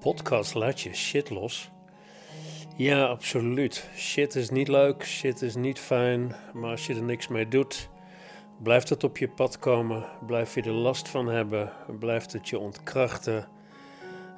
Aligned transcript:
podcast 0.00 0.54
Laat 0.54 0.80
je 0.80 0.94
shit 0.94 1.30
los? 1.30 1.70
Ja, 2.76 3.04
absoluut. 3.04 3.88
Shit 3.96 4.34
is 4.34 4.50
niet 4.50 4.68
leuk, 4.68 5.04
shit 5.04 5.42
is 5.42 5.54
niet 5.54 5.78
fijn, 5.78 6.34
maar 6.52 6.70
als 6.70 6.86
je 6.86 6.94
er 6.94 7.02
niks 7.02 7.28
mee 7.28 7.48
doet, 7.48 7.88
blijft 8.62 8.88
het 8.88 9.04
op 9.04 9.18
je 9.18 9.28
pad 9.28 9.58
komen, 9.58 10.04
blijf 10.26 10.54
je 10.54 10.62
er 10.62 10.70
last 10.70 11.08
van 11.08 11.26
hebben, 11.26 11.72
blijft 11.98 12.32
het 12.32 12.48
je 12.48 12.58
ontkrachten. 12.58 13.48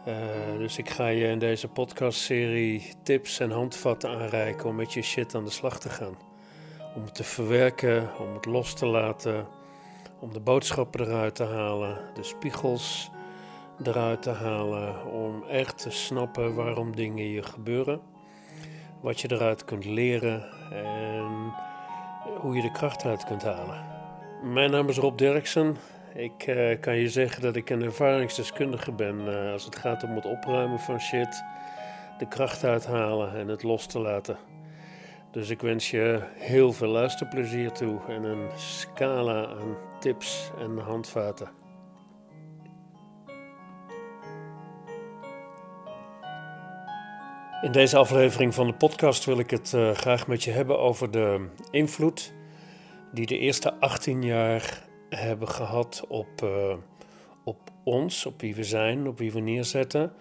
Uh, 0.09 0.15
dus 0.59 0.79
ik 0.79 0.91
ga 0.91 1.07
je 1.07 1.27
in 1.27 1.39
deze 1.39 1.69
podcastserie 1.69 2.93
tips 3.03 3.41
en 3.41 3.51
handvatten 3.51 4.11
aanreiken 4.11 4.69
om 4.69 4.77
met 4.77 4.93
je 4.93 5.03
shit 5.03 5.35
aan 5.35 5.45
de 5.45 5.51
slag 5.51 5.81
te 5.81 5.89
gaan. 5.89 6.19
Om 6.95 7.05
het 7.05 7.15
te 7.15 7.25
verwerken, 7.25 8.11
om 8.19 8.35
het 8.35 8.45
los 8.45 8.75
te 8.75 8.87
laten, 8.87 9.47
om 10.19 10.33
de 10.33 10.41
boodschappen 10.41 11.01
eruit 11.07 11.35
te 11.35 11.45
halen, 11.45 11.99
de 12.15 12.23
spiegels 12.23 13.11
eruit 13.83 14.23
te 14.23 14.31
halen, 14.31 15.07
om 15.07 15.45
echt 15.49 15.79
te 15.79 15.91
snappen 15.91 16.55
waarom 16.55 16.97
dingen 16.97 17.31
je 17.31 17.43
gebeuren, 17.43 18.01
wat 19.01 19.21
je 19.21 19.33
eruit 19.33 19.65
kunt 19.65 19.85
leren 19.85 20.45
en 20.73 21.53
hoe 22.39 22.55
je 22.55 22.63
de 22.63 22.73
kracht 22.73 23.05
uit 23.05 23.25
kunt 23.25 23.43
halen. 23.43 23.85
Mijn 24.43 24.71
naam 24.71 24.89
is 24.89 24.97
Rob 24.97 25.19
Derksen. 25.19 25.77
Ik 26.15 26.47
uh, 26.47 26.81
kan 26.81 26.97
je 26.97 27.09
zeggen 27.09 27.43
dat 27.43 27.57
ik 27.57 27.71
een 27.71 27.83
ervaringsdeskundige 27.83 28.93
ben 28.93 29.21
uh, 29.21 29.53
als 29.53 29.65
het 29.65 29.77
gaat 29.77 30.03
om 30.03 30.15
het 30.15 30.27
opruimen 30.27 30.79
van 30.79 31.01
shit, 31.01 31.45
de 32.19 32.29
kracht 32.29 32.65
uithalen 32.65 33.35
en 33.35 33.49
het 33.49 33.63
los 33.63 33.87
te 33.87 33.99
laten. 33.99 34.37
Dus 35.31 35.51
ik 35.51 35.61
wens 35.61 35.91
je 35.91 36.21
heel 36.35 36.73
veel 36.73 36.89
luisterplezier 36.89 37.73
toe 37.73 37.99
en 38.09 38.25
een 38.25 38.49
scala 38.57 39.47
aan 39.47 39.77
tips 39.99 40.51
en 40.59 40.79
handvaten. 40.79 41.60
In 47.61 47.73
deze 47.73 47.97
aflevering 47.97 48.55
van 48.55 48.67
de 48.67 48.75
podcast 48.75 49.25
wil 49.25 49.39
ik 49.39 49.51
het 49.51 49.73
uh, 49.73 49.91
graag 49.91 50.27
met 50.27 50.43
je 50.43 50.51
hebben 50.51 50.79
over 50.79 51.11
de 51.11 51.49
invloed 51.71 52.33
die 53.13 53.27
de 53.27 53.39
eerste 53.39 53.75
18 53.75 54.23
jaar 54.23 54.89
hebben 55.09 55.49
gehad 55.49 56.05
op, 56.09 56.43
uh, 56.45 56.75
op 57.45 57.59
ons, 57.85 58.27
op 58.27 58.41
wie 58.41 58.55
we 58.55 58.65
zijn, 58.65 59.09
op 59.09 59.19
wie 59.19 59.33
we 59.33 59.41
neerzetten 59.41 60.13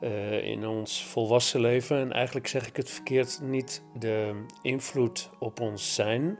uh, 0.00 0.44
in 0.46 0.66
ons 0.66 1.04
volwassen 1.04 1.60
leven. 1.60 1.98
En 1.98 2.12
eigenlijk 2.12 2.46
zeg 2.46 2.66
ik 2.66 2.76
het 2.76 2.90
verkeerd, 2.90 3.40
niet 3.42 3.82
de 3.98 4.44
invloed 4.62 5.30
op 5.38 5.60
ons 5.60 5.94
zijn, 5.94 6.38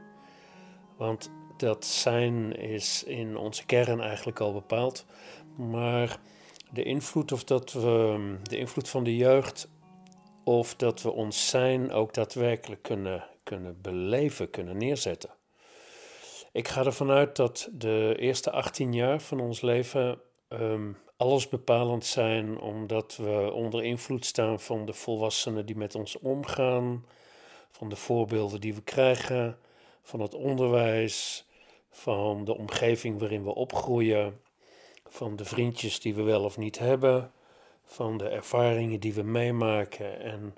want 0.97 1.31
dat 1.57 1.85
zijn 1.85 2.55
is 2.55 3.03
in 3.03 3.37
onze 3.37 3.65
kern 3.65 4.01
eigenlijk 4.01 4.39
al 4.39 4.53
bepaald, 4.53 5.05
maar 5.55 6.19
de 6.71 6.83
invloed 6.83 7.31
of 7.31 7.43
dat 7.43 7.73
we 7.73 8.35
de 8.43 8.57
invloed 8.57 8.89
van 8.89 9.03
de 9.03 9.15
jeugd 9.15 9.69
of 10.47 10.75
dat 10.75 11.01
we 11.01 11.11
ons 11.11 11.49
zijn 11.49 11.91
ook 11.91 12.13
daadwerkelijk 12.13 12.81
kunnen, 12.81 13.23
kunnen 13.43 13.81
beleven, 13.81 14.49
kunnen 14.49 14.77
neerzetten. 14.77 15.29
Ik 16.51 16.67
ga 16.67 16.85
ervan 16.85 17.11
uit 17.11 17.35
dat 17.35 17.69
de 17.71 18.15
eerste 18.17 18.51
18 18.51 18.93
jaar 18.93 19.21
van 19.21 19.39
ons 19.39 19.61
leven 19.61 20.21
um, 20.49 20.97
alles 21.17 21.49
bepalend 21.49 22.05
zijn, 22.05 22.59
omdat 22.59 23.15
we 23.15 23.51
onder 23.53 23.83
invloed 23.83 24.25
staan 24.25 24.59
van 24.59 24.85
de 24.85 24.93
volwassenen 24.93 25.65
die 25.65 25.75
met 25.75 25.95
ons 25.95 26.19
omgaan, 26.19 27.05
van 27.71 27.89
de 27.89 27.95
voorbeelden 27.95 28.61
die 28.61 28.73
we 28.73 28.81
krijgen, 28.81 29.57
van 30.01 30.19
het 30.19 30.33
onderwijs, 30.33 31.47
van 31.89 32.45
de 32.45 32.57
omgeving 32.57 33.19
waarin 33.19 33.43
we 33.43 33.55
opgroeien, 33.55 34.41
van 35.07 35.35
de 35.35 35.45
vriendjes 35.45 35.99
die 35.99 36.15
we 36.15 36.21
wel 36.21 36.43
of 36.43 36.57
niet 36.57 36.79
hebben, 36.79 37.31
van 37.87 38.17
de 38.17 38.27
ervaringen 38.27 38.99
die 38.99 39.13
we 39.13 39.23
meemaken 39.23 40.21
en 40.21 40.55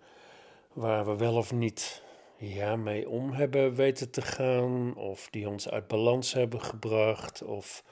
waar 0.74 1.06
we 1.06 1.16
wel 1.16 1.36
of 1.36 1.52
niet 1.52 2.04
ja, 2.38 2.76
mee 2.76 3.10
om 3.10 3.32
hebben 3.32 3.76
weten 3.76 4.10
te 4.12 4.22
gaan, 4.22 4.96
of 4.96 5.28
die 5.30 5.50
ons 5.50 5.70
uit 5.70 5.88
balans 5.88 6.34
hebben 6.34 6.62
gebracht, 6.62 7.44
of 7.44 7.84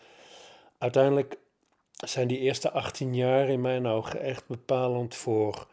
uiteindelijk 0.78 1.38
zijn 1.92 2.28
die 2.28 2.40
eerste 2.40 2.72
18 2.72 3.16
jaar 3.16 3.50
in 3.50 3.62
mijn 3.62 3.88
ogen 3.88 4.22
echt 4.22 4.48
bepalend 4.48 5.16
voor 5.16 5.68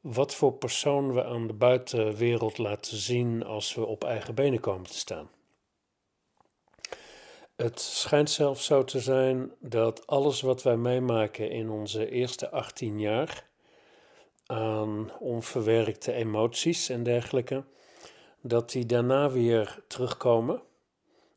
wat 0.00 0.34
voor 0.34 0.52
persoon 0.52 1.12
we 1.12 1.24
aan 1.24 1.46
de 1.46 1.52
buitenwereld 1.52 2.58
laten 2.58 2.96
zien 2.96 3.44
als 3.44 3.74
we 3.74 3.86
op 3.86 4.04
eigen 4.04 4.34
benen 4.34 4.60
komen 4.60 4.90
te 4.90 4.98
staan. 4.98 5.28
Het 7.62 7.80
schijnt 7.80 8.30
zelfs 8.30 8.64
zo 8.64 8.84
te 8.84 9.00
zijn 9.00 9.52
dat 9.60 10.06
alles 10.06 10.40
wat 10.40 10.62
wij 10.62 10.76
meemaken 10.76 11.50
in 11.50 11.70
onze 11.70 12.10
eerste 12.10 12.50
18 12.50 13.00
jaar 13.00 13.46
aan 14.46 15.10
onverwerkte 15.18 16.12
emoties 16.12 16.88
en 16.88 17.02
dergelijke, 17.02 17.64
dat 18.40 18.70
die 18.70 18.86
daarna 18.86 19.30
weer 19.30 19.82
terugkomen 19.86 20.62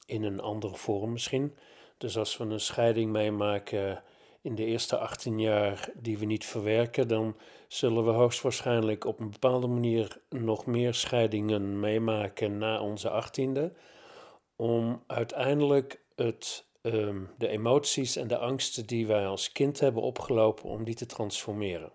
in 0.06 0.24
een 0.24 0.40
andere 0.40 0.76
vorm 0.76 1.12
misschien. 1.12 1.56
Dus 1.98 2.18
als 2.18 2.38
we 2.38 2.44
een 2.44 2.60
scheiding 2.60 3.12
meemaken 3.12 4.04
in 4.42 4.56
de 4.56 4.66
eerste 4.66 4.98
18 4.98 5.40
jaar 5.40 5.90
die 5.96 6.18
we 6.18 6.26
niet 6.26 6.46
verwerken, 6.46 7.08
dan 7.08 7.36
zullen 7.68 8.06
we 8.06 8.12
hoogstwaarschijnlijk 8.12 9.06
op 9.06 9.20
een 9.20 9.32
bepaalde 9.32 9.68
manier 9.68 10.18
nog 10.30 10.66
meer 10.66 10.94
scheidingen 10.94 11.80
meemaken 11.80 12.58
na 12.58 12.82
onze 12.82 13.24
18e, 13.24 13.78
om 14.56 15.04
uiteindelijk 15.08 16.01
het, 16.24 16.66
um, 16.82 17.30
de 17.38 17.48
emoties 17.48 18.16
en 18.16 18.28
de 18.28 18.38
angsten 18.38 18.86
die 18.86 19.08
wij 19.08 19.28
als 19.28 19.52
kind 19.52 19.80
hebben 19.80 20.04
opgelopen, 20.04 20.70
om 20.70 20.84
die 20.84 20.96
te 20.96 21.06
transformeren. 21.06 21.92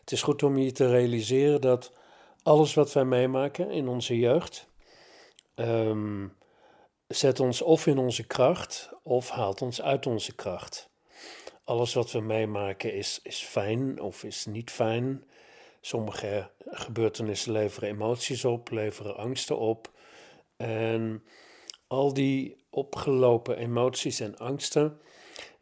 Het 0.00 0.12
is 0.12 0.22
goed 0.22 0.42
om 0.42 0.58
je 0.58 0.72
te 0.72 0.90
realiseren 0.90 1.60
dat 1.60 1.92
alles 2.42 2.74
wat 2.74 2.92
wij 2.92 3.04
meemaken 3.04 3.70
in 3.70 3.88
onze 3.88 4.18
jeugd, 4.18 4.68
um, 5.54 6.36
zet 7.06 7.40
ons 7.40 7.62
of 7.62 7.86
in 7.86 7.98
onze 7.98 8.26
kracht 8.26 8.90
of 9.02 9.28
haalt 9.28 9.62
ons 9.62 9.82
uit 9.82 10.06
onze 10.06 10.34
kracht. 10.34 10.90
Alles 11.64 11.94
wat 11.94 12.10
we 12.12 12.20
meemaken 12.20 12.94
is, 12.94 13.20
is 13.22 13.42
fijn 13.42 14.00
of 14.00 14.24
is 14.24 14.46
niet 14.46 14.70
fijn. 14.70 15.24
Sommige 15.80 16.50
gebeurtenissen 16.66 17.52
leveren 17.52 17.88
emoties 17.88 18.44
op, 18.44 18.70
leveren 18.70 19.16
angsten 19.16 19.58
op. 19.58 19.90
En 20.56 21.24
al 21.88 22.12
die 22.14 22.56
opgelopen 22.70 23.56
emoties 23.56 24.20
en 24.20 24.38
angsten, 24.38 25.00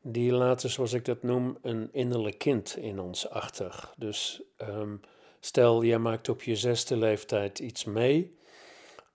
die 0.01 0.33
laten, 0.33 0.71
zoals 0.71 0.93
ik 0.93 1.05
dat 1.05 1.23
noem, 1.23 1.59
een 1.63 1.89
innerlijk 1.93 2.39
kind 2.39 2.77
in 2.77 3.01
ons 3.01 3.29
achter. 3.29 3.93
Dus 3.97 4.43
um, 4.59 5.01
stel, 5.41 5.85
jij 5.85 5.99
maakt 5.99 6.29
op 6.29 6.43
je 6.43 6.57
zesde 6.57 6.97
leeftijd 6.97 7.59
iets 7.59 7.85
mee, 7.85 8.37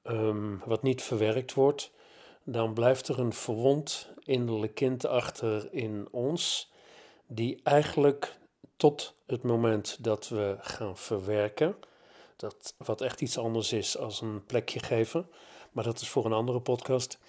um, 0.04 0.62
wat 0.66 0.84
niet 0.84 1.02
verwerkt 1.02 1.54
wordt 1.54 1.92
dan 2.44 2.74
blijft 2.74 3.08
er 3.08 3.20
een 3.20 3.34
verwond 3.34 4.10
innerlijk 4.24 4.76
kind 4.76 5.06
achter 5.06 5.74
in 5.74 6.08
ons, 6.12 6.72
die 7.28 7.60
eigenlijk 7.64 8.38
tot 8.78 9.16
het 9.26 9.44
moment 9.44 10.04
dat 10.04 10.30
we 10.30 10.58
gaan 10.60 10.98
verwerken, 10.98 11.76
dat 12.36 12.74
wat 12.78 13.02
echt 13.02 13.22
iets 13.22 13.38
anders 13.38 13.74
is 13.74 13.98
als 13.98 14.22
een 14.22 14.46
plekje 14.46 14.80
geven, 14.80 15.30
maar 15.72 15.84
dat 15.84 16.02
is 16.02 16.10
voor 16.10 16.26
een 16.26 16.34
andere 16.34 16.60
podcast. 16.60 17.20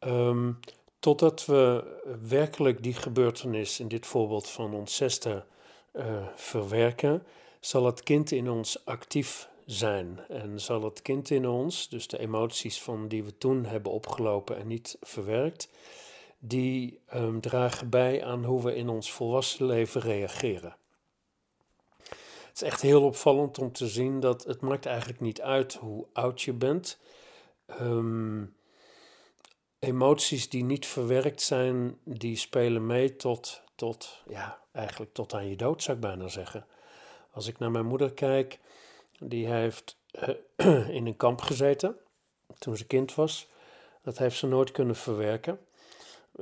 Um, 0.00 0.60
totdat 0.98 1.44
we 1.44 1.84
werkelijk 2.28 2.82
die 2.82 2.94
gebeurtenis, 2.94 3.80
in 3.80 3.88
dit 3.88 4.06
voorbeeld 4.06 4.48
van 4.48 4.74
ons 4.74 4.96
zesde, 4.96 5.44
uh, 5.92 6.26
verwerken, 6.34 7.26
zal 7.60 7.86
het 7.86 8.02
kind 8.02 8.30
in 8.30 8.50
ons 8.50 8.84
actief 8.84 9.48
zijn. 9.66 10.20
En 10.28 10.60
zal 10.60 10.82
het 10.82 11.02
kind 11.02 11.30
in 11.30 11.48
ons, 11.48 11.88
dus 11.88 12.06
de 12.06 12.18
emoties 12.18 12.82
van 12.82 13.08
die 13.08 13.24
we 13.24 13.38
toen 13.38 13.64
hebben 13.64 13.92
opgelopen 13.92 14.56
en 14.56 14.66
niet 14.66 14.96
verwerkt, 15.00 15.68
die 16.38 17.00
um, 17.14 17.40
dragen 17.40 17.90
bij 17.90 18.24
aan 18.24 18.44
hoe 18.44 18.62
we 18.62 18.74
in 18.74 18.88
ons 18.88 19.12
volwassen 19.12 19.66
leven 19.66 20.00
reageren. 20.00 20.76
Het 22.56 22.64
is 22.64 22.70
echt 22.72 22.82
heel 22.82 23.04
opvallend 23.04 23.58
om 23.58 23.72
te 23.72 23.88
zien 23.88 24.20
dat 24.20 24.44
het 24.44 24.60
maakt 24.60 24.86
eigenlijk 24.86 25.20
niet 25.20 25.40
uit 25.40 25.74
hoe 25.74 26.06
oud 26.12 26.42
je 26.42 26.52
bent. 26.52 26.98
Um, 27.80 28.56
emoties 29.78 30.48
die 30.48 30.64
niet 30.64 30.86
verwerkt 30.86 31.42
zijn, 31.42 31.98
die 32.04 32.36
spelen 32.36 32.86
mee 32.86 33.16
tot, 33.16 33.62
tot, 33.74 34.22
ja, 34.28 34.60
eigenlijk 34.72 35.12
tot 35.12 35.34
aan 35.34 35.48
je 35.48 35.56
dood, 35.56 35.82
zou 35.82 35.96
ik 35.96 36.02
bijna 36.02 36.28
zeggen. 36.28 36.66
Als 37.30 37.46
ik 37.46 37.58
naar 37.58 37.70
mijn 37.70 37.86
moeder 37.86 38.12
kijk, 38.12 38.58
die 39.18 39.46
heeft 39.46 39.98
uh, 40.56 40.88
in 40.96 41.06
een 41.06 41.16
kamp 41.16 41.40
gezeten 41.40 41.96
toen 42.58 42.76
ze 42.76 42.86
kind 42.86 43.14
was. 43.14 43.48
Dat 44.02 44.18
heeft 44.18 44.36
ze 44.36 44.46
nooit 44.46 44.70
kunnen 44.70 44.96
verwerken. 44.96 45.58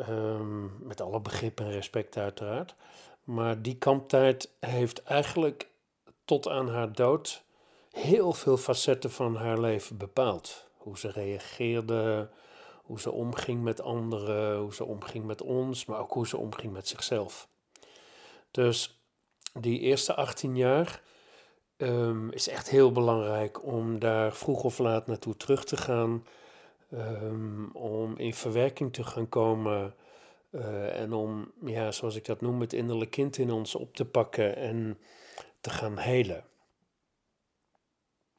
Um, 0.09 0.77
met 0.87 1.00
alle 1.00 1.20
begrip 1.20 1.61
en 1.61 1.70
respect 1.70 2.17
uiteraard. 2.17 2.75
Maar 3.25 3.62
die 3.62 3.77
kamptijd 3.77 4.50
heeft 4.61 5.03
eigenlijk 5.03 5.69
tot 6.25 6.49
aan 6.49 6.69
haar 6.69 6.93
dood 6.93 7.44
heel 7.91 8.32
veel 8.32 8.56
facetten 8.56 9.11
van 9.11 9.37
haar 9.37 9.61
leven 9.61 9.97
bepaald. 9.97 10.69
Hoe 10.85 10.99
ze 10.99 11.11
reageerde, 11.11 12.29
hoe 12.83 13.01
ze 13.01 13.11
omging 13.11 13.63
met 13.63 13.81
anderen, 13.81 14.59
hoe 14.59 14.75
ze 14.75 14.85
omging 14.85 15.25
met 15.25 15.43
ons, 15.43 15.85
maar 15.85 16.01
ook 16.01 16.13
hoe 16.13 16.27
ze 16.27 16.37
omging 16.37 16.73
met 16.73 16.89
zichzelf. 16.89 17.49
Dus 18.51 19.03
die 19.53 19.81
eerste 19.81 20.15
18 20.15 20.57
jaar 20.57 21.03
um, 21.77 22.31
is 22.31 22.49
echt 22.49 22.71
heel 22.71 22.93
belangrijk 22.93 23.65
om 23.65 23.99
daar 23.99 24.33
vroeg 24.33 24.65
of 24.65 24.79
laat 24.79 25.07
naartoe 25.07 25.37
terug 25.37 25.65
te 25.65 25.77
gaan. 25.77 26.25
Um, 26.93 27.71
om 27.73 28.17
in 28.17 28.35
verwerking 28.35 28.93
te 28.93 29.05
gaan 29.05 29.29
komen. 29.29 29.95
Uh, 30.51 31.01
en 31.01 31.13
om, 31.13 31.53
ja, 31.65 31.91
zoals 31.91 32.17
ik 32.17 32.25
dat 32.25 32.41
noem, 32.41 32.61
het 32.61 32.73
innerlijke 32.73 33.15
kind 33.15 33.39
in 33.39 33.51
ons 33.51 33.75
op 33.75 33.95
te 33.95 34.05
pakken 34.05 34.57
en 34.57 34.99
te 35.61 35.71
gaan 35.71 35.99
helen. 35.99 36.45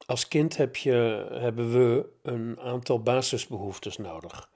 Als 0.05 0.27
kind 0.27 0.57
heb 0.57 0.75
je, 0.75 1.27
hebben 1.31 1.71
we 1.71 2.09
een 2.21 2.59
aantal 2.59 2.99
basisbehoeftes 2.99 3.97
nodig. 3.97 4.49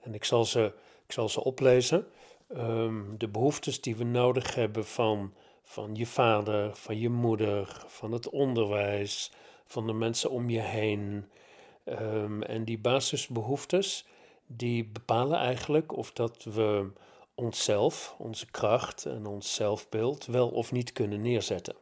En 0.00 0.14
ik 0.14 0.24
zal 0.24 0.44
ze, 0.44 0.72
ik 1.06 1.12
zal 1.12 1.28
ze 1.28 1.44
oplezen. 1.44 2.06
Um, 2.56 3.18
de 3.18 3.28
behoeftes 3.28 3.80
die 3.80 3.96
we 3.96 4.04
nodig 4.04 4.54
hebben 4.54 4.86
van 4.86 5.34
van 5.72 5.94
je 5.94 6.06
vader, 6.06 6.76
van 6.76 6.98
je 6.98 7.08
moeder, 7.08 7.84
van 7.86 8.12
het 8.12 8.30
onderwijs, 8.30 9.32
van 9.66 9.86
de 9.86 9.92
mensen 9.92 10.30
om 10.30 10.50
je 10.50 10.60
heen. 10.60 11.28
Um, 11.84 12.42
en 12.42 12.64
die 12.64 12.78
basisbehoeftes, 12.78 14.06
die 14.46 14.84
bepalen 14.84 15.38
eigenlijk 15.38 15.96
of 15.96 16.12
dat 16.12 16.44
we 16.44 16.90
onszelf, 17.34 18.14
onze 18.18 18.50
kracht 18.50 19.06
en 19.06 19.26
ons 19.26 19.54
zelfbeeld 19.54 20.26
wel 20.26 20.48
of 20.48 20.72
niet 20.72 20.92
kunnen 20.92 21.22
neerzetten. 21.22 21.74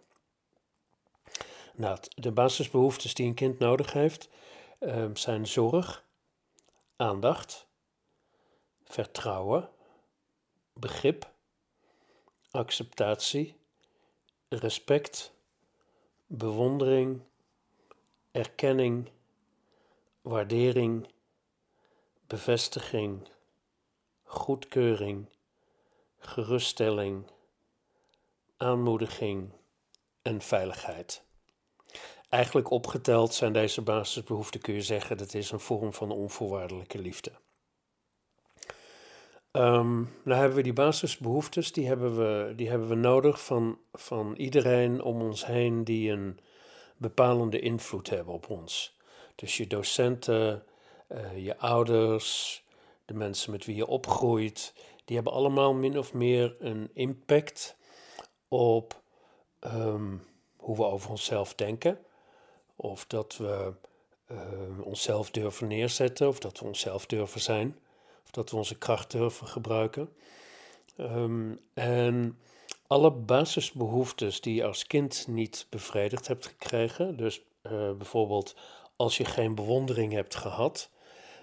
Nou, 1.74 1.98
de 2.14 2.32
basisbehoeftes 2.32 3.14
die 3.14 3.26
een 3.26 3.34
kind 3.34 3.58
nodig 3.58 3.92
heeft 3.92 4.28
um, 4.80 5.16
zijn 5.16 5.46
zorg, 5.46 6.04
aandacht, 6.96 7.66
vertrouwen, 8.84 9.70
begrip, 10.72 11.32
acceptatie, 12.50 13.56
respect, 14.48 15.32
bewondering, 16.26 17.22
erkenning, 18.30 19.10
waardering, 20.20 21.08
bevestiging, 22.26 23.28
goedkeuring, 24.22 25.26
geruststelling, 26.18 27.30
aanmoediging 28.56 29.52
en 30.22 30.40
veiligheid. 30.40 31.28
Eigenlijk 32.30 32.70
opgeteld 32.70 33.34
zijn 33.34 33.52
deze 33.52 33.82
basisbehoeften, 33.82 34.60
kun 34.60 34.74
je 34.74 34.82
zeggen, 34.82 35.16
dat 35.16 35.34
is 35.34 35.50
een 35.50 35.60
vorm 35.60 35.92
van 35.92 36.10
onvoorwaardelijke 36.10 36.98
liefde. 36.98 37.32
Um, 39.52 40.16
nou 40.24 40.38
hebben 40.38 40.56
we 40.56 40.62
die 40.62 40.72
basisbehoeftes, 40.72 41.72
die 41.72 41.86
hebben 41.86 42.16
we, 42.16 42.52
die 42.56 42.68
hebben 42.68 42.88
we 42.88 42.94
nodig 42.94 43.44
van, 43.44 43.78
van 43.92 44.34
iedereen 44.34 45.02
om 45.02 45.22
ons 45.22 45.46
heen 45.46 45.84
die 45.84 46.10
een 46.10 46.38
bepalende 46.96 47.60
invloed 47.60 48.10
hebben 48.10 48.34
op 48.34 48.50
ons. 48.50 48.98
Dus 49.34 49.56
je 49.56 49.66
docenten, 49.66 50.64
uh, 51.08 51.44
je 51.44 51.58
ouders, 51.58 52.62
de 53.04 53.14
mensen 53.14 53.50
met 53.50 53.64
wie 53.64 53.76
je 53.76 53.86
opgroeit, 53.86 54.74
die 55.04 55.16
hebben 55.16 55.34
allemaal 55.34 55.74
min 55.74 55.98
of 55.98 56.14
meer 56.14 56.56
een 56.58 56.90
impact 56.94 57.76
op 58.48 59.02
um, 59.60 60.22
hoe 60.56 60.76
we 60.76 60.84
over 60.84 61.10
onszelf 61.10 61.54
denken. 61.54 61.98
Of 62.80 63.06
dat 63.06 63.36
we 63.36 63.72
uh, 64.30 64.38
onszelf 64.82 65.30
durven 65.30 65.66
neerzetten, 65.66 66.28
of 66.28 66.38
dat 66.38 66.58
we 66.58 66.64
onszelf 66.64 67.06
durven 67.06 67.40
zijn 67.40 67.76
dat 68.30 68.50
we 68.50 68.56
onze 68.56 68.78
kracht 68.78 69.10
durven 69.10 69.46
gebruiken. 69.46 70.12
Um, 70.96 71.60
en 71.74 72.38
alle 72.86 73.10
basisbehoeftes 73.10 74.40
die 74.40 74.54
je 74.54 74.64
als 74.64 74.86
kind 74.86 75.26
niet 75.28 75.66
bevredigd 75.70 76.26
hebt 76.26 76.46
gekregen, 76.46 77.16
dus 77.16 77.40
uh, 77.62 77.92
bijvoorbeeld 77.92 78.56
als 78.96 79.16
je 79.16 79.24
geen 79.24 79.54
bewondering 79.54 80.12
hebt 80.12 80.34
gehad, 80.34 80.90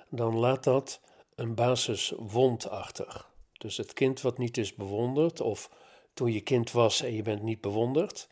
dan 0.09 0.35
laat 0.35 0.63
dat 0.63 1.01
een 1.35 1.55
basiswond 1.55 2.69
achter. 2.69 3.25
Dus 3.57 3.77
het 3.77 3.93
kind 3.93 4.21
wat 4.21 4.37
niet 4.37 4.57
is 4.57 4.75
bewonderd, 4.75 5.41
of 5.41 5.69
toen 6.13 6.31
je 6.31 6.41
kind 6.41 6.71
was 6.71 7.01
en 7.01 7.13
je 7.13 7.21
bent 7.21 7.41
niet 7.41 7.61
bewonderd, 7.61 8.27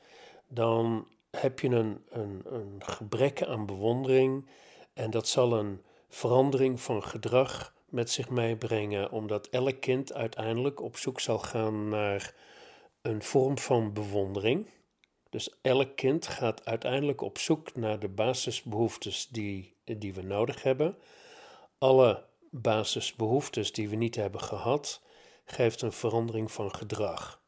dan 0.48 1.08
heb 1.42 1.60
je 1.60 1.70
een, 1.70 2.06
een, 2.10 2.76
gebrek 2.80 3.44
aan 3.44 3.66
bewondering 3.66 4.48
en 4.94 5.10
dat 5.12 5.28
zal 5.28 5.54
een 5.54 5.82
verandering 6.10 6.82
van 6.82 7.04
gedrag 7.04 7.76
met 7.90 8.12
zich 8.12 8.30
meebrengen, 8.30 9.12
omdat 9.12 9.48
elk 9.48 9.82
kind 9.82 10.14
uiteindelijk 10.14 10.82
op 10.82 10.98
zoek 10.98 11.20
zal 11.20 11.40
gaan 11.40 11.90
naar 11.90 12.34
een 13.02 13.24
vorm 13.24 13.58
van 13.58 13.94
bewondering. 13.94 14.70
Dus 15.30 15.58
elk 15.62 15.96
kind 15.96 16.28
gaat 16.28 16.66
uiteindelijk 16.66 17.22
op 17.22 17.38
zoek 17.38 17.76
naar 17.76 18.00
de 18.00 18.10
basisbehoeftes 18.10 19.28
die, 19.28 19.76
die 19.84 20.14
we 20.14 20.22
nodig 20.22 20.64
hebben. 20.64 20.98
Alle 21.78 22.26
basisbehoeftes 22.52 23.72
die 23.72 23.90
we 23.90 23.96
niet 23.96 24.16
hebben 24.16 24.42
gehad, 24.42 25.02
geeft 25.46 25.82
een 25.82 25.92
verandering 25.92 26.52
van 26.52 26.76
gedrag. 26.76 27.44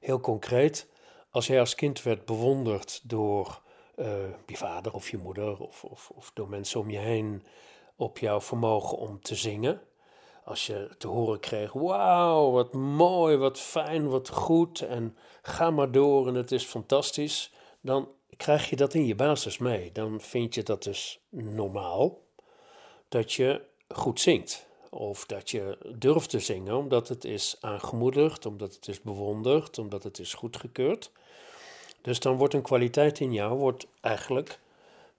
Heel 0.00 0.20
concreet, 0.20 0.91
als 1.32 1.46
jij 1.46 1.60
als 1.60 1.74
kind 1.74 2.02
werd 2.02 2.24
bewonderd 2.24 3.00
door 3.02 3.62
uh, 3.96 4.06
je 4.46 4.56
vader 4.56 4.92
of 4.92 5.10
je 5.10 5.16
moeder 5.16 5.60
of, 5.60 5.84
of, 5.84 6.10
of 6.14 6.30
door 6.34 6.48
mensen 6.48 6.80
om 6.80 6.90
je 6.90 6.98
heen 6.98 7.44
op 7.96 8.18
jouw 8.18 8.40
vermogen 8.40 8.98
om 8.98 9.20
te 9.20 9.34
zingen. 9.34 9.80
Als 10.44 10.66
je 10.66 10.94
te 10.98 11.08
horen 11.08 11.40
kreeg, 11.40 11.72
wauw, 11.72 12.50
wat 12.50 12.72
mooi, 12.72 13.36
wat 13.36 13.58
fijn, 13.58 14.08
wat 14.08 14.28
goed 14.28 14.80
en 14.80 15.16
ga 15.42 15.70
maar 15.70 15.92
door 15.92 16.28
en 16.28 16.34
het 16.34 16.52
is 16.52 16.64
fantastisch, 16.64 17.52
dan 17.80 18.08
krijg 18.36 18.70
je 18.70 18.76
dat 18.76 18.94
in 18.94 19.06
je 19.06 19.14
basis 19.14 19.58
mee. 19.58 19.92
Dan 19.92 20.20
vind 20.20 20.54
je 20.54 20.62
dat 20.62 20.82
dus 20.82 21.20
normaal 21.30 22.20
dat 23.08 23.32
je 23.32 23.62
goed 23.88 24.20
zingt. 24.20 24.66
Of 24.90 25.26
dat 25.26 25.50
je 25.50 25.78
durft 25.96 26.30
te 26.30 26.40
zingen 26.40 26.76
omdat 26.76 27.08
het 27.08 27.24
is 27.24 27.56
aangemoedigd, 27.60 28.46
omdat 28.46 28.74
het 28.74 28.88
is 28.88 29.00
bewonderd, 29.00 29.78
omdat 29.78 30.02
het 30.02 30.18
is 30.18 30.34
goedgekeurd. 30.34 31.10
Dus 32.02 32.20
dan 32.20 32.36
wordt 32.36 32.54
een 32.54 32.62
kwaliteit 32.62 33.20
in 33.20 33.32
jou 33.32 33.58
wordt 33.58 33.86
eigenlijk 34.00 34.60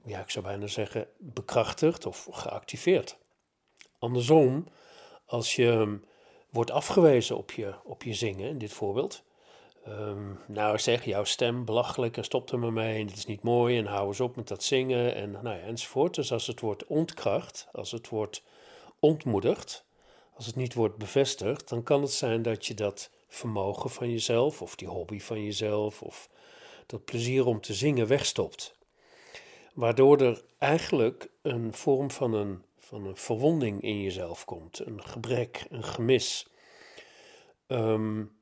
ja, 0.05 0.19
ik 0.19 0.29
zou 0.29 0.45
bijna 0.45 0.67
zeggen, 0.67 1.07
bekrachtigd 1.17 2.05
of 2.05 2.27
geactiveerd. 2.31 3.17
Andersom, 3.99 4.67
als 5.25 5.55
je 5.55 5.71
ehm, 5.71 5.95
wordt 6.49 6.71
afgewezen 6.71 7.37
op 7.37 7.51
je, 7.51 7.73
op 7.83 8.03
je 8.03 8.13
zingen, 8.13 8.49
in 8.49 8.57
dit 8.57 8.73
voorbeeld. 8.73 9.23
Um, 9.87 10.39
nou 10.45 10.79
zeg, 10.79 11.05
jouw 11.05 11.23
stem 11.23 11.65
belachelijk 11.65 12.17
en 12.17 12.23
stop 12.23 12.51
er 12.51 12.59
maar 12.59 12.73
mee 12.73 12.99
en 12.99 13.07
het 13.07 13.17
is 13.17 13.25
niet 13.25 13.43
mooi 13.43 13.77
en 13.77 13.85
hou 13.85 14.07
eens 14.07 14.19
op 14.19 14.35
met 14.35 14.47
dat 14.47 14.63
zingen 14.63 15.15
en 15.15 15.31
nou 15.31 15.57
ja, 15.57 15.59
enzovoort. 15.59 16.15
Dus 16.15 16.31
als 16.31 16.47
het 16.47 16.59
wordt 16.59 16.85
ontkracht, 16.85 17.67
als 17.71 17.91
het 17.91 18.09
wordt 18.09 18.43
ontmoedigd, 18.99 19.85
als 20.33 20.45
het 20.45 20.55
niet 20.55 20.73
wordt 20.73 20.97
bevestigd, 20.97 21.69
dan 21.69 21.83
kan 21.83 22.01
het 22.01 22.11
zijn 22.11 22.41
dat 22.41 22.65
je 22.65 22.73
dat 22.73 23.09
vermogen 23.27 23.89
van 23.89 24.09
jezelf 24.09 24.61
of 24.61 24.75
die 24.75 24.87
hobby 24.87 25.19
van 25.19 25.43
jezelf 25.43 26.01
of 26.01 26.29
dat 26.85 27.05
plezier 27.05 27.45
om 27.45 27.61
te 27.61 27.73
zingen 27.73 28.07
wegstopt 28.07 28.75
waardoor 29.73 30.21
er 30.21 30.43
eigenlijk 30.57 31.29
een 31.41 31.73
vorm 31.73 32.11
van 32.11 32.33
een, 32.33 32.63
van 32.77 33.05
een 33.05 33.17
verwonding 33.17 33.81
in 33.81 34.01
jezelf 34.01 34.45
komt, 34.45 34.85
een 34.85 35.03
gebrek, 35.03 35.65
een 35.69 35.83
gemis. 35.83 36.47
Um, 37.67 38.41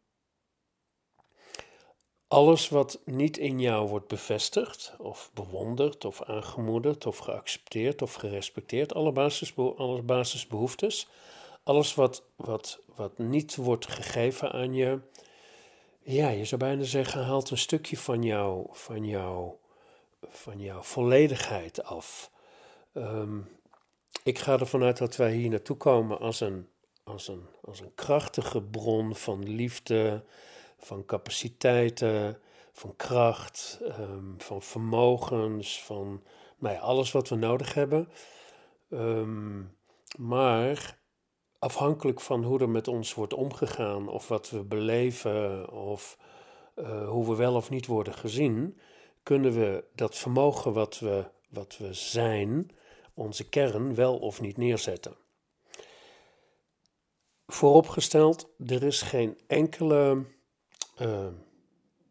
alles 2.28 2.70
wat 2.70 3.02
niet 3.06 3.38
in 3.38 3.60
jou 3.60 3.90
wordt 3.90 4.08
bevestigd, 4.08 4.94
of 4.98 5.32
bewonderd, 5.34 6.06
of 6.06 6.22
aangemoedigd, 6.24 7.06
of 7.06 7.18
geaccepteerd, 7.18 8.02
of 8.02 8.14
gerespecteerd, 8.14 8.94
alle, 8.94 9.32
alle 9.76 10.02
basisbehoeftes, 10.02 11.08
alles 11.64 11.96
wat, 11.96 12.24
wat, 12.36 12.80
wat 12.96 13.18
niet 13.18 13.56
wordt 13.56 13.88
gegeven 13.88 14.52
aan 14.52 14.74
je, 14.74 15.00
ja, 16.04 16.30
je 16.30 16.46
zou 16.46 16.62
bijna 16.62 16.84
zeggen, 16.84 17.26
haalt 17.26 17.50
een 17.50 17.58
stukje 17.58 17.98
van 17.98 18.24
jou, 18.24 18.68
van 18.72 19.06
jou 19.06 19.60
van 20.30 20.60
jouw 20.60 20.82
volledigheid 20.82 21.84
af. 21.84 22.32
Ehm, 22.94 23.40
ik 24.24 24.40
ga 24.40 24.60
ervan 24.60 24.84
uit 24.84 24.98
dat 24.98 25.16
wij 25.16 25.34
hier 25.34 25.50
naartoe 25.50 25.78
komen 25.78 26.20
als 26.20 26.40
een, 26.40 26.68
als, 27.04 27.28
een, 27.28 27.46
als 27.62 27.80
een 27.80 27.96
krachtige 27.96 28.62
bron 28.62 29.16
van 29.16 29.50
liefde, 29.50 30.24
van 30.78 31.06
capaciteiten, 31.06 32.40
van 32.72 32.96
kracht, 32.96 33.80
ehm, 33.88 34.38
van 34.38 34.62
vermogens, 34.62 35.84
van 35.84 36.24
nou 36.58 36.76
ja, 36.76 36.82
alles 36.82 37.12
wat 37.12 37.30
we 37.30 37.36
nodig 37.36 37.74
hebben. 37.74 38.10
Ehm, 38.90 39.62
maar 40.18 40.98
afhankelijk 41.62 42.22
van 42.22 42.44
hoe 42.44 42.60
er 42.60 42.70
met 42.70 42.88
ons 42.88 43.14
wordt 43.14 43.34
omgegaan, 43.34 44.08
of 44.08 44.28
wat 44.28 44.50
we 44.50 44.64
beleven, 44.64 45.72
of 45.72 46.18
uh, 46.76 47.10
hoe 47.10 47.30
we 47.30 47.36
wel 47.36 47.56
of 47.56 47.70
niet 47.70 47.86
worden 47.86 48.14
gezien, 48.14 48.80
kunnen 49.24 49.54
we 49.54 49.84
dat 49.96 50.18
vermogen 50.18 50.74
wat 50.74 51.00
we, 51.00 51.26
wat 51.50 51.78
we 51.78 51.94
zijn, 51.94 52.72
onze 53.14 53.50
kern, 53.50 53.96
wel 53.96 54.18
of 54.18 54.42
niet 54.42 54.58
neerzetten. 54.58 55.16
Vooropgesteld, 57.48 58.50
er 58.66 58.84
is 58.84 59.02
geen 59.02 59.40
enkele 59.48 60.26
ehm, 60.96 61.34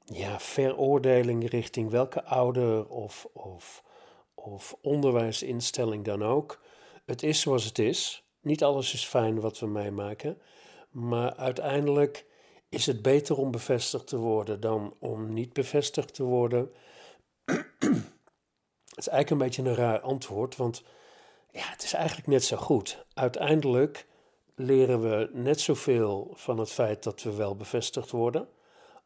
ja, 0.04 0.40
veroordeling 0.40 1.49
richting 1.49 1.90
welke 1.90 2.25
ouder 2.25 2.88
of, 2.88 3.26
of, 3.33 3.85
of 4.35 4.76
onderwijsinstelling 4.80 6.04
dan 6.04 6.25
ook. 6.25 6.61
Het 7.04 7.23
is 7.23 7.40
zoals 7.40 7.64
het 7.64 7.78
is. 7.78 8.30
Niet 8.40 8.64
alles 8.64 8.92
is 8.92 9.04
fijn 9.04 9.40
wat 9.40 9.59
we 9.59 9.66
meemaken. 9.66 10.38
Maar 10.90 11.35
uiteindelijk 11.35 12.26
is 12.68 12.87
het 12.87 13.02
beter 13.02 13.37
om 13.37 13.50
bevestigd 13.50 14.06
te 14.06 14.16
worden 14.16 14.61
dan 14.61 14.94
om 14.99 15.32
niet 15.32 15.52
bevestigd 15.52 16.14
te 16.14 16.23
worden. 16.23 16.70
Het 18.90 19.09
is 19.09 19.09
eigenlijk 19.09 19.30
een 19.30 19.49
beetje 19.49 19.70
een 19.70 19.87
raar 19.87 20.00
antwoord, 20.00 20.56
want 20.56 20.82
ja, 21.52 21.62
het 21.62 21.82
is 21.82 21.92
eigenlijk 21.92 22.26
net 22.28 22.44
zo 22.44 22.56
goed. 22.56 23.04
Uiteindelijk 23.14 24.06
leren 24.54 25.00
we 25.00 25.30
net 25.32 25.61
zoveel 25.61 26.32
van 26.35 26.59
het 26.59 26.70
feit 26.70 27.02
dat 27.02 27.23
we 27.23 27.35
wel 27.35 27.56
bevestigd 27.56 28.11
worden, 28.11 28.49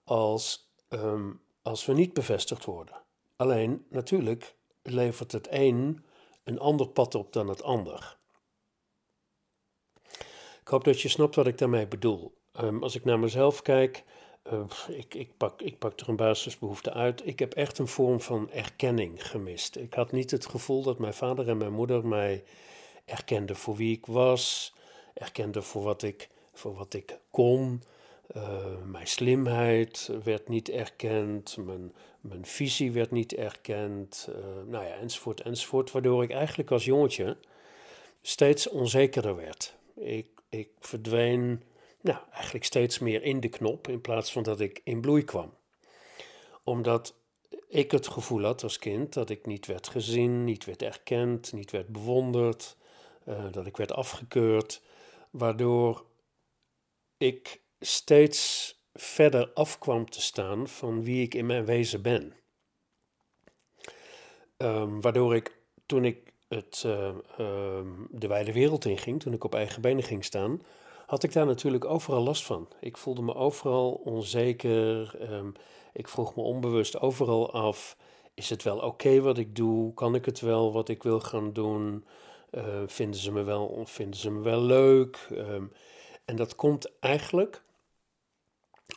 als 0.04 0.64
Ehm, 0.94 1.30
als 1.62 1.84
we 1.84 1.92
niet 1.92 2.12
bevestigd 2.12 2.64
worden. 2.64 3.02
Alleen 3.36 3.86
natuurlijk 3.90 4.56
levert 4.82 5.32
het 5.32 5.46
een 5.50 6.04
een 6.44 6.58
ander 6.58 6.88
pad 6.88 7.14
op 7.14 7.32
dan 7.32 7.48
het 7.48 7.62
ander. 7.62 8.18
Ik 10.64 10.71
hoop 10.71 10.85
dat 10.85 11.00
je 11.00 11.09
snapt 11.09 11.35
wat 11.35 11.47
ik 11.47 11.59
daarmee 11.59 11.87
bedoel. 11.87 12.33
Ehm, 12.52 12.83
als 12.83 12.94
ik 12.94 13.04
naar 13.04 13.18
mezelf 13.18 13.62
kijk, 13.62 14.04
uh, 14.52 14.64
ik, 14.88 15.14
ik, 15.14 15.37
pak, 15.37 15.62
ik 15.62 15.78
pak 15.78 16.00
er 16.00 16.09
een 16.09 16.16
basisbehoefte 16.16 16.92
uit. 16.92 17.26
Ik 17.26 17.38
heb 17.38 17.54
echt 17.54 17.78
een 17.78 17.88
vorm 17.88 18.21
van 18.21 18.50
erkenning 18.50 19.28
gemist. 19.28 19.76
Ik 19.76 19.94
had 19.94 20.12
niet 20.12 20.30
het 20.30 20.47
gevoel 20.47 20.83
dat 20.83 20.99
mijn 20.99 21.14
vader 21.14 21.49
en 21.49 21.56
mijn 21.56 21.73
moeder 21.73 22.06
mij 22.06 22.44
erkenden 23.04 23.56
voor 23.56 23.76
wie 23.76 23.97
ik 23.97 24.06
was, 24.06 24.75
erkenden 25.14 25.62
voor 25.62 25.83
wat 25.83 26.02
ik, 26.02 26.28
voor 26.52 26.75
wat 26.75 26.94
ik 26.94 27.18
kon, 27.30 27.83
uh, 28.37 28.83
mijn 28.85 29.06
slimheid 29.06 30.11
werd 30.25 30.49
niet 30.49 30.68
erkend, 30.68 31.56
mijn, 31.56 31.94
mijn 32.21 32.47
visie 32.47 32.92
werd 32.92 33.11
niet 33.11 33.35
erkend, 33.35 34.28
nou 34.66 34.85
ja, 34.85 34.94
enzovoort, 34.94 35.40
enzovoort. 35.40 35.90
Waardoor 35.90 36.23
ik 36.23 36.30
eigenlijk 36.30 36.71
als 36.71 36.85
jongetje 36.85 37.37
steeds 38.23 38.68
onzekerder 38.68 39.37
werd. 39.37 39.75
Ik, 39.94 40.33
ik 40.58 40.70
verdween 40.78 41.62
nou, 42.00 42.18
eigenlijk 42.32 42.64
steeds 42.64 42.99
meer 42.99 43.23
in 43.23 43.40
de 43.40 43.49
knop 43.49 43.88
in 43.88 44.00
plaats 44.00 44.32
van 44.32 44.42
dat 44.42 44.61
ik 44.61 44.80
in 44.84 45.00
bloei 45.00 45.25
kwam. 45.25 45.54
Omdat 46.62 47.14
ik 47.68 47.90
het 47.90 48.08
gevoel 48.08 48.42
had 48.42 48.62
als 48.62 48.78
kind 48.78 49.12
dat 49.12 49.30
ik 49.30 49.46
niet 49.46 49.66
werd 49.66 49.88
gezien, 49.88 50.44
niet 50.44 50.64
werd 50.64 50.82
erkend, 50.82 51.52
niet 51.52 51.70
werd 51.70 51.88
bewonderd, 51.88 52.76
uh, 53.28 53.52
dat 53.52 53.66
ik 53.66 53.76
werd 53.76 53.92
afgekeurd, 53.92 54.82
waardoor 55.30 56.04
ik 57.16 57.61
steeds 57.80 58.73
verder 58.94 59.52
af 59.52 59.78
kwam 59.78 60.11
te 60.11 60.20
staan 60.20 60.68
van 60.68 61.04
wie 61.04 61.23
ik 61.23 61.34
in 61.34 61.46
mijn 61.46 61.64
wezen 61.64 62.02
ben. 62.02 62.34
Um, 64.56 65.00
waardoor 65.00 65.34
ik 65.34 65.58
toen 65.87 66.04
ik 66.04 66.32
het, 66.54 66.82
uh, 66.87 67.08
um, 67.38 68.06
de 68.11 68.26
wijde 68.26 68.52
wereld 68.52 68.84
inging, 68.84 69.20
toen 69.20 69.32
ik 69.32 69.44
op 69.44 69.54
eigen 69.54 69.82
benen 69.82 70.02
ging 70.02 70.25
staan, 70.25 70.62
had 71.06 71.23
ik 71.23 71.32
daar 71.32 71.46
natuurlijk 71.46 71.84
overal 71.84 72.23
last 72.23 72.44
van. 72.44 72.68
Ik 72.80 72.96
voelde 72.96 73.23
me 73.23 73.34
overal 73.34 73.92
onzeker. 73.92 75.16
Um, 75.32 75.52
ik 75.92 76.08
vroeg 76.08 76.34
me 76.34 76.42
onbewust 76.42 77.00
overal 77.00 77.52
af: 77.52 77.96
is 78.34 78.50
het 78.50 78.62
wel 78.62 78.78
oké 78.78 79.20
wat 79.20 79.38
ik 79.38 79.56
doe? 79.56 79.94
Kan 79.94 80.14
ik 80.14 80.25
het 80.25 80.40
wel 80.40 80.73
wat 80.73 80.88
ik 80.88 81.02
wil 81.02 81.20
gaan 81.20 81.52
doen? 81.52 82.04
Uh, 82.50 82.82
vinden, 82.87 83.20
ze 83.20 83.32
me 83.32 83.42
wel, 83.42 83.82
vinden 83.87 84.20
ze 84.20 84.30
me 84.30 84.40
wel 84.40 84.61
leuk? 84.61 85.28
en 86.25 86.37
dat 86.37 86.54
komt 86.54 86.99
eigenlijk 87.00 87.62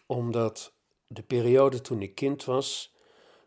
omdat 0.06 0.74
de 1.08 1.22
periode 1.22 1.82
toen 1.82 2.02
ik 2.02 2.16
kind 2.16 2.46
was, 2.46 2.96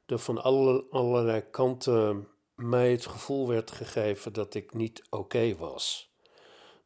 er 0.06 0.18
van 0.18 0.42
alle, 0.42 0.84
allerlei 0.90 1.50
kanten 1.50 2.28
mij 2.62 2.90
het 2.90 3.06
gevoel 3.06 3.48
werd 3.48 3.70
gegeven 3.70 4.32
dat 4.32 4.54
ik 4.54 4.74
niet 4.74 5.02
oké 5.10 5.56
was. 5.56 6.10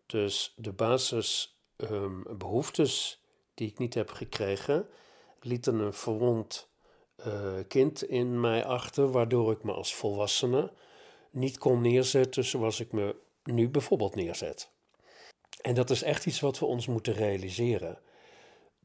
Dus 0.07 0.52
de 0.57 0.73
basisbehoeftes 0.73 3.12
um, 3.12 3.19
die 3.54 3.69
ik 3.69 3.78
niet 3.78 3.95
heb 3.95 4.11
gekregen, 4.11 4.88
lieten 5.40 5.78
een 5.78 5.95
verwond 5.95 6.69
uh, 7.26 7.52
kind 7.69 8.02
in 8.02 8.40
mij 8.40 8.64
achter, 8.64 9.11
waardoor 9.11 9.52
ik 9.52 9.62
me 9.62 9.73
als 9.73 9.95
volwassene 9.95 10.73
niet 11.31 11.59
kon 11.59 11.81
neerzetten 11.81 12.45
zoals 12.45 12.81
ik 12.81 12.93
me 12.93 13.16
nu 13.45 13.69
bijvoorbeeld 13.69 14.14
neerzet. 14.14 14.71
En 15.61 15.75
dat 15.75 15.90
is 15.90 16.02
echt 16.02 16.26
iets 16.26 16.40
wat 16.40 16.59
we 16.59 16.64
ons 16.64 16.87
moeten 16.87 17.12
realiseren 17.12 17.99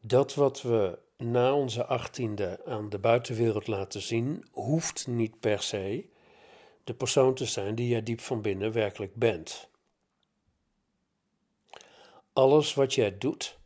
dat 0.02 0.36
wat 0.36 0.62
we 0.62 1.00
na 1.18 1.54
onze 1.54 1.86
achttiende 1.86 2.62
aan 2.66 2.90
de 2.90 3.00
buitenwereld 3.00 3.68
laten 3.68 4.02
zien, 4.02 4.46
hoeft 4.52 5.08
niet 5.08 5.40
per 5.40 5.62
se 5.62 6.10
de 6.90 6.96
persoon 6.96 7.34
te 7.34 7.46
zijn 7.46 7.76
die 7.76 7.88
jij 7.88 8.04
diep 8.04 8.20
van 8.20 8.42
binnen 8.42 8.72
werkelijk 8.72 9.16
bent. 9.16 9.70
Alles 12.34 12.74
wat 12.74 12.94
jij 12.94 13.18
doet 13.18 13.60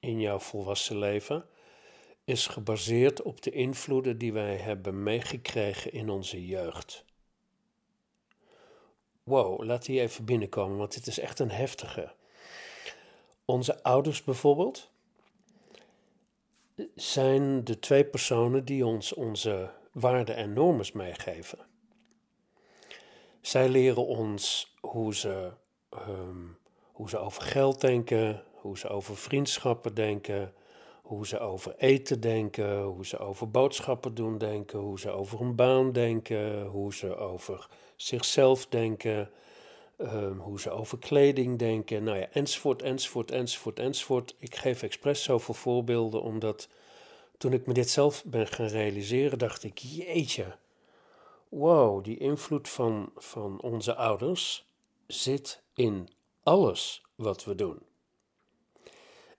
in 0.00 0.20
jouw 0.20 0.38
volwassen 0.38 0.98
leven 0.98 1.48
is 2.24 2.46
gebaseerd 2.46 3.22
op 3.22 3.42
de 3.42 3.50
invloeden 3.50 4.18
die 4.18 4.32
wij 4.32 4.56
hebben 4.56 5.02
meegekregen 5.02 5.92
in 5.92 6.10
onze 6.10 6.46
jeugd. 6.46 7.04
Wow, 9.22 9.62
laat 9.64 9.84
die 9.84 10.00
even 10.00 10.24
binnenkomen, 10.24 10.76
want 10.76 10.94
dit 10.94 11.06
is 11.06 11.18
echt 11.18 11.38
een 11.38 11.50
heftige. 11.50 12.14
Onze 13.44 13.82
ouders 13.82 14.24
bijvoorbeeld, 14.24 14.90
zijn 16.94 17.64
de 17.64 17.78
twee 17.78 18.04
personen 18.04 18.64
die 18.64 18.86
ons 18.86 19.14
onze 19.14 19.72
waarden 19.92 20.36
en 20.36 20.52
normen 20.52 20.86
meegeven. 20.92 21.69
Zij 23.40 23.68
leren 23.68 24.06
ons 24.06 24.74
hoe 24.80 25.14
ze, 25.14 25.50
um, 26.08 26.58
hoe 26.92 27.08
ze 27.08 27.18
over 27.18 27.42
geld 27.42 27.80
denken, 27.80 28.42
hoe 28.52 28.78
ze 28.78 28.88
over 28.88 29.16
vriendschappen 29.16 29.94
denken, 29.94 30.52
hoe 31.02 31.26
ze 31.26 31.38
over 31.38 31.74
eten 31.76 32.20
denken, 32.20 32.82
hoe 32.82 33.06
ze 33.06 33.18
over 33.18 33.50
boodschappen 33.50 34.14
doen 34.14 34.38
denken, 34.38 34.78
hoe 34.78 35.00
ze 35.00 35.10
over 35.10 35.40
een 35.40 35.54
baan 35.54 35.92
denken, 35.92 36.66
hoe 36.66 36.94
ze 36.94 37.16
over 37.16 37.68
zichzelf 37.96 38.66
denken, 38.66 39.30
um, 39.98 40.38
hoe 40.38 40.60
ze 40.60 40.70
over 40.70 40.98
kleding 40.98 41.58
denken, 41.58 42.04
nou 42.04 42.18
ja, 42.18 42.28
enzovoort, 42.32 42.82
enzovoort, 42.82 43.30
enzovoort, 43.30 43.78
enzovoort. 43.78 44.34
Ik 44.38 44.54
geef 44.54 44.82
expres 44.82 45.22
zoveel 45.22 45.54
voorbeelden, 45.54 46.22
omdat 46.22 46.68
toen 47.38 47.52
ik 47.52 47.66
me 47.66 47.72
dit 47.72 47.90
zelf 47.90 48.24
ben 48.24 48.46
gaan 48.46 48.66
realiseren, 48.66 49.38
dacht 49.38 49.64
ik, 49.64 49.78
jeetje, 49.78 50.56
wow, 51.50 52.04
die 52.04 52.18
invloed 52.18 52.68
van, 52.68 53.12
van 53.16 53.60
onze 53.60 53.94
ouders 53.94 54.66
zit 55.06 55.62
in 55.74 56.08
alles 56.42 57.02
wat 57.14 57.44
we 57.44 57.54
doen. 57.54 57.82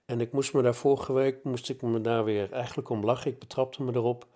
En 0.04 0.20
ik 0.20 0.32
moest 0.32 0.54
me 0.54 0.62
daar 0.62 0.74
vorige 0.74 1.12
week, 1.12 1.44
moest 1.44 1.68
ik 1.68 1.82
me 1.82 2.00
daar 2.00 2.24
weer 2.24 2.52
eigenlijk 2.52 2.88
om 2.88 3.04
lachen, 3.04 3.30
ik 3.30 3.38
betrapte 3.38 3.82
me 3.82 3.94
erop. 3.94 4.26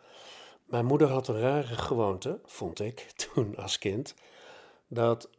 Mijn 0.64 0.86
moeder 0.86 1.08
had 1.08 1.28
een 1.28 1.40
rare 1.40 1.76
gewoonte, 1.76 2.40
vond 2.44 2.80
ik, 2.80 3.00
toen 3.34 3.56
als 3.56 3.78
kind, 3.78 4.14
dat 4.88 5.30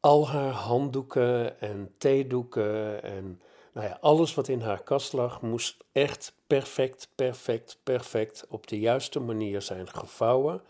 al 0.00 0.28
haar 0.28 0.52
handdoeken 0.52 1.60
en 1.60 1.94
theedoeken 1.98 3.02
en 3.02 3.40
nou 3.72 3.86
ja, 3.86 3.98
alles 4.00 4.34
wat 4.34 4.48
in 4.48 4.60
haar 4.60 4.82
kast 4.82 5.12
lag 5.12 5.42
moest 5.42 5.76
echt 5.92 6.34
perfect, 6.46 7.08
perfect, 7.14 7.78
perfect 7.82 8.46
op 8.48 8.66
de 8.66 8.78
juiste 8.78 9.20
manier 9.20 9.62
zijn 9.62 9.88
gevouwen. 9.88 10.62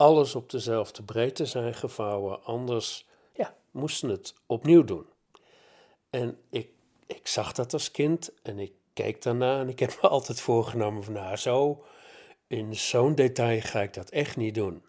Alles 0.00 0.34
op 0.34 0.50
dezelfde 0.50 1.02
breedte 1.02 1.46
zijn 1.46 1.74
gevouwen, 1.74 2.44
anders 2.44 3.06
ja, 3.32 3.56
moesten 3.70 4.08
het 4.08 4.34
opnieuw 4.46 4.84
doen. 4.84 5.06
En 6.10 6.38
ik, 6.50 6.68
ik 7.06 7.26
zag 7.26 7.52
dat 7.52 7.72
als 7.72 7.90
kind 7.90 8.32
en 8.42 8.58
ik 8.58 8.72
keek 8.92 9.22
daarna 9.22 9.60
en 9.60 9.68
ik 9.68 9.78
heb 9.78 9.98
me 10.02 10.08
altijd 10.18 10.40
voorgenomen 10.40 11.04
van 11.04 11.12
nou 11.12 11.36
zo, 11.36 11.84
in 12.46 12.76
zo'n 12.76 13.14
detail 13.14 13.60
ga 13.60 13.80
ik 13.80 13.94
dat 13.94 14.10
echt 14.10 14.36
niet 14.36 14.54
doen. 14.54 14.82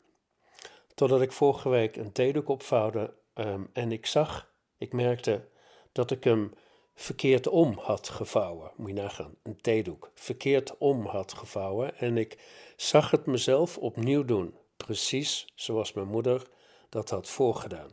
Totdat 0.96 1.22
ik 1.22 1.32
vorige 1.32 1.70
week 1.70 1.96
een 1.96 2.12
theedoek 2.12 2.48
opvouwde 2.48 3.13
um, 3.36 3.70
en 3.74 3.91
ik 3.91 4.06
zag, 4.06 4.51
ik 4.77 4.94
merkte 4.94 5.48
dat 5.91 6.12
ik 6.12 6.24
hem 6.24 6.53
verkeerd 6.96 7.48
om 7.48 7.77
had 7.77 8.10
gevouwen. 8.10 8.72
Moet 8.75 8.89
je 8.89 8.94
nagaan, 8.94 9.36
een 9.44 9.62
theedoek. 9.62 10.12
Verkeerd 10.13 10.77
om 10.77 11.06
had 11.06 11.34
gevouwen. 11.34 11.98
En 11.98 12.18
ik 12.18 12.38
zag 12.75 13.12
het 13.12 13.25
mezelf 13.25 13.77
opnieuw 13.77 14.25
doen. 14.25 14.60
Precies 14.86 15.48
zoals 15.56 15.94
mijn 15.94 16.08
moeder 16.08 16.48
dat 16.90 17.10
had 17.10 17.30
voorgedaan. 17.30 17.90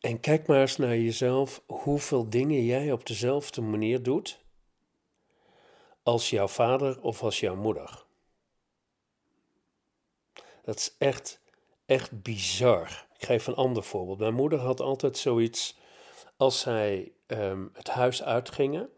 En 0.00 0.20
kijk 0.20 0.46
maar 0.46 0.60
eens 0.60 0.76
naar 0.76 0.96
jezelf 0.96 1.62
hoeveel 1.66 2.30
dingen 2.30 2.64
jij 2.64 2.92
op 2.92 3.06
dezelfde 3.06 3.60
manier 3.60 4.02
doet 4.02 4.40
als 6.02 6.30
jouw 6.30 6.48
vader 6.48 7.00
of 7.00 7.22
als 7.22 7.40
jouw 7.40 7.56
moeder. 7.56 8.04
Dat 10.62 10.76
is 10.76 10.94
echt, 10.98 11.40
echt 11.86 12.22
bizar. 12.22 13.06
Ik 13.18 13.24
geef 13.24 13.46
een 13.46 13.54
ander 13.54 13.82
voorbeeld. 13.82 14.18
Mijn 14.18 14.34
moeder 14.34 14.58
had 14.58 14.80
altijd 14.80 15.18
zoiets 15.18 15.78
als 16.36 16.60
zij 16.60 17.12
um, 17.26 17.70
het 17.72 17.88
huis 17.88 18.22
uitgingen, 18.22 18.90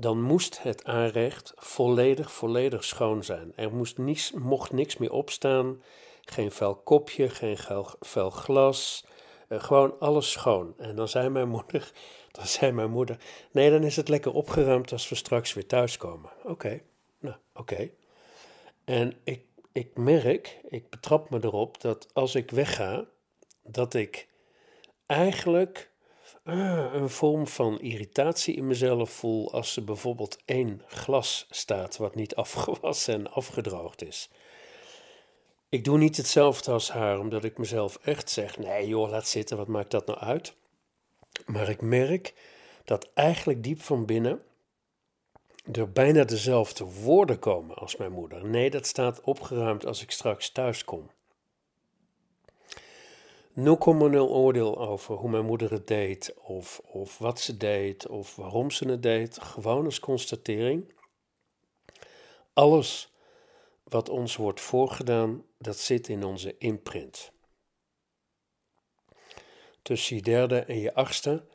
dan 0.00 0.22
moest 0.22 0.62
het 0.62 0.84
aanrecht 0.84 1.52
volledig, 1.56 2.32
volledig 2.32 2.84
schoon 2.84 3.24
zijn. 3.24 3.52
Er 3.56 3.74
moest 3.74 3.98
niets, 3.98 4.32
mocht 4.32 4.72
niks 4.72 4.96
meer 4.96 5.12
opstaan, 5.12 5.82
geen 6.20 6.52
vuil 6.52 6.76
kopje, 6.76 7.28
geen 7.28 7.58
vuil 8.00 8.30
glas, 8.30 9.04
uh, 9.48 9.62
gewoon 9.62 9.98
alles 9.98 10.30
schoon. 10.30 10.74
En 10.76 10.96
dan 10.96 11.08
zei 11.08 11.28
mijn 11.28 11.48
moeder, 11.48 11.92
dan 12.36 12.46
zei 12.46 12.72
mijn 12.72 12.90
moeder, 12.90 13.18
nee, 13.52 13.70
dan 13.70 13.84
is 13.84 13.96
het 13.96 14.08
lekker 14.08 14.32
opgeruimd 14.32 14.92
als 14.92 15.08
we 15.08 15.14
straks 15.14 15.54
weer 15.54 15.66
thuiskomen. 15.66 16.30
Oké, 16.42 16.80
nou, 17.18 17.36
oké. 17.54 17.90
En 18.84 19.16
ik, 19.24 19.44
ik 19.72 19.96
merk, 19.96 20.60
ik 20.68 20.90
betrap 20.90 21.30
me 21.30 21.38
erop 21.42 21.80
dat 21.80 22.08
als 22.12 22.34
ik 22.34 22.50
wegga, 22.50 23.06
dat 23.62 23.94
ik 23.94 24.28
eigenlijk 25.06 25.87
uh, 26.48 26.84
een 26.92 27.08
vorm 27.08 27.46
van 27.46 27.80
irritatie 27.80 28.54
in 28.54 28.66
mezelf 28.66 29.10
voel 29.10 29.52
als 29.52 29.76
er 29.76 29.84
bijvoorbeeld 29.84 30.38
één 30.44 30.82
glas 30.86 31.46
staat 31.50 31.96
wat 31.96 32.14
niet 32.14 32.36
afgewassen 32.44 33.14
en 33.14 33.30
afgedroogd 33.30 34.02
is. 34.02 34.30
Ik 35.68 35.84
doe 35.84 35.98
niet 35.98 36.16
hetzelfde 36.16 36.70
als 36.70 36.90
haar, 36.90 37.18
omdat 37.18 37.44
ik 37.44 37.58
mezelf 37.58 37.98
echt 38.02 38.30
zeg: 38.30 38.58
nee 38.58 38.88
joh, 38.88 39.10
laat 39.10 39.28
zitten, 39.28 39.56
wat 39.56 39.66
maakt 39.66 39.90
dat 39.90 40.06
nou 40.06 40.18
uit? 40.18 40.54
Maar 41.46 41.68
ik 41.68 41.80
merk 41.80 42.34
dat 42.84 43.10
eigenlijk 43.14 43.62
diep 43.62 43.82
van 43.82 44.06
binnen 44.06 44.42
er 45.72 45.92
bijna 45.92 46.24
dezelfde 46.24 46.84
woorden 46.84 47.38
komen 47.38 47.76
als 47.76 47.96
mijn 47.96 48.12
moeder. 48.12 48.44
Nee, 48.44 48.70
dat 48.70 48.86
staat 48.86 49.20
opgeruimd 49.20 49.86
als 49.86 50.02
ik 50.02 50.10
straks 50.10 50.50
thuis 50.50 50.84
kom. 50.84 51.10
0,0 53.58 53.64
oordeel 54.16 54.78
over 54.78 55.14
hoe 55.14 55.30
mijn 55.30 55.44
moeder 55.44 55.70
het 55.70 55.86
deed, 55.86 56.34
of, 56.42 56.80
of 56.84 57.18
wat 57.18 57.40
ze 57.40 57.56
deed, 57.56 58.08
of 58.08 58.36
waarom 58.36 58.70
ze 58.70 58.88
het 58.88 59.02
deed. 59.02 59.40
Gewoon 59.40 59.84
als 59.84 60.00
constatering. 60.00 60.94
Alles 62.52 63.12
wat 63.84 64.08
ons 64.08 64.36
wordt 64.36 64.60
voorgedaan, 64.60 65.44
dat 65.58 65.76
zit 65.76 66.08
in 66.08 66.24
onze 66.24 66.58
imprint. 66.58 67.32
Tussen 69.82 70.16
je 70.16 70.22
derde 70.22 70.58
en 70.58 70.78
je 70.78 70.94
achtste 70.94 71.46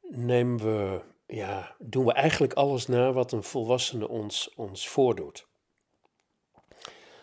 nemen 0.00 0.58
we, 0.58 1.02
ja, 1.26 1.76
doen 1.78 2.04
we 2.04 2.12
eigenlijk 2.12 2.52
alles 2.52 2.86
na 2.86 3.12
wat 3.12 3.32
een 3.32 3.42
volwassene 3.42 4.08
ons, 4.08 4.54
ons 4.54 4.88
voordoet. 4.88 5.48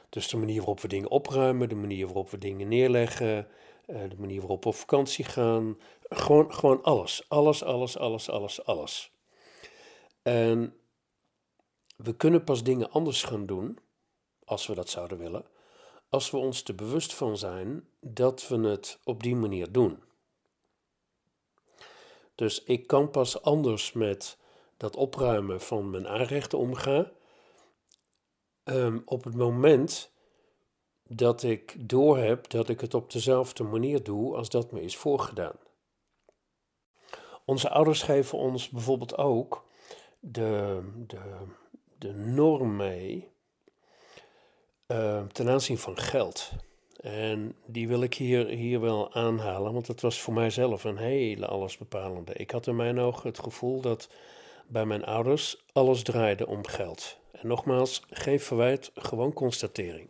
Dus 0.10 0.28
de 0.28 0.38
manier 0.38 0.58
waarop 0.58 0.80
we 0.80 0.88
dingen 0.88 1.10
opruimen, 1.10 1.70
de 1.70 1.76
manier 1.76 2.06
waarop 2.06 2.30
we 2.30 2.38
dingen 2.38 2.68
neerleggen, 2.68 3.48
de 3.88 4.16
manier 4.18 4.40
waarop 4.40 4.64
we 4.64 4.70
op 4.70 4.76
vakantie 4.76 5.26
gaan. 5.26 5.78
Gewoon, 6.02 6.54
gewoon 6.54 6.84
alles. 6.84 7.26
Alles, 7.28 7.64
alles, 7.64 7.98
alles, 7.98 8.30
alles, 8.30 8.66
alles. 8.66 9.12
En 10.22 10.76
we 11.98 12.16
kunnen 12.16 12.44
pas 12.44 12.64
dingen 12.64 12.92
anders 12.92 13.24
gaan 13.24 13.46
doen, 13.46 13.80
als 14.46 14.68
we 14.68 14.76
dat 14.76 14.90
zouden 14.90 15.18
willen, 15.18 15.46
als 16.10 16.32
we 16.32 16.38
ons 16.38 16.64
er 16.64 16.76
bewust 16.76 17.14
van 17.14 17.38
zijn 17.38 17.88
dat 18.00 18.48
we 18.48 18.58
het 18.58 19.00
op 19.04 19.24
die 19.24 19.36
manier 19.36 19.72
doen. 19.72 20.04
Dus 22.36 22.64
ik 22.64 22.88
kan 22.88 23.10
pas 23.10 23.42
anders 23.42 23.94
met 23.94 24.38
dat 24.78 24.96
opruimen 24.96 25.62
van 25.62 25.90
mijn 25.90 26.08
aanrechten 26.08 26.58
omgaan 26.58 27.12
um, 28.64 29.02
op 29.06 29.24
het 29.24 29.36
moment 29.36 30.12
dat 31.08 31.44
ik 31.44 31.90
doorheb 31.90 32.50
dat 32.50 32.70
ik 32.70 32.82
het 32.82 32.94
op 32.94 33.12
dezelfde 33.12 33.64
manier 33.64 34.04
doe 34.04 34.36
als 34.36 34.50
dat 34.50 34.72
me 34.72 34.82
is 34.82 34.98
voorgedaan. 34.98 35.56
Onze 37.46 37.70
ouders 37.70 38.02
geven 38.02 38.38
ons 38.38 38.70
bijvoorbeeld 38.70 39.18
ook 39.18 39.66
de, 40.20 40.82
de, 41.08 41.22
de 41.98 42.14
norm 42.14 42.76
mee 42.76 43.30
uh, 44.88 45.24
ten 45.26 45.50
aanzien 45.50 45.78
van 45.78 45.98
geld. 45.98 46.52
En 47.02 47.56
die 47.66 47.88
wil 47.88 48.02
ik 48.02 48.14
hier, 48.14 48.48
hier 48.48 48.80
wel 48.80 49.14
aanhalen, 49.14 49.74
want 49.74 49.88
het 49.88 50.02
was 50.02 50.22
voor 50.22 50.34
mijzelf 50.34 50.84
een 50.84 50.98
hele 50.98 51.48
allesbepalende. 51.48 52.34
Ik 52.34 52.52
had 52.52 52.68
in 52.68 52.76
mijn 52.76 53.00
ogen 53.00 53.28
het 53.28 53.40
gevoel 53.40 53.82
dat 53.82 54.10
bij 54.68 54.86
mijn 54.86 55.06
ouders 55.06 55.64
alles 55.74 56.04
draaide 56.04 56.48
om 56.48 56.66
geld. 56.66 57.18
En 57.32 57.48
nogmaals, 57.48 58.02
geen 58.10 58.40
verwijt, 58.40 58.92
gewoon 58.96 59.34
constatering. 59.34 60.10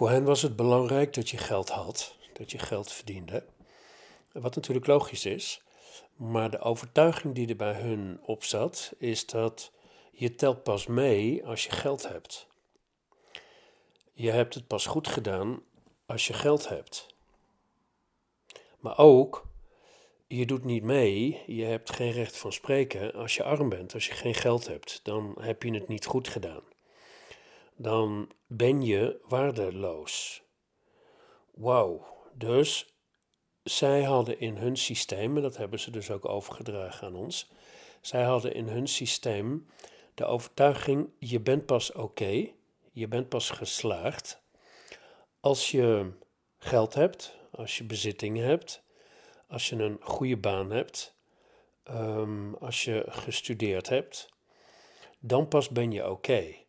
Voor 0.00 0.10
hen 0.10 0.24
was 0.24 0.42
het 0.42 0.56
belangrijk 0.56 1.14
dat 1.14 1.30
je 1.30 1.36
geld 1.36 1.68
had, 1.68 2.16
dat 2.32 2.50
je 2.50 2.58
geld 2.58 2.92
verdiende. 2.92 3.44
Wat 4.32 4.54
natuurlijk 4.54 4.86
logisch 4.86 5.26
is, 5.26 5.62
maar 6.16 6.50
de 6.50 6.58
overtuiging 6.58 7.34
die 7.34 7.48
er 7.48 7.56
bij 7.56 7.72
hun 7.72 8.20
op 8.22 8.44
zat, 8.44 8.92
is 8.98 9.26
dat 9.26 9.72
je 10.12 10.34
telt 10.34 10.62
pas 10.62 10.86
mee 10.86 11.46
als 11.46 11.64
je 11.64 11.70
geld 11.70 12.08
hebt. 12.08 12.46
Je 14.12 14.30
hebt 14.30 14.54
het 14.54 14.66
pas 14.66 14.86
goed 14.86 15.08
gedaan 15.08 15.62
als 16.06 16.26
je 16.26 16.32
geld 16.32 16.68
hebt. 16.68 17.06
Maar 18.78 18.98
ook, 18.98 19.46
je 20.26 20.46
doet 20.46 20.64
niet 20.64 20.82
mee, 20.82 21.42
je 21.46 21.64
hebt 21.64 21.92
geen 21.92 22.12
recht 22.12 22.36
van 22.36 22.52
spreken 22.52 23.12
als 23.12 23.34
je 23.34 23.42
arm 23.42 23.68
bent, 23.68 23.94
als 23.94 24.06
je 24.06 24.14
geen 24.14 24.34
geld 24.34 24.66
hebt. 24.66 25.00
Dan 25.02 25.36
heb 25.40 25.62
je 25.62 25.74
het 25.74 25.88
niet 25.88 26.06
goed 26.06 26.28
gedaan 26.28 26.62
dan 27.80 28.28
ben 28.52 28.82
je 28.82 29.20
waardeloos. 29.28 30.42
Wauw. 31.54 32.06
Dus 32.34 32.94
zij 33.62 34.02
hadden 34.02 34.40
in 34.40 34.56
hun 34.56 34.76
systeem, 34.76 35.36
en 35.36 35.42
dat 35.42 35.56
hebben 35.56 35.80
ze 35.80 35.90
dus 35.90 36.10
ook 36.10 36.28
overgedragen 36.28 37.06
aan 37.06 37.14
ons, 37.14 37.50
zij 38.00 38.22
hadden 38.22 38.54
in 38.54 38.68
hun 38.68 38.88
systeem 38.88 39.66
de 40.14 40.24
overtuiging: 40.24 41.10
je 41.18 41.40
bent 41.40 41.66
pas 41.66 41.92
oké, 41.92 42.48
je 42.92 43.08
bent 43.08 43.28
pas 43.28 43.50
geslaagd 43.50 44.42
als 45.40 45.70
je 45.70 46.12
geld 46.58 46.94
hebt, 46.94 47.38
als 47.50 47.78
je 47.78 47.84
bezittingen 47.84 48.46
hebt, 48.46 48.82
als 49.48 49.68
je 49.68 49.76
een 49.76 49.98
goede 50.00 50.36
baan 50.36 50.70
hebt, 50.70 51.16
um, 51.90 52.54
als 52.54 52.84
je 52.84 53.04
gestudeerd 53.08 53.88
hebt, 53.88 54.28
dan 55.18 55.48
pas 55.48 55.68
ben 55.68 55.92
je 55.92 56.10
oké 56.10 56.68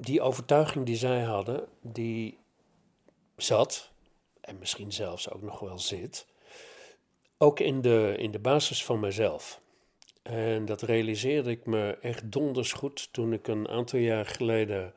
die 0.00 0.20
overtuiging 0.20 0.86
die 0.86 0.96
zij 0.96 1.22
hadden, 1.22 1.68
die 1.80 2.38
zat, 3.36 3.90
en 4.40 4.58
misschien 4.58 4.92
zelfs 4.92 5.30
ook 5.30 5.42
nog 5.42 5.60
wel 5.60 5.78
zit, 5.78 6.26
ook 7.38 7.60
in 7.60 7.80
de, 7.80 8.14
in 8.18 8.30
de 8.30 8.38
basis 8.38 8.84
van 8.84 9.00
mezelf. 9.00 9.60
En 10.22 10.64
dat 10.64 10.82
realiseerde 10.82 11.50
ik 11.50 11.66
me 11.66 11.98
echt 12.00 12.32
donders 12.32 12.72
goed 12.72 13.12
toen 13.12 13.32
ik 13.32 13.46
een 13.46 13.68
aantal 13.68 13.98
jaar 13.98 14.26
geleden 14.26 14.94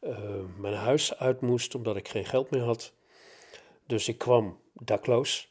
uh, 0.00 0.16
mijn 0.56 0.74
huis 0.74 1.18
uit 1.18 1.40
moest 1.40 1.74
omdat 1.74 1.96
ik 1.96 2.08
geen 2.08 2.24
geld 2.24 2.50
meer 2.50 2.62
had. 2.62 2.92
Dus 3.86 4.08
ik 4.08 4.18
kwam 4.18 4.58
dakloos 4.72 5.48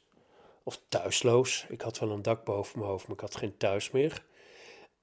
of 0.63 0.81
thuisloos. 0.89 1.65
Ik 1.69 1.81
had 1.81 1.99
wel 1.99 2.11
een 2.11 2.21
dak 2.21 2.43
boven 2.43 2.79
mijn 2.79 2.91
hoofd, 2.91 3.07
maar 3.07 3.15
ik 3.15 3.21
had 3.21 3.35
geen 3.35 3.57
thuis 3.57 3.91
meer. 3.91 4.23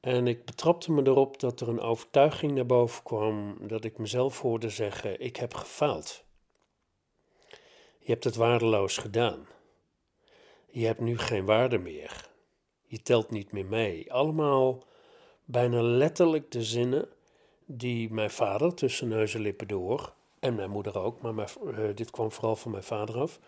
En 0.09 0.27
ik 0.27 0.45
betrapte 0.45 0.93
me 0.93 1.03
erop 1.03 1.41
dat 1.41 1.61
er 1.61 1.69
een 1.69 1.81
overtuiging 1.81 2.53
naar 2.53 2.67
boven 2.67 3.03
kwam 3.03 3.57
dat 3.61 3.85
ik 3.85 3.99
mezelf 3.99 4.41
hoorde 4.41 4.69
zeggen: 4.69 5.21
Ik 5.21 5.37
heb 5.37 5.55
gefaald. 5.55 6.25
Je 7.99 8.13
hebt 8.13 8.25
het 8.25 8.37
waardeloos 8.37 8.97
gedaan. 8.97 9.47
Je 10.71 10.87
hebt 10.87 11.01
nu 11.01 11.19
geen 11.19 11.45
waarde 11.45 11.79
meer. 11.79 12.29
Je 12.83 13.03
telt 13.03 13.31
niet 13.31 13.53
meer 13.53 13.67
mee. 13.67 14.13
Allemaal 14.13 14.83
bijna 15.45 15.83
letterlijk 15.83 16.51
de 16.51 16.63
zinnen 16.63 17.09
die 17.67 18.13
mijn 18.13 18.31
vader 18.31 18.75
tussen 18.75 19.09
neus 19.09 19.35
en 19.35 19.41
lippen 19.41 19.69
door, 19.69 20.15
en 20.41 20.55
mijn 20.55 20.71
moeder 20.71 20.99
ook, 20.99 21.21
maar 21.21 21.53
uh, 21.65 21.79
dit 21.95 22.11
kwam 22.11 22.33
vooral 22.33 22.57
van 22.57 22.71
mijn 22.71 22.83
vader 22.83 23.17
af. 23.19 23.39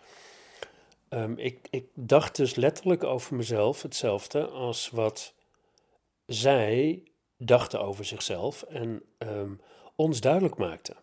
Um, 1.09 1.37
ik, 1.37 1.67
ik 1.69 1.87
dacht 1.93 2.35
dus 2.35 2.55
letterlijk 2.55 3.03
over 3.03 3.35
mezelf 3.35 3.81
hetzelfde 3.81 4.47
als 4.47 4.89
wat 4.89 5.33
zij 6.33 7.03
dachten 7.37 7.81
over 7.81 8.05
zichzelf 8.05 8.63
en 8.63 9.03
um, 9.17 9.61
ons 9.95 10.21
duidelijk 10.21 10.57
maakten. 10.57 10.95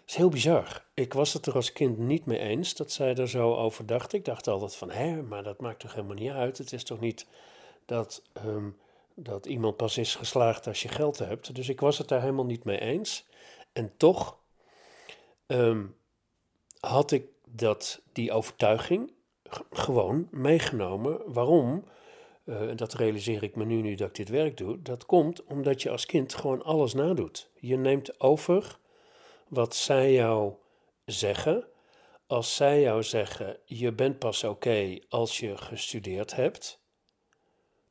Het 0.00 0.10
is 0.10 0.16
heel 0.16 0.28
bizar. 0.28 0.84
Ik 0.94 1.12
was 1.12 1.32
het 1.32 1.46
er 1.46 1.54
als 1.54 1.72
kind 1.72 1.98
niet 1.98 2.26
mee 2.26 2.38
eens 2.38 2.74
dat 2.74 2.92
zij 2.92 3.14
er 3.14 3.28
zo 3.28 3.54
over 3.54 3.86
dacht. 3.86 4.12
Ik 4.12 4.24
dacht 4.24 4.48
altijd 4.48 4.76
van, 4.76 4.90
hè, 4.90 5.22
maar 5.22 5.42
dat 5.42 5.60
maakt 5.60 5.80
toch 5.80 5.94
helemaal 5.94 6.16
niet 6.16 6.30
uit. 6.30 6.58
Het 6.58 6.72
is 6.72 6.84
toch 6.84 7.00
niet 7.00 7.26
dat, 7.86 8.22
um, 8.46 8.76
dat 9.14 9.46
iemand 9.46 9.76
pas 9.76 9.98
is 9.98 10.14
geslaagd 10.14 10.66
als 10.66 10.82
je 10.82 10.88
geld 10.88 11.18
hebt. 11.18 11.54
Dus 11.54 11.68
ik 11.68 11.80
was 11.80 11.98
het 11.98 12.08
daar 12.08 12.20
helemaal 12.20 12.44
niet 12.44 12.64
mee 12.64 12.80
eens. 12.80 13.26
En 13.72 13.92
toch 13.96 14.38
um, 15.46 15.96
had 16.80 17.10
ik 17.10 17.26
dat, 17.46 18.00
die 18.12 18.32
overtuiging 18.32 19.12
gewoon 19.70 20.28
meegenomen. 20.30 21.32
Waarom? 21.32 21.84
Uh, 22.44 22.70
dat 22.76 22.94
realiseer 22.94 23.42
ik 23.42 23.56
me 23.56 23.64
nu, 23.64 23.82
nu 23.82 23.94
dat 23.94 24.08
ik 24.08 24.14
dit 24.14 24.28
werk 24.28 24.56
doe, 24.56 24.82
dat 24.82 25.06
komt 25.06 25.44
omdat 25.44 25.82
je 25.82 25.90
als 25.90 26.06
kind 26.06 26.34
gewoon 26.34 26.62
alles 26.62 26.94
nadoet. 26.94 27.50
Je 27.54 27.76
neemt 27.76 28.20
over 28.20 28.78
wat 29.48 29.74
zij 29.74 30.12
jou 30.12 30.52
zeggen. 31.04 31.66
Als 32.26 32.56
zij 32.56 32.80
jou 32.80 33.02
zeggen, 33.02 33.58
je 33.64 33.92
bent 33.92 34.18
pas 34.18 34.44
oké 34.44 34.98
als 35.08 35.38
je 35.38 35.56
gestudeerd 35.56 36.34
hebt, 36.34 36.80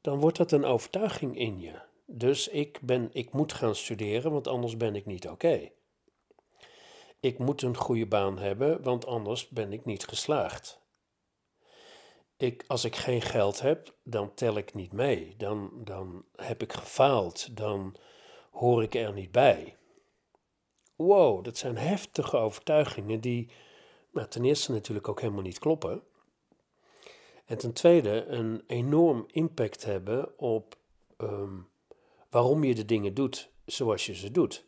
dan 0.02 0.20
wordt 0.20 0.38
dat 0.38 0.52
een 0.52 0.66
overtuiging 0.66 1.38
in 1.38 1.60
je. 1.60 1.74
Dus 2.06 2.48
ik, 2.48 2.80
ben, 2.82 3.10
ik 3.12 3.34
moet 3.34 3.54
gaan 3.54 3.76
studeren, 3.76 4.32
want 4.32 4.48
anders 4.48 4.78
ben 4.78 4.96
ik 4.96 5.06
niet 5.06 5.28
oké. 5.28 5.70
Ik 7.20 7.38
moet 7.38 7.62
een 7.62 7.78
goede 7.78 8.06
baan 8.06 8.38
hebben, 8.38 8.84
want 8.84 9.06
anders 9.06 9.50
ben 9.50 9.74
ik 9.74 9.86
niet 9.86 10.06
geslaagd. 10.06 10.81
Ik, 12.42 12.64
als 12.68 12.84
ik 12.84 12.96
geen 12.96 13.22
geld 13.22 13.60
heb, 13.60 13.96
dan 14.04 14.34
tel 14.34 14.58
ik 14.58 14.74
niet 14.74 14.92
mee. 14.92 15.34
Dan, 15.38 15.72
dan 15.84 16.26
heb 16.36 16.62
ik 16.62 16.74
gefaald. 16.74 17.58
Dan 17.58 17.96
hoor 18.52 18.84
ik 18.84 18.96
er 18.96 19.14
niet 19.14 19.32
bij. 19.32 19.78
Wow, 20.96 21.44
dat 21.44 21.58
zijn 21.58 21.78
heftige 21.78 22.38
overtuigingen 22.38 23.22
die 23.22 23.52
nou, 24.12 24.28
ten 24.28 24.46
eerste 24.46 24.72
natuurlijk 24.72 25.08
ook 25.08 25.22
helemaal 25.22 25.42
niet 25.42 25.60
kloppen. 25.60 26.04
En 27.46 27.58
ten 27.58 27.74
tweede 27.74 28.26
een 28.26 28.64
enorm 28.68 29.24
impact 29.28 29.84
hebben 29.84 30.40
op 30.40 30.78
ehm, 31.18 31.60
waarom 32.30 32.64
je 32.64 32.76
de 32.76 32.86
dingen 32.86 33.14
doet 33.14 33.52
zoals 33.66 34.06
je 34.06 34.16
ze 34.16 34.32
doet. 34.32 34.66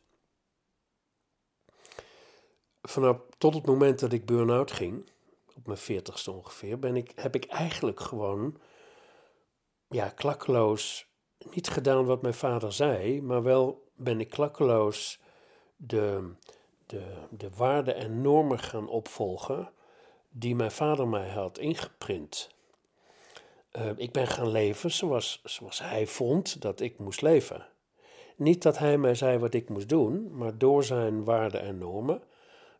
Vanaf 2.81 3.17
tot 3.37 3.53
het 3.53 3.65
moment 3.65 3.99
dat 3.99 4.13
ik 4.13 4.25
burn-out 4.25 4.71
ging, 4.71 5.11
op 5.55 5.65
mijn 5.65 5.77
veertigste 5.77 6.31
ongeveer, 6.31 6.79
ben 6.79 6.95
ik, 6.95 7.11
heb 7.15 7.35
ik 7.35 7.45
eigenlijk 7.45 7.99
gewoon 7.99 8.57
ja, 9.87 10.09
klakkeloos 10.09 11.07
niet 11.51 11.67
gedaan 11.67 12.05
wat 12.05 12.21
mijn 12.21 12.33
vader 12.33 12.73
zei, 12.73 13.21
maar 13.21 13.43
wel 13.43 13.91
ben 13.95 14.19
ik 14.19 14.29
klakkeloos 14.29 15.19
de, 15.75 16.33
de, 16.85 17.13
de 17.29 17.49
waarden 17.55 17.95
en 17.95 18.21
normen 18.21 18.59
gaan 18.59 18.87
opvolgen 18.87 19.71
die 20.29 20.55
mijn 20.55 20.71
vader 20.71 21.07
mij 21.07 21.29
had 21.29 21.57
ingeprint. 21.57 22.49
Uh, 23.77 23.89
ik 23.95 24.11
ben 24.11 24.27
gaan 24.27 24.51
leven 24.51 24.91
zoals, 24.91 25.41
zoals 25.43 25.79
hij 25.79 26.07
vond 26.07 26.61
dat 26.61 26.79
ik 26.79 26.99
moest 26.99 27.21
leven. 27.21 27.67
Niet 28.35 28.61
dat 28.61 28.77
hij 28.77 28.97
mij 28.97 29.15
zei 29.15 29.37
wat 29.37 29.53
ik 29.53 29.69
moest 29.69 29.89
doen, 29.89 30.37
maar 30.37 30.57
door 30.57 30.83
zijn 30.83 31.23
waarden 31.23 31.61
en 31.61 31.77
normen, 31.77 32.21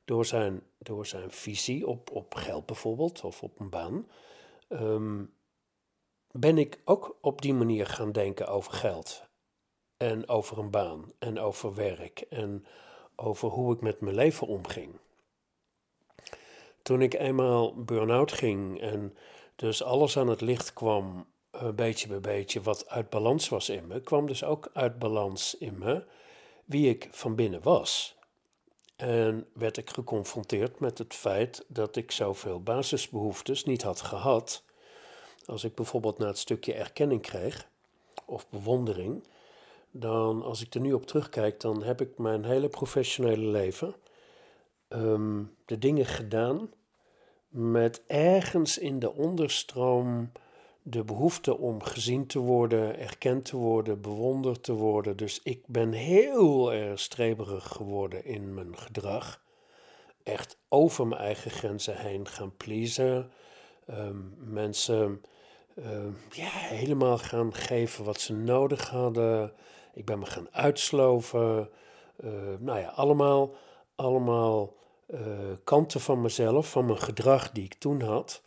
door 0.06 0.26
zijn, 0.26 0.64
door 0.78 1.06
zijn 1.06 1.32
visie 1.32 1.88
op, 1.88 2.12
op 2.12 2.36
geld 2.36 2.66
bijvoorbeeld 2.66 3.24
of 3.24 3.44
op 3.44 3.60
een 3.60 3.70
baan, 3.70 4.08
um, 4.70 5.34
ben 6.32 6.58
ik 6.58 6.80
ook 6.86 7.18
op 7.22 7.42
die 7.42 7.54
manier 7.54 7.88
gaan 7.88 8.12
denken 8.12 8.48
over 8.48 8.74
geld. 8.74 9.24
En 9.98 10.28
over 10.28 10.58
een 10.58 10.70
baan 10.70 11.12
en 11.20 11.40
over 11.40 11.76
werk 11.76 12.20
en 12.20 12.66
over 13.16 13.50
hoe 13.50 13.74
ik 13.74 13.82
met 13.82 14.02
mijn 14.02 14.16
leven 14.16 14.48
omging. 14.48 15.00
Toen 16.82 17.02
ik 17.02 17.14
eenmaal 17.14 17.84
burn-out 17.84 18.32
ging 18.32 18.82
en 18.82 19.18
dus 19.56 19.84
alles 19.84 20.18
aan 20.18 20.28
het 20.28 20.42
licht 20.42 20.74
kwam, 20.74 21.28
uh, 21.56 21.70
beetje 21.70 22.08
bij 22.08 22.20
beetje, 22.20 22.62
wat 22.62 22.90
uit 22.90 23.10
balans 23.10 23.50
was 23.50 23.70
in 23.70 23.88
me, 23.88 24.02
kwam 24.02 24.28
dus 24.28 24.44
ook 24.44 24.70
uit 24.74 25.00
balans 25.00 25.58
in 25.58 25.78
me 25.78 26.06
wie 26.66 26.90
ik 26.90 27.08
van 27.12 27.36
binnen 27.36 27.62
was. 27.62 28.18
En 28.96 29.48
werd 29.54 29.78
ik 29.78 29.90
geconfronteerd 29.90 30.80
met 30.80 30.98
het 30.98 31.14
feit 31.14 31.66
dat 31.68 31.96
ik 31.96 32.12
zoveel 32.12 32.62
basisbehoeftes 32.62 33.64
niet 33.64 33.82
had 33.82 34.02
gehad. 34.02 34.64
Als 35.46 35.64
ik 35.64 35.76
bijvoorbeeld 35.76 36.18
naar 36.18 36.28
het 36.28 36.38
stukje 36.38 36.74
erkenning 36.74 37.22
kreeg, 37.22 37.70
of 38.26 38.50
bewondering, 38.50 39.24
dan 39.92 40.44
als 40.44 40.62
ik 40.62 40.74
er 40.74 40.82
nu 40.82 40.94
op 40.94 41.06
terugkijk, 41.06 41.60
dan 41.60 41.84
heb 41.84 42.02
ik 42.02 42.18
mijn 42.18 42.46
hele 42.46 42.70
professionele 42.70 43.46
leven 43.48 43.96
um, 44.90 45.56
de 45.66 45.78
dingen 45.78 46.06
gedaan 46.06 46.70
met 47.48 48.04
ergens 48.08 48.78
in 48.78 49.00
de 49.00 49.14
onderstroom 49.14 50.32
de 50.84 51.04
behoefte 51.04 51.58
om 51.58 51.84
gezien 51.84 52.28
te 52.28 52.40
worden, 52.40 53.00
erkend 53.00 53.46
te 53.46 53.58
worden, 53.58 54.02
bewonderd 54.02 54.64
te 54.64 54.74
worden. 54.74 55.18
Dus 55.18 55.40
ik 55.44 55.68
ben 55.68 55.92
heel 55.92 56.74
erg 56.74 57.00
streberig 57.00 57.68
geworden 57.68 58.26
in 58.26 58.54
mijn 58.54 58.78
gedrag. 58.78 59.42
Echt 60.24 60.58
over 60.70 61.08
mijn 61.08 61.22
eigen 61.22 61.52
grenzen 61.52 61.98
heen 61.98 62.28
gaan 62.28 62.58
pleasen. 62.58 63.32
Um, 63.90 64.36
mensen 64.38 65.22
uh, 65.76 65.86
ja, 66.30 66.50
helemaal 66.50 67.18
gaan 67.18 67.54
geven 67.54 68.06
wat 68.06 68.22
ze 68.22 68.34
nodig 68.34 68.90
hadden. 68.90 69.54
Ik 69.94 70.06
ben 70.06 70.20
me 70.20 70.26
gaan 70.26 70.48
uitsloven. 70.52 71.70
Uh, 72.24 72.32
nou 72.60 72.80
ja, 72.80 72.88
allemaal, 72.88 73.56
allemaal 73.96 74.74
uh, 75.08 75.20
kanten 75.64 76.02
van 76.02 76.22
mezelf, 76.22 76.70
van 76.70 76.86
mijn 76.86 77.00
gedrag 77.00 77.52
die 77.52 77.64
ik 77.64 77.74
toen 77.74 78.02
had, 78.02 78.42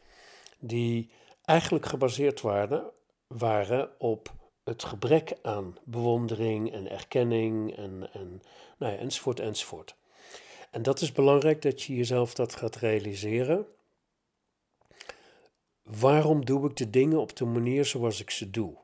die 0.58 1.10
eigenlijk 1.46 1.86
gebaseerd 1.86 2.40
waren, 2.40 2.90
waren 3.26 3.90
op 3.98 4.34
het 4.64 4.84
gebrek 4.84 5.32
aan 5.42 5.76
bewondering 5.84 6.72
en 6.72 6.90
erkenning 6.90 7.76
en, 7.76 8.08
en 8.12 8.42
nou 8.78 8.92
ja, 8.92 8.98
enzovoort 8.98 9.40
enzovoort. 9.40 9.96
En 10.70 10.82
dat 10.82 11.00
is 11.00 11.12
belangrijk 11.12 11.62
dat 11.62 11.82
je 11.82 11.96
jezelf 11.96 12.34
dat 12.34 12.56
gaat 12.56 12.76
realiseren. 12.76 13.66
Waarom 15.82 16.44
doe 16.44 16.68
ik 16.68 16.76
de 16.76 16.90
dingen 16.90 17.18
op 17.20 17.36
de 17.36 17.44
manier 17.44 17.84
zoals 17.84 18.20
ik 18.20 18.30
ze 18.30 18.50
doe? 18.50 18.76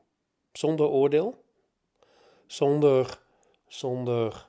Zonder 0.51 0.87
oordeel, 0.87 1.43
zonder, 2.45 3.19
zonder 3.67 4.47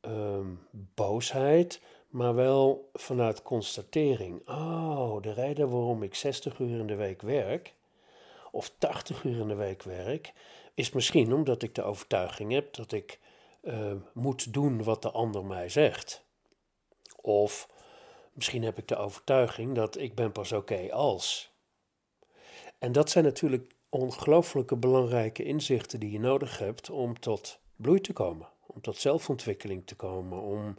um, 0.00 0.66
boosheid, 0.70 1.80
maar 2.08 2.34
wel 2.34 2.90
vanuit 2.92 3.42
constatering. 3.42 4.48
Oh, 4.48 5.22
de 5.22 5.32
reden 5.32 5.70
waarom 5.70 6.02
ik 6.02 6.14
60 6.14 6.58
uur 6.58 6.78
in 6.78 6.86
de 6.86 6.94
week 6.94 7.22
werk, 7.22 7.74
of 8.50 8.72
80 8.78 9.24
uur 9.24 9.40
in 9.40 9.48
de 9.48 9.54
week 9.54 9.82
werk, 9.82 10.32
is 10.74 10.92
misschien 10.92 11.32
omdat 11.32 11.62
ik 11.62 11.74
de 11.74 11.82
overtuiging 11.82 12.52
heb 12.52 12.74
dat 12.74 12.92
ik 12.92 13.18
uh, 13.62 13.92
moet 14.12 14.52
doen 14.52 14.82
wat 14.82 15.02
de 15.02 15.10
ander 15.10 15.44
mij 15.44 15.68
zegt. 15.68 16.24
Of 17.20 17.68
misschien 18.32 18.62
heb 18.62 18.78
ik 18.78 18.88
de 18.88 18.96
overtuiging 18.96 19.74
dat 19.74 19.98
ik 19.98 20.14
ben 20.14 20.32
pas 20.32 20.52
oké 20.52 20.92
als. 20.92 21.52
En 22.78 22.92
dat 22.92 23.10
zijn 23.10 23.24
natuurlijk 23.24 23.74
ongelooflijke 23.88 24.76
belangrijke 24.76 25.44
inzichten 25.44 26.00
die 26.00 26.10
je 26.10 26.20
nodig 26.20 26.58
hebt 26.58 26.90
om 26.90 27.20
tot 27.20 27.58
bloei 27.76 28.00
te 28.00 28.12
komen, 28.12 28.48
om 28.66 28.80
tot 28.80 28.96
zelfontwikkeling 28.96 29.86
te 29.86 29.94
komen, 29.94 30.40
om 30.40 30.76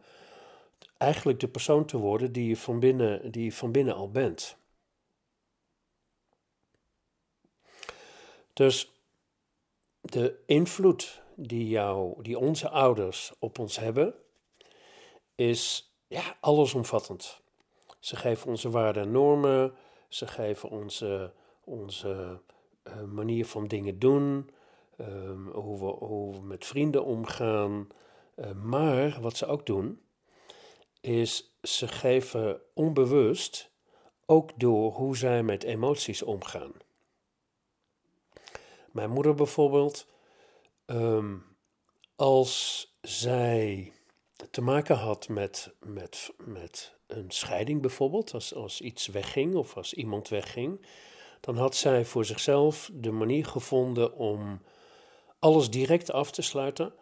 eigenlijk 0.99 1.39
de 1.39 1.47
persoon 1.47 1.85
te 1.85 1.97
worden 1.97 2.31
die 2.31 2.47
je 2.47 2.57
van 2.57 2.79
binnen, 2.79 3.31
die 3.31 3.43
je 3.43 3.53
van 3.53 3.71
binnen 3.71 3.95
al 3.95 4.11
bent. 4.11 4.57
Dus 8.53 8.91
de 10.01 10.39
invloed 10.45 11.21
die, 11.35 11.67
jou, 11.67 12.21
die 12.21 12.37
onze 12.37 12.69
ouders 12.69 13.33
op 13.39 13.59
ons 13.59 13.79
hebben, 13.79 14.13
is 15.35 15.93
ja, 16.07 16.37
allesomvattend. 16.39 17.41
Ze 17.99 18.15
geven 18.15 18.49
onze 18.49 18.69
waarden 18.69 19.03
en 19.03 19.11
normen, 19.11 19.73
ze 20.07 20.27
geven 20.27 20.69
onze, 20.69 21.33
onze 21.63 22.39
uh, 22.83 23.03
manier 23.03 23.45
van 23.45 23.67
dingen 23.67 23.99
doen, 23.99 24.49
um, 24.97 25.47
hoe, 25.47 25.79
we, 25.79 26.05
hoe 26.05 26.33
we 26.33 26.41
met 26.41 26.65
vrienden 26.65 27.05
omgaan. 27.05 27.87
Uh, 28.35 28.51
maar 28.51 29.17
wat 29.21 29.37
ze 29.37 29.45
ook 29.45 29.65
doen, 29.65 30.01
is 31.01 31.53
ze 31.61 31.87
geven 31.87 32.61
onbewust 32.73 33.71
ook 34.25 34.59
door 34.59 34.91
hoe 34.91 35.17
zij 35.17 35.43
met 35.43 35.63
emoties 35.63 36.21
omgaan. 36.21 36.71
Mijn 38.91 39.09
moeder 39.09 39.35
bijvoorbeeld, 39.35 40.07
um, 40.85 41.57
als 42.15 42.87
zij 43.01 43.93
te 44.51 44.61
maken 44.61 44.95
had 44.95 45.27
met, 45.27 45.73
met, 45.79 46.33
met 46.37 46.95
een 47.07 47.31
scheiding 47.31 47.81
bijvoorbeeld, 47.81 48.33
als, 48.33 48.53
als 48.53 48.81
iets 48.81 49.07
wegging 49.07 49.55
of 49.55 49.77
als 49.77 49.93
iemand 49.93 50.27
wegging, 50.27 50.85
dan 51.39 51.57
had 51.57 51.75
zij 51.75 52.05
voor 52.05 52.25
zichzelf 52.25 52.89
de 52.93 53.11
manier 53.11 53.45
gevonden 53.45 54.13
om 54.13 54.61
alles 55.39 55.69
direct 55.69 56.11
af 56.11 56.31
te 56.31 56.41
sluiten 56.41 56.93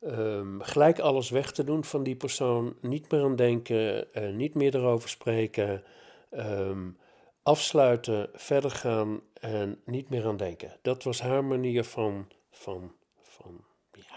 um, 0.00 0.62
gelijk 0.62 0.98
alles 0.98 1.30
weg 1.30 1.52
te 1.52 1.64
doen 1.64 1.84
van 1.84 2.02
die 2.02 2.16
persoon, 2.16 2.76
niet 2.80 3.10
meer 3.10 3.22
aan 3.22 3.36
denken, 3.36 4.06
uh, 4.14 4.34
niet 4.34 4.54
meer 4.54 4.74
erover 4.74 5.08
spreken, 5.08 5.82
um, 6.30 6.98
afsluiten, 7.42 8.30
verder 8.32 8.70
gaan 8.70 9.20
en 9.40 9.80
niet 9.84 10.08
meer 10.08 10.26
aan 10.26 10.36
denken. 10.36 10.76
Dat 10.82 11.02
was 11.02 11.20
haar 11.20 11.44
manier 11.44 11.84
van, 11.84 12.26
van, 12.50 12.92
van 13.20 13.64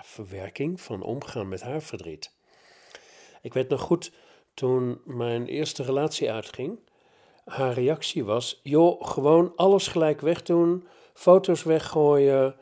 verwerking, 0.04 0.82
van 0.82 1.02
omgaan 1.02 1.50
met 1.50 1.62
haar 1.62 1.82
verdriet. 1.82 2.34
Ik 3.42 3.54
weet 3.54 3.70
nog 3.70 3.82
goed, 3.82 4.12
toen 4.54 5.02
mijn 5.06 5.48
eerste 5.48 5.84
relatie 5.84 6.32
uitging, 6.32 6.80
haar 7.46 7.74
reactie 7.74 8.24
was: 8.24 8.60
joh, 8.64 9.08
gewoon 9.08 9.54
alles 9.56 9.88
gelijk 9.88 10.22
wegdoen, 10.22 10.88
foto's 11.14 11.64
weggooien, 11.64 12.56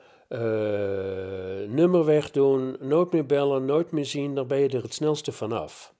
nummer 1.69 2.05
wegdoen, 2.05 2.77
nooit 2.79 3.11
meer 3.11 3.25
bellen, 3.25 3.65
nooit 3.65 3.91
meer 3.91 4.05
zien, 4.05 4.35
dan 4.35 4.47
ben 4.47 4.57
je 4.57 4.69
er 4.69 4.83
het 4.83 4.93
snelste 4.93 5.31
vanaf. 5.31 5.93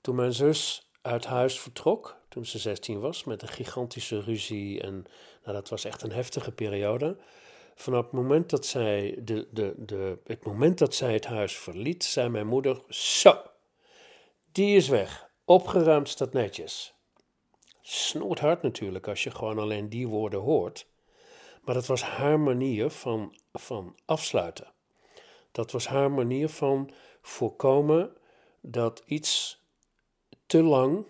Toen 0.00 0.14
mijn 0.14 0.32
zus 0.32 0.90
uit 1.02 1.24
huis 1.24 1.60
vertrok, 1.60 2.16
toen 2.28 2.46
ze 2.46 2.58
16 2.58 3.00
was, 3.00 3.24
met 3.24 3.42
een 3.42 3.48
gigantische 3.48 4.20
ruzie. 4.20 4.80
En 4.80 4.92
nou, 5.44 5.56
dat 5.56 5.68
was 5.68 5.84
echt 5.84 6.02
een 6.02 6.12
heftige 6.12 6.52
periode. 6.52 7.16
Vanaf 7.74 8.02
het 8.02 8.12
moment 8.12 8.50
dat 8.50 8.66
zij, 8.66 9.18
de, 9.22 9.48
de, 9.50 9.74
de, 9.76 10.18
het 10.24 10.44
moment 10.44 10.78
dat 10.78 10.94
zij 10.94 11.12
het 11.12 11.24
huis 11.24 11.56
verliet, 11.56 12.04
zei 12.04 12.28
mijn 12.28 12.46
moeder: 12.46 12.80
Zo, 12.88 13.42
die 14.52 14.76
is 14.76 14.88
weg. 14.88 15.30
Opgeruimd 15.44 16.08
staat 16.08 16.32
netjes. 16.32 16.94
Snoert 17.82 18.40
hard 18.40 18.62
natuurlijk 18.62 19.08
als 19.08 19.22
je 19.22 19.30
gewoon 19.30 19.58
alleen 19.58 19.88
die 19.88 20.08
woorden 20.08 20.40
hoort. 20.40 20.86
Maar 21.66 21.74
dat 21.74 21.86
was 21.86 22.02
haar 22.02 22.40
manier 22.40 22.90
van, 22.90 23.36
van 23.52 23.96
afsluiten. 24.04 24.72
Dat 25.52 25.70
was 25.70 25.86
haar 25.86 26.10
manier 26.10 26.48
van 26.48 26.90
voorkomen 27.22 28.16
dat 28.60 29.02
iets 29.06 29.62
te 30.46 30.62
lang 30.62 31.06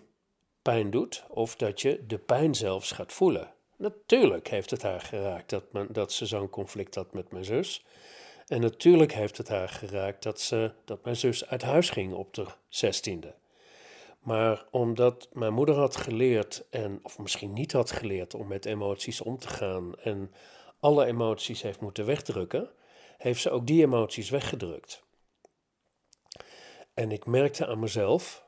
pijn 0.61 0.91
doet 0.91 1.23
of 1.29 1.55
dat 1.55 1.81
je 1.81 2.05
de 2.07 2.17
pijn 2.17 2.55
zelfs 2.55 2.91
gaat 2.91 3.13
voelen. 3.13 3.53
Natuurlijk 3.75 4.47
heeft 4.47 4.69
het 4.69 4.81
haar 4.81 5.01
geraakt 5.01 5.49
dat, 5.49 5.71
men, 5.71 5.87
dat 5.91 6.11
ze 6.11 6.25
zo'n 6.25 6.49
conflict 6.49 6.95
had 6.95 7.13
met 7.13 7.31
mijn 7.31 7.45
zus. 7.45 7.85
En 8.47 8.61
natuurlijk 8.61 9.13
heeft 9.13 9.37
het 9.37 9.47
haar 9.47 9.69
geraakt 9.69 10.23
dat, 10.23 10.41
ze, 10.41 10.71
dat 10.85 11.03
mijn 11.03 11.15
zus 11.15 11.45
uit 11.45 11.61
huis 11.61 11.89
ging 11.89 12.13
op 12.13 12.33
de 12.33 12.45
zestiende. 12.69 13.33
Maar 14.27 14.65
omdat 14.71 15.29
mijn 15.31 15.53
moeder 15.53 15.75
had 15.75 15.95
geleerd, 15.95 16.65
en, 16.69 16.99
of 17.03 17.19
misschien 17.19 17.53
niet 17.53 17.71
had 17.71 17.91
geleerd 17.91 18.33
om 18.33 18.47
met 18.47 18.65
emoties 18.65 19.21
om 19.21 19.37
te 19.37 19.47
gaan 19.47 19.99
en 19.99 20.31
alle 20.79 21.05
emoties 21.05 21.61
heeft 21.61 21.79
moeten 21.79 22.05
wegdrukken, 22.05 22.69
heeft 23.17 23.41
ze 23.41 23.49
ook 23.49 23.67
die 23.67 23.83
emoties 23.83 24.29
weggedrukt. 24.29 25.03
En 26.93 27.11
ik 27.11 27.25
merkte 27.25 27.67
aan 27.67 27.79
mezelf, 27.79 28.45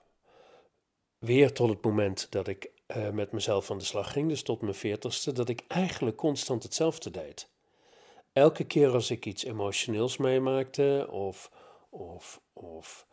weer 1.18 1.54
tot 1.54 1.70
het 1.70 1.84
moment 1.84 2.32
dat 2.32 2.48
ik 2.48 2.72
uh, 2.88 3.10
met 3.10 3.32
mezelf 3.32 3.72
aan 3.72 3.78
de 3.78 3.84
slag 3.84 4.12
ging, 4.12 4.30
dus 4.30 4.44
tot 4.44 4.62
mijn 4.62 4.74
veertigste, 4.74 5.32
dat 5.32 5.50
ik 5.50 5.64
eigenlijk 5.68 6.18
constant 6.18 6.64
hetzelfde 6.64 7.12
deed. 7.12 7.50
Elke 8.34 8.64
keer 8.64 8.94
als 8.94 9.12
ik 9.12 9.26
iets 9.26 9.44
emotioneels 9.44 10.18
meemaakte 10.18 11.08
of, 11.12 11.52
of, 11.90 12.42
of 12.54 13.08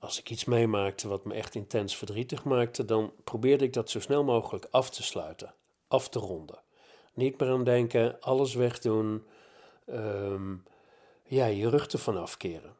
als 0.00 0.18
ik 0.18 0.30
iets 0.30 0.44
meemaakte 0.44 1.08
wat 1.08 1.24
me 1.24 1.34
echt 1.34 1.54
intens 1.54 1.96
verdrietig 1.96 2.44
maakte, 2.44 2.84
dan 2.84 3.12
probeerde 3.24 3.64
ik 3.64 3.72
dat 3.72 3.90
zo 3.90 4.00
snel 4.00 4.24
mogelijk 4.24 4.66
af 4.70 4.90
te 4.90 5.02
sluiten, 5.02 5.54
af 5.88 6.08
te 6.08 6.18
ronden. 6.18 6.58
Niet 7.14 7.40
meer 7.40 7.50
aan 7.50 7.64
denken, 7.64 8.20
alles 8.20 8.54
wegdoen, 8.54 9.26
um, 9.86 10.64
ja, 11.22 11.46
je 11.46 11.68
rug 11.68 11.86
ervan 11.86 12.16
afkeren. 12.16 12.74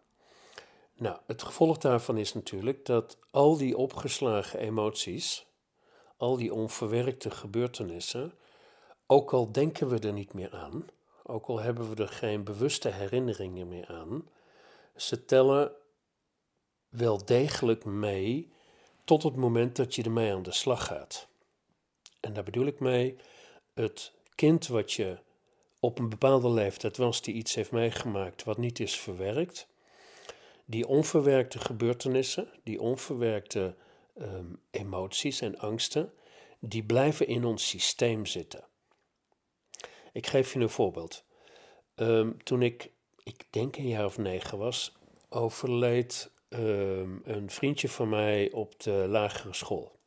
Nou, 0.95 1.17
het 1.27 1.43
gevolg 1.43 1.79
daarvan 1.79 2.17
is 2.17 2.35
natuurlijk 2.35 2.85
dat 2.85 3.19
al 3.31 3.57
die 3.57 3.77
opgeslagen 3.77 4.59
emoties, 4.61 5.47
al 6.17 6.37
die 6.37 6.55
onverwerkte 6.55 7.31
gebeurtenissen, 7.31 8.35
ook 9.07 9.33
al 9.33 9.53
denken 9.53 9.89
we 9.89 9.99
er 9.99 10.13
niet 10.13 10.33
meer 10.33 10.55
aan, 10.55 10.87
ook 11.23 11.47
al 11.47 11.61
hebben 11.61 11.95
we 11.95 12.03
er 12.03 12.09
geen 12.09 12.45
bewuste 12.45 12.89
herinneringen 12.89 13.69
meer 13.69 13.87
aan, 13.87 14.29
ze 14.97 15.25
tellen 15.25 15.73
wel 16.91 17.25
degelijk 17.25 17.85
mee 17.85 18.53
tot 19.05 19.23
het 19.23 19.37
moment 19.37 19.77
dat 19.77 19.95
je 19.95 20.03
ermee 20.03 20.33
aan 20.33 20.43
de 20.43 20.53
slag 20.53 20.87
gaat. 20.87 21.29
En 22.21 22.33
daar 22.33 22.45
bedoel 22.45 22.67
ik 22.67 22.81
mee 22.81 23.17
het 23.75 24.13
kind 24.35 24.67
wat 24.67 24.93
je 24.93 25.19
op 25.81 25.99
een 25.99 26.09
bepaalde 26.09 26.51
leeftijd 26.51 26.97
was, 26.97 27.23
die 27.23 27.35
iets 27.35 27.55
heeft 27.55 27.71
meegemaakt 27.71 28.45
wat 28.45 28.59
niet 28.59 28.81
is 28.81 28.99
verwerkt, 28.99 29.67
die 30.65 30.87
onverwerkte 30.87 31.59
gebeurtenissen, 31.59 32.49
die 32.65 32.81
onverwerkte 32.81 33.75
um, 34.21 34.61
emoties 34.71 35.41
en 35.41 35.59
angsten, 35.59 36.13
die 36.59 36.85
blijven 36.85 37.27
in 37.27 37.45
ons 37.45 37.69
systeem 37.69 38.27
zitten. 38.27 38.65
Ik 40.13 40.27
geef 40.27 40.53
je 40.53 40.61
een 40.61 40.71
voorbeeld. 40.71 41.25
Um, 41.95 42.43
toen 42.43 42.63
ik, 42.63 42.91
ik 43.23 43.45
denk 43.51 43.77
een 43.77 43.89
jaar 43.89 44.05
of 44.05 44.19
negen 44.19 44.59
was, 44.59 44.97
overleed 45.29 46.31
um, 46.51 47.21
een 47.25 47.51
vriendje 47.51 47.89
van 47.89 48.09
mij 48.09 48.53
op 48.53 48.81
de 48.81 48.91
lagere 49.09 49.55
school. 49.55 49.99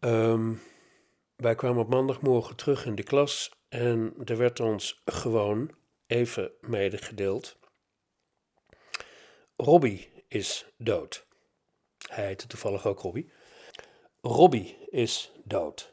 Um, 0.00 0.62
wij 1.36 1.54
kwamen 1.54 1.82
op 1.82 1.88
maandagmorgen 1.88 2.56
terug 2.56 2.84
in 2.84 2.94
de 2.94 3.02
klas 3.02 3.50
en 3.68 4.14
er 4.24 4.36
werd 4.36 4.60
ons 4.60 5.02
gewoon 5.04 5.70
even 6.06 6.52
medegedeeld. 6.60 7.58
Robbie 9.56 10.24
is 10.28 10.66
dood. 10.76 11.26
Hij 12.08 12.26
heette 12.26 12.46
toevallig 12.46 12.86
ook 12.86 13.00
Robbie. 13.00 13.32
Robbie 14.20 14.76
is 14.90 15.32
dood. 15.44 15.92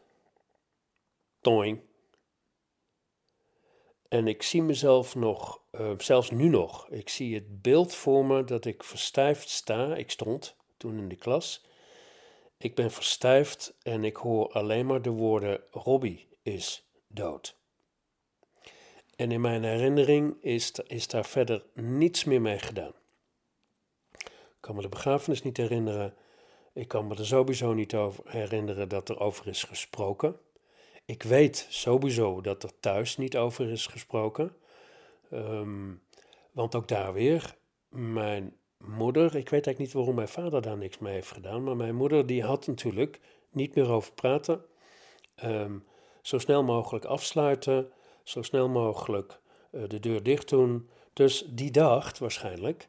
Toing. 1.41 1.81
En 4.13 4.27
ik 4.27 4.43
zie 4.43 4.61
mezelf 4.61 5.15
nog, 5.15 5.61
uh, 5.71 5.91
zelfs 5.97 6.31
nu 6.31 6.47
nog, 6.47 6.89
ik 6.89 7.09
zie 7.09 7.35
het 7.35 7.61
beeld 7.61 7.95
voor 7.95 8.25
me 8.25 8.43
dat 8.43 8.65
ik 8.65 8.83
verstijfd 8.83 9.49
sta. 9.49 9.95
Ik 9.95 10.11
stond 10.11 10.55
toen 10.77 10.97
in 10.97 11.07
de 11.07 11.15
klas. 11.15 11.65
Ik 12.57 12.75
ben 12.75 12.91
verstijfd 12.91 13.77
en 13.81 14.03
ik 14.03 14.15
hoor 14.15 14.51
alleen 14.51 14.85
maar 14.85 15.01
de 15.01 15.09
woorden 15.09 15.61
Robbie 15.71 16.27
is 16.41 16.87
dood. 17.07 17.57
En 19.15 19.31
in 19.31 19.41
mijn 19.41 19.63
herinnering 19.63 20.35
is, 20.41 20.71
is 20.71 21.07
daar 21.07 21.25
verder 21.25 21.65
niets 21.73 22.23
meer 22.23 22.41
mee 22.41 22.59
gedaan. 22.59 22.93
Ik 24.11 24.57
kan 24.59 24.75
me 24.75 24.81
de 24.81 24.89
begrafenis 24.89 25.41
niet 25.41 25.57
herinneren. 25.57 26.15
Ik 26.73 26.87
kan 26.87 27.07
me 27.07 27.15
er 27.15 27.25
sowieso 27.25 27.73
niet 27.73 27.95
over 27.95 28.23
herinneren 28.27 28.89
dat 28.89 29.09
er 29.09 29.19
over 29.19 29.47
is 29.47 29.63
gesproken. 29.63 30.39
Ik 31.05 31.23
weet 31.23 31.67
sowieso 31.69 32.41
dat 32.41 32.63
er 32.63 32.79
thuis 32.79 33.17
niet 33.17 33.37
over 33.37 33.69
is 33.69 33.87
gesproken. 33.87 34.55
Um, 35.33 36.01
want 36.51 36.75
ook 36.75 36.87
daar 36.87 37.13
weer, 37.13 37.55
mijn 37.89 38.55
moeder, 38.77 39.25
ik 39.25 39.31
weet 39.31 39.51
eigenlijk 39.51 39.79
niet 39.79 39.93
waarom 39.93 40.15
mijn 40.15 40.27
vader 40.27 40.61
daar 40.61 40.77
niks 40.77 40.97
mee 40.97 41.13
heeft 41.13 41.31
gedaan, 41.31 41.63
maar 41.63 41.75
mijn 41.75 41.95
moeder 41.95 42.25
die 42.25 42.43
had 42.43 42.67
natuurlijk 42.67 43.19
niet 43.49 43.75
meer 43.75 43.89
over 43.89 44.13
praten. 44.13 44.65
Um, 45.43 45.83
zo 46.21 46.37
snel 46.37 46.63
mogelijk 46.63 47.05
afsluiten, 47.05 47.91
zo 48.23 48.41
snel 48.41 48.69
mogelijk 48.69 49.39
uh, 49.71 49.83
de 49.87 49.99
deur 49.99 50.23
dicht 50.23 50.49
doen. 50.49 50.89
Dus 51.13 51.45
die 51.49 51.71
dacht 51.71 52.19
waarschijnlijk, 52.19 52.87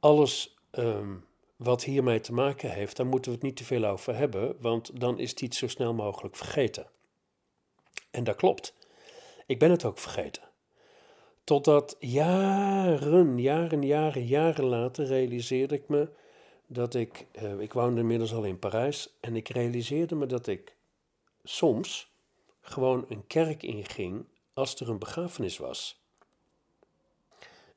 alles 0.00 0.56
um, 0.70 1.24
wat 1.56 1.84
hiermee 1.84 2.20
te 2.20 2.32
maken 2.32 2.70
heeft, 2.70 2.96
daar 2.96 3.06
moeten 3.06 3.30
we 3.30 3.36
het 3.36 3.46
niet 3.46 3.56
te 3.56 3.64
veel 3.64 3.84
over 3.84 4.16
hebben, 4.16 4.56
want 4.60 5.00
dan 5.00 5.18
is 5.18 5.34
die 5.34 5.54
zo 5.54 5.68
snel 5.68 5.94
mogelijk 5.94 6.36
vergeten. 6.36 6.86
En 8.10 8.24
dat 8.24 8.36
klopt. 8.36 8.74
Ik 9.46 9.58
ben 9.58 9.70
het 9.70 9.84
ook 9.84 9.98
vergeten. 9.98 10.42
Totdat 11.44 11.96
jaren, 11.98 13.40
jaren, 13.40 13.82
jaren, 13.82 14.26
jaren 14.26 14.64
later 14.64 15.06
realiseerde 15.06 15.74
ik 15.74 15.88
me 15.88 16.08
dat 16.66 16.94
ik, 16.94 17.26
uh, 17.42 17.60
ik 17.60 17.72
woonde 17.72 18.00
inmiddels 18.00 18.34
al 18.34 18.44
in 18.44 18.58
Parijs, 18.58 19.16
en 19.20 19.36
ik 19.36 19.48
realiseerde 19.48 20.14
me 20.14 20.26
dat 20.26 20.46
ik 20.46 20.76
soms 21.44 22.12
gewoon 22.60 23.04
een 23.08 23.26
kerk 23.26 23.62
inging 23.62 24.24
als 24.52 24.74
er 24.74 24.88
een 24.88 24.98
begrafenis 24.98 25.58
was. 25.58 26.00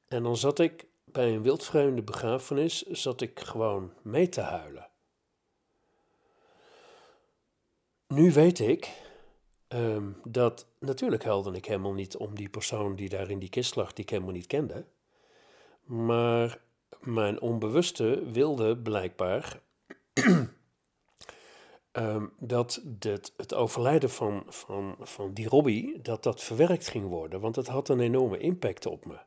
En 0.08 0.24
dan 0.24 0.38
zat 0.38 0.60
ik 0.60 0.86
bij 1.06 1.34
een 1.34 1.42
wildvreemde 1.42 2.02
begrafenis, 2.02 2.82
zat 2.82 3.22
ik 3.22 3.40
gewoon 3.40 3.94
mee 4.02 4.30
te 4.30 4.42
huilen. 4.42 4.88
Nu 8.08 8.32
weet 8.32 8.60
ik 8.60 8.90
Ehm, 9.74 10.12
dat 10.24 10.68
natuurlijk 10.80 11.24
huilde 11.24 11.52
ik 11.52 11.66
helemaal 11.66 11.94
niet 11.94 12.18
om 12.18 12.36
die 12.36 12.50
persoon 12.50 12.96
die 12.96 13.10
daar 13.10 13.30
in 13.30 13.40
die 13.40 13.50
kist 13.50 13.76
lag, 13.76 13.94
die 13.94 14.04
ik 14.04 14.10
helemaal 14.10 14.34
niet 14.34 14.48
kende. 14.48 14.86
Maar 15.84 16.62
mijn 17.00 17.42
onbewuste 17.42 18.32
wilde 18.32 18.78
blijkbaar 18.78 19.62
um, 21.92 22.32
dat 22.56 22.82
dit, 22.84 23.34
het 23.38 23.54
overlijden 23.54 24.10
van, 24.10 24.44
van, 24.48 24.96
van 25.00 25.34
die 25.34 25.48
Robbie, 25.48 26.02
dat 26.02 26.24
dat 26.24 26.44
verwerkt 26.44 26.88
ging 26.88 27.08
worden. 27.08 27.40
Want 27.40 27.56
het 27.56 27.68
had 27.68 27.90
een 27.90 28.00
enorme 28.00 28.38
impact 28.38 28.86
op 28.86 29.06
me. 29.06 29.18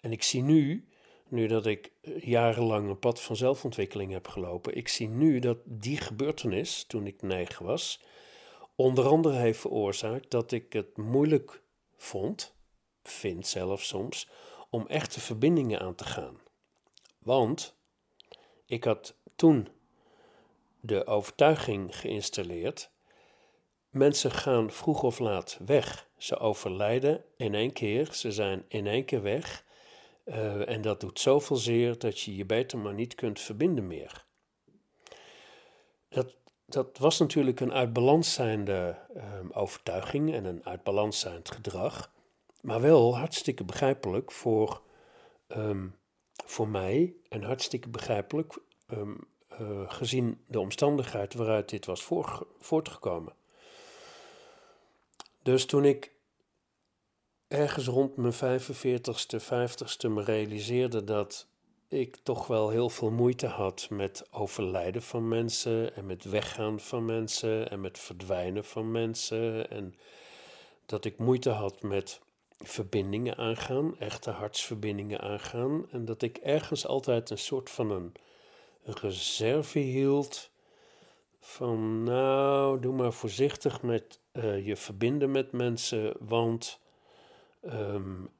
En 0.00 0.12
ik 0.12 0.22
zie 0.22 0.42
nu, 0.42 0.88
nu 1.28 1.46
dat 1.46 1.66
ik 1.66 1.92
jarenlang 2.20 2.88
een 2.88 2.98
pad 2.98 3.20
van 3.20 3.36
zelfontwikkeling 3.36 4.12
heb 4.12 4.28
gelopen, 4.28 4.76
ik 4.76 4.88
zie 4.88 5.08
nu 5.08 5.38
dat 5.38 5.58
die 5.64 5.96
gebeurtenis, 5.96 6.84
toen 6.84 7.06
ik 7.06 7.22
negen 7.22 7.64
was, 7.64 8.00
onder 8.80 9.06
andere 9.06 9.36
heeft 9.36 9.60
veroorzaakt 9.60 10.30
dat 10.30 10.52
ik 10.52 10.72
het 10.72 10.96
moeilijk 10.96 11.62
vond, 11.96 12.54
vind 13.02 13.46
zelfs 13.46 13.88
soms, 13.88 14.28
om 14.70 14.86
echte 14.86 15.20
verbindingen 15.20 15.80
aan 15.80 15.94
te 15.94 16.04
gaan. 16.04 16.40
Want 17.18 17.76
ik 18.66 18.84
had 18.84 19.14
toen 19.36 19.68
de 20.80 21.06
overtuiging 21.06 21.96
geïnstalleerd: 21.96 22.90
mensen 23.90 24.30
gaan 24.30 24.70
vroeg 24.70 25.02
of 25.02 25.18
laat 25.18 25.58
weg. 25.66 26.08
Ze 26.16 26.38
overlijden 26.38 27.24
in 27.36 27.54
één 27.54 27.72
keer, 27.72 28.12
ze 28.12 28.32
zijn 28.32 28.64
in 28.68 28.86
één 28.86 29.04
keer 29.04 29.22
weg. 29.22 29.64
Uh, 30.24 30.68
en 30.68 30.82
dat 30.82 31.00
doet 31.00 31.20
zoveel 31.20 31.56
zeer 31.56 31.98
dat 31.98 32.20
je 32.20 32.36
je 32.36 32.44
beter 32.44 32.78
maar 32.78 32.94
niet 32.94 33.14
kunt 33.14 33.40
verbinden 33.40 33.86
meer. 33.86 34.26
dat, 36.08 36.39
dat 36.72 36.98
was 36.98 37.18
natuurlijk 37.18 37.60
een 37.60 37.72
uit 37.72 37.92
balans 37.92 38.32
zijnde 38.32 38.98
um, 39.16 39.50
overtuiging 39.52 40.32
en 40.34 40.44
een 40.44 40.60
uit 40.64 40.82
balans 40.82 41.20
zijnd 41.20 41.50
gedrag. 41.50 42.12
Maar 42.60 42.80
wel 42.80 43.16
hartstikke 43.16 43.64
begrijpelijk 43.64 44.32
voor, 44.32 44.82
ehm, 45.46 45.86
voor 46.44 46.68
mij 46.68 47.14
en 47.28 47.42
hartstikke 47.42 47.88
begrijpelijk 47.88 48.58
um, 48.92 49.18
uh, 49.60 49.82
gezien 49.86 50.40
de 50.46 50.60
omstandigheid 50.60 51.34
waaruit 51.34 51.68
dit 51.68 51.86
was 51.86 52.08
voortgekomen. 52.58 53.32
Dus 55.42 55.66
toen 55.66 55.84
ik 55.84 56.12
ergens 57.48 57.86
rond 57.86 58.16
mijn 58.16 58.32
45ste, 58.32 59.40
50ste 59.40 60.08
me 60.08 60.22
realiseerde 60.22 61.04
dat 61.04 61.46
ik 61.90 62.16
toch 62.22 62.46
wel 62.46 62.68
heel 62.68 62.88
veel 62.88 63.10
moeite 63.10 63.46
had 63.46 63.86
met 63.90 64.26
overlijden 64.30 65.02
van 65.02 65.28
mensen 65.28 65.94
en 65.96 66.06
met 66.06 66.24
weggaan 66.24 66.80
van 66.80 67.04
mensen 67.04 67.70
en 67.70 67.80
met 67.80 67.98
verdwijnen 67.98 68.64
van 68.64 68.90
mensen. 68.90 69.70
En 69.70 69.94
dat 70.86 71.04
ik 71.04 71.18
moeite 71.18 71.50
had 71.50 71.82
met 71.82 72.20
verbindingen 72.58 73.36
aangaan, 73.36 73.98
echte 73.98 74.30
hartsverbindingen 74.30 75.20
aangaan. 75.20 75.86
En 75.90 76.04
dat 76.04 76.22
ik 76.22 76.36
ergens 76.36 76.86
altijd 76.86 77.30
een 77.30 77.38
soort 77.38 77.70
van 77.70 77.90
een 77.90 78.12
reserve 78.84 79.78
hield 79.78 80.50
van 81.40 82.02
nou, 82.02 82.80
doe 82.80 82.94
maar 82.94 83.12
voorzichtig 83.12 83.82
met 83.82 84.18
uh, 84.32 84.66
je 84.66 84.76
verbinden 84.76 85.30
met 85.30 85.52
mensen, 85.52 86.14
want 86.18 86.80
um, 87.64 88.30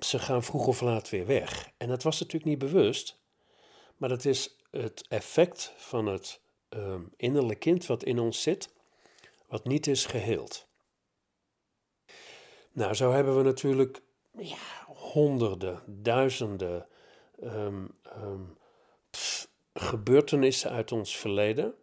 ze 0.00 0.18
gaan 0.18 0.42
vroeg 0.42 0.66
of 0.66 0.80
laat 0.80 1.10
weer 1.10 1.26
weg. 1.26 1.70
En 1.76 1.88
dat 1.88 2.02
was 2.02 2.20
natuurlijk 2.20 2.50
niet 2.50 2.58
bewust, 2.58 3.18
maar 3.96 4.08
dat 4.08 4.24
is 4.24 4.56
het 4.70 5.06
effect 5.08 5.72
van 5.76 6.06
het 6.06 6.40
um, 6.68 7.12
innerlijke 7.16 7.58
kind 7.58 7.86
wat 7.86 8.04
in 8.04 8.18
ons 8.18 8.42
zit, 8.42 8.74
wat 9.46 9.64
niet 9.64 9.86
is 9.86 10.06
geheeld. 10.06 10.66
Nou, 12.72 12.94
zo 12.94 13.12
hebben 13.12 13.36
we 13.36 13.42
natuurlijk 13.42 14.02
ja, 14.38 14.56
honderden, 14.86 15.82
duizenden 15.86 16.86
um, 17.42 17.96
gebeurtenissen 19.72 20.70
uit 20.70 20.92
ons 20.92 21.16
verleden, 21.16 21.74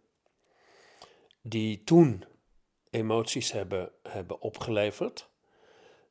die 1.42 1.84
toen 1.84 2.24
emoties 2.90 3.52
hebben, 3.52 3.92
hebben 4.02 4.40
opgeleverd, 4.40 5.28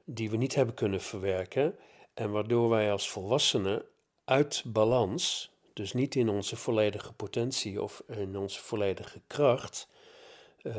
die 0.04 0.30
we 0.30 0.38
niet 0.38 0.56
hebben 0.56 0.76
kunnen 0.76 1.02
verwerken 1.02 1.76
en 2.16 2.32
waardoor 2.32 2.70
wij 2.70 2.92
als 2.92 3.10
volwassenen 3.10 3.84
uit 4.26 4.64
balans, 4.66 5.54
dus 5.74 5.94
niet 5.94 6.16
in 6.16 6.30
onze 6.30 6.56
volledige 6.56 7.14
potentie 7.14 7.82
of 7.82 8.04
in 8.08 8.38
onze 8.38 8.60
volledige 8.60 9.22
kracht, 9.28 9.88
uh, 10.64 10.74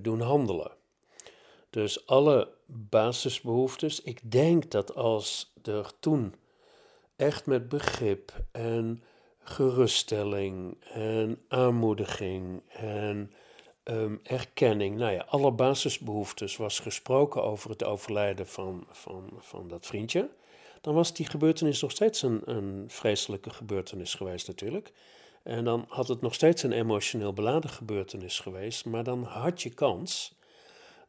doen 0.00 0.20
handelen. 0.20 0.72
Dus 1.70 2.06
alle 2.06 2.48
basisbehoeftes, 2.66 4.02
ik 4.02 4.30
denk 4.30 4.70
dat 4.70 4.94
als 4.94 5.52
er 5.62 5.92
toen 6.00 6.34
echt 7.16 7.46
met 7.46 7.68
begrip 7.68 8.32
en 8.52 9.02
geruststelling 9.38 10.76
en 10.92 11.42
aanmoediging 11.48 12.62
en 12.68 13.32
um, 13.84 14.20
erkenning, 14.22 14.96
nou 14.96 15.12
ja, 15.12 15.24
alle 15.28 15.52
basisbehoeftes 15.52 16.56
was 16.56 16.78
gesproken 16.78 17.42
over 17.42 17.70
het 17.70 17.84
overlijden 17.84 18.46
van, 18.46 18.86
van, 18.90 19.30
van 19.38 19.68
dat 19.68 19.86
vriendje, 19.86 20.28
dan 20.80 20.94
was 20.94 21.14
die 21.14 21.26
gebeurtenis 21.26 21.80
nog 21.80 21.90
steeds 21.90 22.22
een, 22.22 22.40
een 22.44 22.84
vreselijke 22.88 23.50
gebeurtenis 23.50 24.14
geweest 24.14 24.46
natuurlijk. 24.46 24.92
En 25.42 25.64
dan 25.64 25.84
had 25.88 26.08
het 26.08 26.20
nog 26.20 26.34
steeds 26.34 26.62
een 26.62 26.72
emotioneel 26.72 27.32
beladen 27.32 27.70
gebeurtenis 27.70 28.38
geweest, 28.38 28.84
maar 28.84 29.04
dan 29.04 29.22
had 29.22 29.62
je 29.62 29.70
kans 29.70 30.34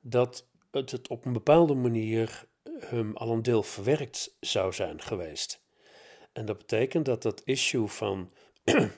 dat 0.01 0.45
het, 0.71 1.07
op 1.07 1.25
een 1.25 1.33
bepaalde 1.33 1.73
manier 1.73 2.45
um, 2.93 3.15
al 3.15 3.31
een 3.31 3.43
deel 3.43 3.63
verwerkt 3.63 4.35
zou 4.39 4.73
zijn 4.73 5.01
geweest. 5.01 5.61
En 6.33 6.45
dat 6.45 6.57
betekent 6.57 7.05
dat 7.05 7.21
dat 7.21 7.41
issue 7.45 7.87
van, 7.87 8.31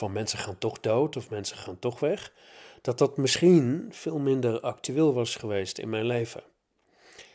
van 0.00 0.12
mensen 0.12 0.38
gaan 0.38 0.58
toch 0.58 0.80
dood 0.80 1.16
of 1.16 1.30
mensen 1.30 1.56
gaan 1.56 1.78
toch 1.78 2.00
weg, 2.00 2.32
dat 2.80 2.98
dat 2.98 3.16
misschien 3.16 3.88
veel 3.90 4.18
minder 4.18 4.60
actueel 4.60 5.14
was 5.14 5.36
geweest 5.36 5.78
in 5.78 5.88
mijn 5.88 6.06
leven. 6.06 6.42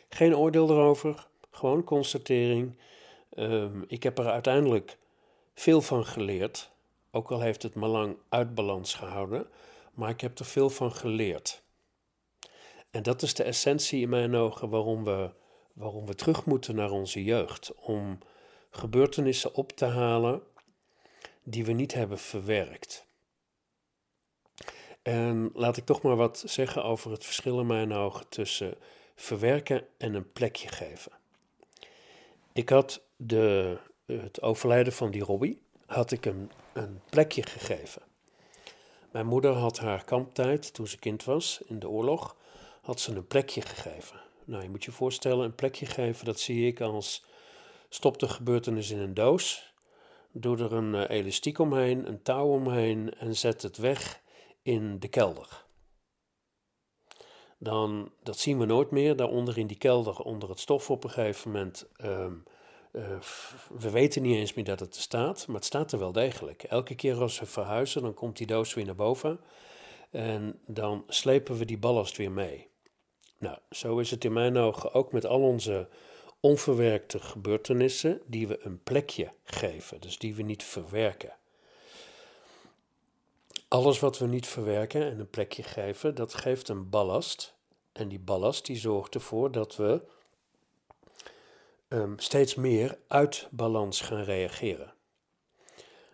Geen 0.08 0.36
oordeel 0.36 0.70
erover, 0.70 1.26
gewoon 1.50 1.84
constatering. 1.84 2.78
Um, 3.34 3.84
ik 3.86 4.02
heb 4.02 4.18
er 4.18 4.30
uiteindelijk 4.30 4.98
veel 5.54 5.80
van 5.80 6.06
geleerd, 6.06 6.70
ook 7.10 7.30
al 7.30 7.40
heeft 7.40 7.62
het 7.62 7.74
me 7.74 7.86
lang 7.86 8.16
uit 8.28 8.54
balans 8.54 8.94
gehouden, 8.94 9.46
maar 9.94 10.10
ik 10.10 10.20
heb 10.20 10.38
er 10.38 10.44
veel 10.44 10.70
van 10.70 10.92
geleerd. 10.92 11.62
En 12.90 13.02
dat 13.02 13.22
is 13.22 13.34
de 13.34 13.42
essentie 13.42 14.00
in 14.00 14.08
mijn 14.08 14.34
ogen 14.34 14.68
waarom 14.68 15.04
we, 15.04 15.30
waarom 15.72 16.06
we 16.06 16.14
terug 16.14 16.44
moeten 16.44 16.74
naar 16.74 16.90
onze 16.90 17.24
jeugd. 17.24 17.74
Om 17.74 18.18
gebeurtenissen 18.70 19.54
op 19.54 19.72
te 19.72 19.84
halen 19.84 20.42
die 21.42 21.64
we 21.64 21.72
niet 21.72 21.94
hebben 21.94 22.18
verwerkt. 22.18 23.06
En 25.02 25.50
laat 25.54 25.76
ik 25.76 25.84
toch 25.84 26.02
maar 26.02 26.16
wat 26.16 26.42
zeggen 26.46 26.84
over 26.84 27.10
het 27.10 27.24
verschil 27.24 27.60
in 27.60 27.66
mijn 27.66 27.92
ogen 27.92 28.28
tussen 28.28 28.74
verwerken 29.14 29.86
en 29.98 30.14
een 30.14 30.32
plekje 30.32 30.68
geven. 30.68 31.12
Ik 32.52 32.68
had 32.68 33.02
de, 33.16 33.76
het 34.06 34.42
overlijden 34.42 34.92
van 34.92 35.10
die 35.10 35.22
Robbie, 35.22 35.62
had 35.86 36.10
ik 36.10 36.24
hem 36.24 36.50
een 36.72 37.00
plekje 37.10 37.42
gegeven. 37.42 38.02
Mijn 39.10 39.26
moeder 39.26 39.52
had 39.52 39.78
haar 39.78 40.04
kamptijd, 40.04 40.74
toen 40.74 40.86
ze 40.86 40.98
kind 40.98 41.24
was, 41.24 41.60
in 41.66 41.78
de 41.78 41.88
oorlog, 41.88 42.36
had 42.82 43.00
ze 43.00 43.14
een 43.14 43.26
plekje 43.26 43.60
gegeven. 43.60 44.20
Nou, 44.44 44.62
je 44.62 44.70
moet 44.70 44.84
je 44.84 44.92
voorstellen, 44.92 45.44
een 45.44 45.54
plekje 45.54 45.86
geven, 45.86 46.24
dat 46.24 46.40
zie 46.40 46.66
ik 46.66 46.80
als 46.80 47.24
stop 47.88 48.18
de 48.18 48.28
gebeurtenis 48.28 48.90
in 48.90 48.98
een 48.98 49.14
doos, 49.14 49.72
doe 50.32 50.58
er 50.58 50.72
een 50.72 50.94
uh, 50.94 51.04
elastiek 51.08 51.58
omheen, 51.58 52.08
een 52.08 52.22
touw 52.22 52.46
omheen 52.46 53.14
en 53.14 53.36
zet 53.36 53.62
het 53.62 53.76
weg 53.76 54.20
in 54.62 54.98
de 54.98 55.08
kelder. 55.08 55.64
Dan, 57.62 58.10
dat 58.22 58.38
zien 58.38 58.58
we 58.58 58.64
nooit 58.64 58.90
meer, 58.90 59.16
daaronder 59.16 59.58
in 59.58 59.66
die 59.66 59.76
kelder, 59.76 60.18
onder 60.18 60.48
het 60.48 60.60
stof 60.60 60.90
op 60.90 61.04
een 61.04 61.10
gegeven 61.10 61.50
moment. 61.50 61.86
Ehm, 61.96 62.34
eh, 62.92 63.02
we 63.78 63.90
weten 63.90 64.22
niet 64.22 64.36
eens 64.36 64.54
meer 64.54 64.64
dat 64.64 64.80
het 64.80 64.94
er 64.94 65.00
staat, 65.00 65.46
maar 65.46 65.56
het 65.56 65.64
staat 65.64 65.92
er 65.92 65.98
wel 65.98 66.12
degelijk. 66.12 66.62
Elke 66.62 66.94
keer 66.94 67.20
als 67.20 67.40
we 67.40 67.46
verhuizen, 67.46 68.02
dan 68.02 68.14
komt 68.14 68.36
die 68.36 68.46
doos 68.46 68.74
weer 68.74 68.84
naar 68.84 68.94
boven 68.94 69.40
en 70.10 70.60
dan 70.66 71.04
slepen 71.08 71.56
we 71.56 71.64
die 71.64 71.78
ballast 71.78 72.16
weer 72.16 72.32
mee. 72.32 72.68
Nou, 73.38 73.58
zo 73.70 73.98
is 73.98 74.10
het 74.10 74.24
in 74.24 74.32
mijn 74.32 74.56
ogen 74.56 74.94
ook 74.94 75.12
met 75.12 75.26
al 75.26 75.40
onze 75.40 75.88
onverwerkte 76.40 77.18
gebeurtenissen 77.18 78.20
die 78.26 78.48
we 78.48 78.64
een 78.64 78.82
plekje 78.82 79.32
geven, 79.44 80.00
dus 80.00 80.18
die 80.18 80.34
we 80.34 80.42
niet 80.42 80.64
verwerken. 80.64 81.32
Alles 83.70 83.98
wat 83.98 84.18
we 84.18 84.26
niet 84.26 84.46
verwerken 84.46 85.10
en 85.10 85.18
een 85.18 85.30
plekje 85.30 85.62
geven, 85.62 86.14
dat 86.14 86.34
geeft 86.34 86.68
een 86.68 86.88
ballast. 86.88 87.54
En 87.92 88.08
die 88.08 88.18
ballast 88.18 88.66
die 88.66 88.76
zorgt 88.76 89.14
ervoor 89.14 89.50
dat 89.52 89.76
we 89.76 90.02
um, 91.88 92.18
steeds 92.18 92.54
meer 92.54 92.98
uit 93.08 93.48
balans 93.50 94.00
gaan 94.00 94.22
reageren. 94.22 94.94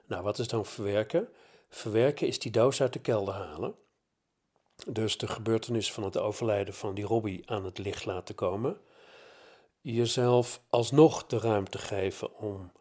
Nou, 0.06 0.22
wat 0.22 0.38
is 0.38 0.48
dan 0.48 0.66
verwerken? 0.66 1.28
Verwerken 1.68 2.26
is 2.26 2.38
die 2.38 2.50
doos 2.50 2.80
uit 2.80 2.92
de 2.92 2.98
kelder 2.98 3.34
halen. 3.34 3.74
Dus 4.86 5.18
de 5.18 5.26
gebeurtenis 5.26 5.92
van 5.92 6.02
het 6.02 6.16
overlijden 6.16 6.74
van 6.74 6.94
die 6.94 7.04
Robbie 7.04 7.50
aan 7.50 7.64
het 7.64 7.78
licht 7.78 8.04
laten 8.04 8.34
komen. 8.34 8.80
Jezelf 9.80 10.60
alsnog 10.70 11.26
de 11.26 11.38
ruimte 11.38 11.78
geven 11.78 12.38
om 12.38 12.72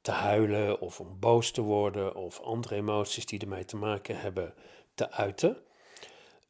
te 0.00 0.10
huilen 0.10 0.80
of 0.80 1.00
om 1.00 1.16
boos 1.20 1.50
te 1.50 1.62
worden 1.62 2.14
of 2.14 2.40
andere 2.40 2.74
emoties 2.74 3.26
die 3.26 3.40
ermee 3.40 3.64
te 3.64 3.76
maken 3.76 4.20
hebben 4.20 4.54
te 4.94 5.10
uiten. 5.10 5.56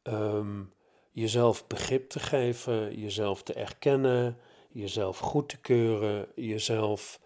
Ehm, 0.03 0.63
jezelf 1.11 1.67
begrip 1.67 2.09
te 2.09 2.19
geven, 2.19 2.99
jezelf 2.99 3.43
te 3.43 3.53
erkennen, 3.53 4.37
jezelf 4.71 5.17
goed 5.17 5.49
te 5.49 5.57
keuren, 5.57 6.27
jezelf 6.35 7.19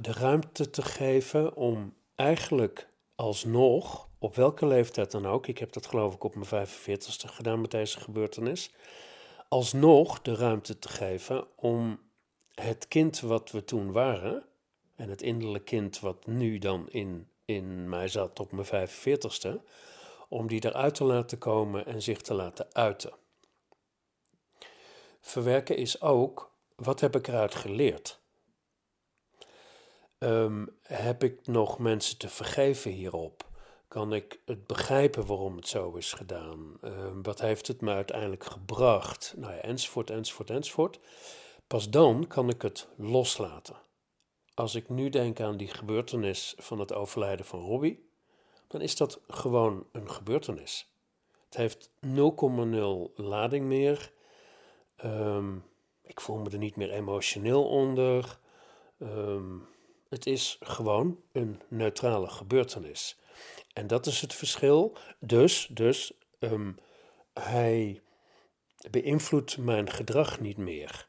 de 0.00 0.12
ruimte 0.12 0.70
te 0.70 0.82
geven 0.82 1.56
om 1.56 1.94
eigenlijk 2.14 2.88
alsnog, 3.14 4.08
op 4.18 4.34
welke 4.34 4.66
leeftijd 4.66 5.10
dan 5.10 5.26
ook, 5.26 5.46
ik 5.46 5.58
heb 5.58 5.72
dat 5.72 5.86
geloof 5.86 6.14
ik 6.14 6.24
op 6.24 6.34
mijn 6.34 6.68
45ste 6.68 7.28
gedaan 7.28 7.60
met 7.60 7.70
deze 7.70 8.00
gebeurtenis, 8.00 8.70
alsnog 9.48 10.22
de 10.22 10.34
ruimte 10.34 10.78
te 10.78 10.88
geven 10.88 11.46
om 11.56 12.00
het 12.60 12.88
kind 12.88 13.20
wat 13.20 13.50
we 13.50 13.64
toen 13.64 13.92
waren, 13.92 14.44
en 14.96 15.08
het 15.08 15.22
innerlijke 15.22 15.64
kind 15.64 16.00
wat 16.00 16.26
nu 16.26 16.58
dan 16.58 16.88
in, 16.90 17.28
in 17.44 17.88
mij 17.88 18.08
zat 18.08 18.40
op 18.40 18.52
mijn 18.52 18.88
45ste, 18.88 19.62
om 20.28 20.46
die 20.46 20.64
eruit 20.64 20.94
te 20.94 21.04
laten 21.04 21.38
komen 21.38 21.86
en 21.86 22.02
zich 22.02 22.20
te 22.20 22.34
laten 22.34 22.66
uiten. 22.72 23.12
Verwerken 25.20 25.76
is 25.76 26.00
ook, 26.00 26.50
wat 26.76 27.00
heb 27.00 27.16
ik 27.16 27.28
eruit 27.28 27.54
geleerd? 27.54 28.20
Um, 30.18 30.76
heb 30.82 31.22
ik 31.22 31.46
nog 31.46 31.78
mensen 31.78 32.18
te 32.18 32.28
vergeven 32.28 32.90
hierop? 32.90 33.44
Kan 33.88 34.12
ik 34.12 34.40
het 34.44 34.66
begrijpen 34.66 35.26
waarom 35.26 35.56
het 35.56 35.68
zo 35.68 35.94
is 35.94 36.12
gedaan? 36.12 36.76
Ehm, 36.80 37.22
wat 37.22 37.40
heeft 37.40 37.66
het 37.66 37.80
me 37.80 37.92
uiteindelijk 37.92 38.44
gebracht? 38.44 39.34
Nou 39.36 39.52
ja, 39.52 39.60
enzovoort, 39.60 40.10
enzovoort, 40.10 40.50
enzovoort. 40.50 40.98
Pas 41.66 41.90
dan 41.90 42.26
kan 42.26 42.48
ik 42.48 42.62
het 42.62 42.88
loslaten. 42.96 43.76
Als 44.54 44.74
ik 44.74 44.88
nu 44.88 45.08
denk 45.08 45.40
aan 45.40 45.56
die 45.56 45.68
gebeurtenis 45.68 46.54
van 46.58 46.78
het 46.78 46.92
overlijden 46.92 47.46
van 47.46 47.60
Robbie, 47.60 48.08
dan 48.66 48.80
is 48.80 48.96
dat 48.96 49.20
gewoon 49.28 49.86
een 49.92 50.10
gebeurtenis. 50.10 50.90
Het 51.44 51.56
heeft 51.56 51.90
0,0 52.06 53.14
lading 53.14 53.64
meer. 53.64 54.12
Um, 55.04 55.64
ik 56.02 56.20
voel 56.20 56.36
me 56.36 56.50
er 56.50 56.58
niet 56.58 56.76
meer 56.76 56.90
emotioneel 56.90 57.68
onder. 57.68 58.38
Um, 58.98 59.68
het 60.08 60.26
is 60.26 60.56
gewoon 60.60 61.20
een 61.32 61.60
neutrale 61.68 62.28
gebeurtenis. 62.28 63.18
En 63.72 63.86
dat 63.86 64.06
is 64.06 64.20
het 64.20 64.34
verschil. 64.34 64.96
Dus, 65.18 65.68
dus 65.70 66.12
um, 66.38 66.78
hij 67.32 68.00
beïnvloedt 68.90 69.58
mijn 69.58 69.90
gedrag 69.90 70.40
niet 70.40 70.56
meer. 70.56 71.08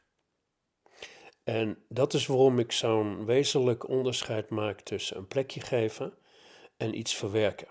En 1.48 1.78
dat 1.88 2.14
is 2.14 2.26
waarom 2.26 2.58
ik 2.58 2.72
zo'n 2.72 3.24
wezenlijk 3.24 3.88
onderscheid 3.88 4.50
maak 4.50 4.80
tussen 4.80 5.16
een 5.16 5.26
plekje 5.26 5.60
geven 5.60 6.14
en 6.76 6.98
iets 6.98 7.14
verwerken. 7.14 7.68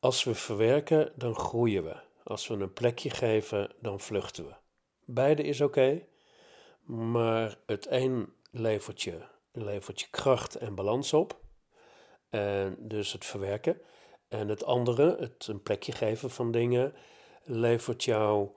Als 0.00 0.24
we 0.24 0.34
verwerken, 0.34 1.12
dan 1.16 1.34
groeien 1.34 1.84
we. 1.84 1.96
Als 2.24 2.46
we 2.46 2.54
een 2.54 2.72
plekje 2.72 3.10
geven, 3.10 3.72
dan 3.80 4.00
vluchten 4.00 4.46
we. 4.46 4.54
Beide 5.04 5.42
is 5.42 5.60
oké, 5.60 6.06
maar 6.84 7.58
het 7.66 7.86
een 7.90 8.32
levert 8.50 9.02
je, 9.02 9.22
levert 9.52 10.00
je 10.00 10.06
kracht 10.10 10.54
en 10.54 10.74
balans 10.74 11.12
op. 11.12 11.40
En 12.30 12.76
dus 12.78 13.12
het 13.12 13.24
verwerken. 13.24 13.80
En 14.28 14.48
het 14.48 14.64
andere, 14.64 15.16
het 15.18 15.46
een 15.46 15.62
plekje 15.62 15.92
geven 15.92 16.30
van 16.30 16.50
dingen, 16.50 16.94
levert 17.44 18.04
jou, 18.04 18.48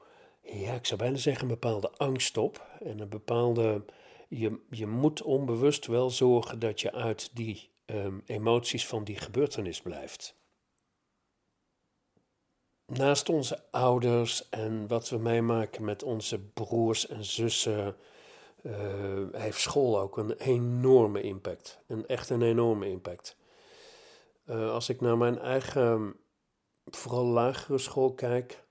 ja, 0.46 0.74
ik 0.74 0.86
zou 0.86 1.00
bijna 1.00 1.18
zeggen, 1.18 1.44
een 1.44 1.60
bepaalde 1.60 1.92
angst 1.92 2.38
op. 2.38 2.68
En 2.80 3.00
een 3.00 3.10
bepaalde, 3.10 3.86
je, 4.28 4.60
je 4.70 4.88
moet 4.88 5.22
onbewust 5.22 5.86
wel 5.86 6.10
zorgen 6.10 6.60
dat 6.60 6.82
je 6.82 6.92
uit 6.92 7.30
die 7.34 7.70
um, 7.86 8.22
emoties 8.26 8.88
van 8.88 9.04
die 9.04 9.18
gebeurtenis 9.18 9.82
blijft. 9.82 10.36
Naast 12.86 13.30
onze 13.30 13.72
ouders 13.72 14.50
en 14.50 14.88
wat 14.88 15.10
we 15.10 15.18
meemaken 15.18 15.84
met 15.84 16.04
onze 16.04 16.40
broers 16.40 17.08
en 17.08 17.26
zussen, 17.26 17.96
uh, 18.62 18.74
heeft 19.32 19.60
school 19.60 20.00
ook 20.00 20.18
een 20.18 20.32
enorme 20.32 21.22
impact. 21.22 21.80
Een 21.88 22.08
echt 22.08 22.30
een 22.30 22.42
enorme 22.42 22.90
impact. 22.90 23.38
Uh, 24.46 24.72
als 24.72 24.90
ik 24.90 25.02
naar 25.02 25.18
mijn 25.18 25.40
eigen, 25.40 26.16
vooral 26.86 27.26
lagere 27.26 27.78
school 27.78 28.14
kijk. 28.14 28.65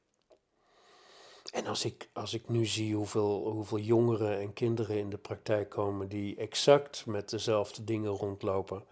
En 1.54 1.66
als 1.66 1.84
ik, 1.84 2.08
als 2.12 2.34
ik 2.34 2.48
nu 2.48 2.66
zie 2.66 2.94
hoeveel, 2.94 3.50
hoeveel 3.50 3.78
jongeren 3.78 4.38
en 4.38 4.52
kinderen 4.52 4.98
in 4.98 5.10
de 5.10 5.18
praktijk 5.18 5.68
komen 5.68 6.08
die 6.08 6.36
exact 6.36 7.06
met 7.06 7.30
dezelfde 7.30 7.84
dingen 7.84 8.10
rondlopen. 8.10 8.84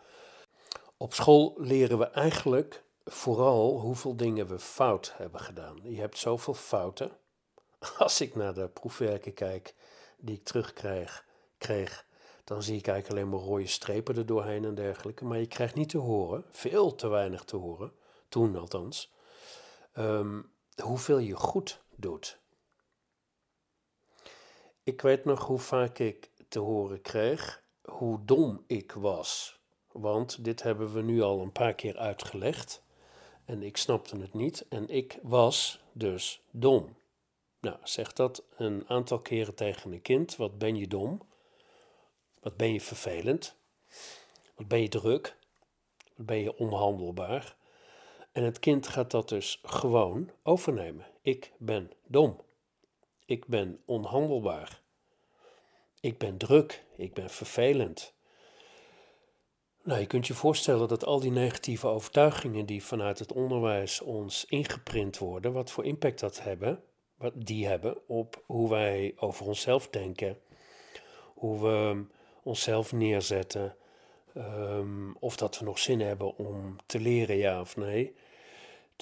Op 0.97 1.15
school 1.15 1.55
leren 1.57 1.99
we 1.99 2.05
eigenlijk 2.05 2.83
vooral 3.05 3.81
hoeveel 3.81 4.17
dingen 4.17 4.47
we 4.47 4.59
fout 4.59 5.13
hebben 5.17 5.41
gedaan. 5.41 5.79
Je 5.83 6.01
hebt 6.01 6.19
zoveel 6.19 6.55
fouten. 6.55 7.11
Als 7.99 8.21
ik 8.21 8.35
naar 8.35 8.55
de 8.55 8.69
proefwerken 8.69 9.35
kijk 9.35 9.75
die 10.19 10.35
ik 10.35 10.45
terugkrijg, 10.45 12.07
dan 12.45 12.63
zie 12.63 12.79
ik 12.79 12.87
eigenlijk 12.87 13.09
alleen 13.09 13.39
maar 13.39 13.49
rode 13.49 13.67
strepen 13.67 14.17
er 14.17 14.27
doorheen 14.27 14.65
en 14.65 14.75
dergelijke. 14.75 15.25
Maar 15.25 15.39
je 15.39 15.47
krijgt 15.47 15.75
niet 15.75 15.89
te 15.89 15.99
horen, 15.99 16.45
veel 16.51 16.95
te 16.95 17.09
weinig 17.09 17.45
te 17.45 17.57
horen, 17.57 17.93
toen 18.29 18.57
althans, 18.57 19.13
um, 19.95 20.53
hoeveel 20.83 21.19
je 21.19 21.37
goed 21.37 21.83
doet. 21.97 22.41
Ik 24.85 25.01
weet 25.01 25.25
nog 25.25 25.47
hoe 25.47 25.59
vaak 25.59 25.99
ik 25.99 26.31
te 26.49 26.59
horen 26.59 27.01
kreeg 27.01 27.63
hoe 27.85 28.25
dom 28.25 28.65
ik 28.67 28.93
was. 28.93 29.61
Want 29.93 30.45
dit 30.45 30.63
hebben 30.63 30.93
we 30.93 31.03
nu 31.03 31.23
al 31.23 31.41
een 31.41 31.53
paar 31.53 31.75
keer 31.75 31.97
uitgelegd. 31.97 32.83
En 33.45 33.63
ik 33.63 33.77
snapte 33.77 34.17
het 34.17 34.35
niet. 34.35 34.67
En 34.69 34.89
ik 34.89 35.19
was 35.23 35.83
dus 35.93 36.43
dom. 36.51 36.97
Nou, 37.61 37.77
zeg 37.83 38.13
dat 38.13 38.43
een 38.57 38.85
aantal 38.89 39.21
keren 39.21 39.55
tegen 39.55 39.93
een 39.93 40.03
kind. 40.03 40.37
Wat 40.37 40.59
ben 40.59 40.77
je 40.77 40.89
dom? 40.89 41.23
Wat 42.41 42.57
ben 42.57 42.73
je 42.73 42.81
vervelend? 42.81 43.57
Wat 44.55 44.69
ben 44.69 44.81
je 44.83 44.89
druk? 44.89 45.37
Wat 46.17 46.27
ben 46.27 46.39
je 46.39 46.57
onhandelbaar? 46.57 47.57
En 48.33 48.43
het 48.43 48.59
kind 48.59 48.89
gaat 48.89 49.11
dat 49.11 49.29
dus 49.29 49.61
gewoon 49.63 50.31
overnemen. 50.43 51.07
Ik 51.21 51.53
ben 51.59 51.91
dom. 52.07 52.41
Ik 53.33 53.47
ben 53.47 53.81
onhandelbaar. 53.87 54.81
Ik 56.01 56.19
ben 56.19 56.39
druk. 56.39 56.85
Ik 56.97 57.15
ben 57.15 57.31
vervelend. 57.31 58.15
Nou, 59.83 60.01
je 60.01 60.07
kunt 60.07 60.27
je 60.27 60.35
voorstellen 60.35 60.89
dat 60.89 61.05
al 61.05 61.21
die 61.21 61.31
negatieve 61.31 61.87
overtuigingen 61.87 62.67
die 62.67 62.85
vanuit 62.85 63.19
het 63.19 63.33
onderwijs 63.33 64.01
ons 64.01 64.45
ingeprint 64.45 65.19
worden, 65.19 65.53
wat 65.53 65.71
voor 65.71 65.85
impact 65.85 66.21
dat 66.21 66.43
hebben, 66.43 66.83
wat 67.17 67.33
die 67.37 67.67
hebben 67.67 68.09
op 68.09 68.43
hoe 68.47 68.71
wij 68.71 69.13
over 69.17 69.47
onszelf 69.47 69.89
denken, 69.89 70.39
hoe 71.35 71.61
we 71.61 72.05
onszelf 72.43 72.93
neerzetten, 72.93 73.77
um, 74.37 75.17
of 75.21 75.37
dat 75.37 75.59
we 75.59 75.65
nog 75.65 75.79
zin 75.79 76.01
hebben 76.01 76.37
om 76.37 76.77
te 76.87 77.01
leren, 77.01 77.37
ja 77.37 77.61
of 77.61 77.77
nee. 77.77 78.15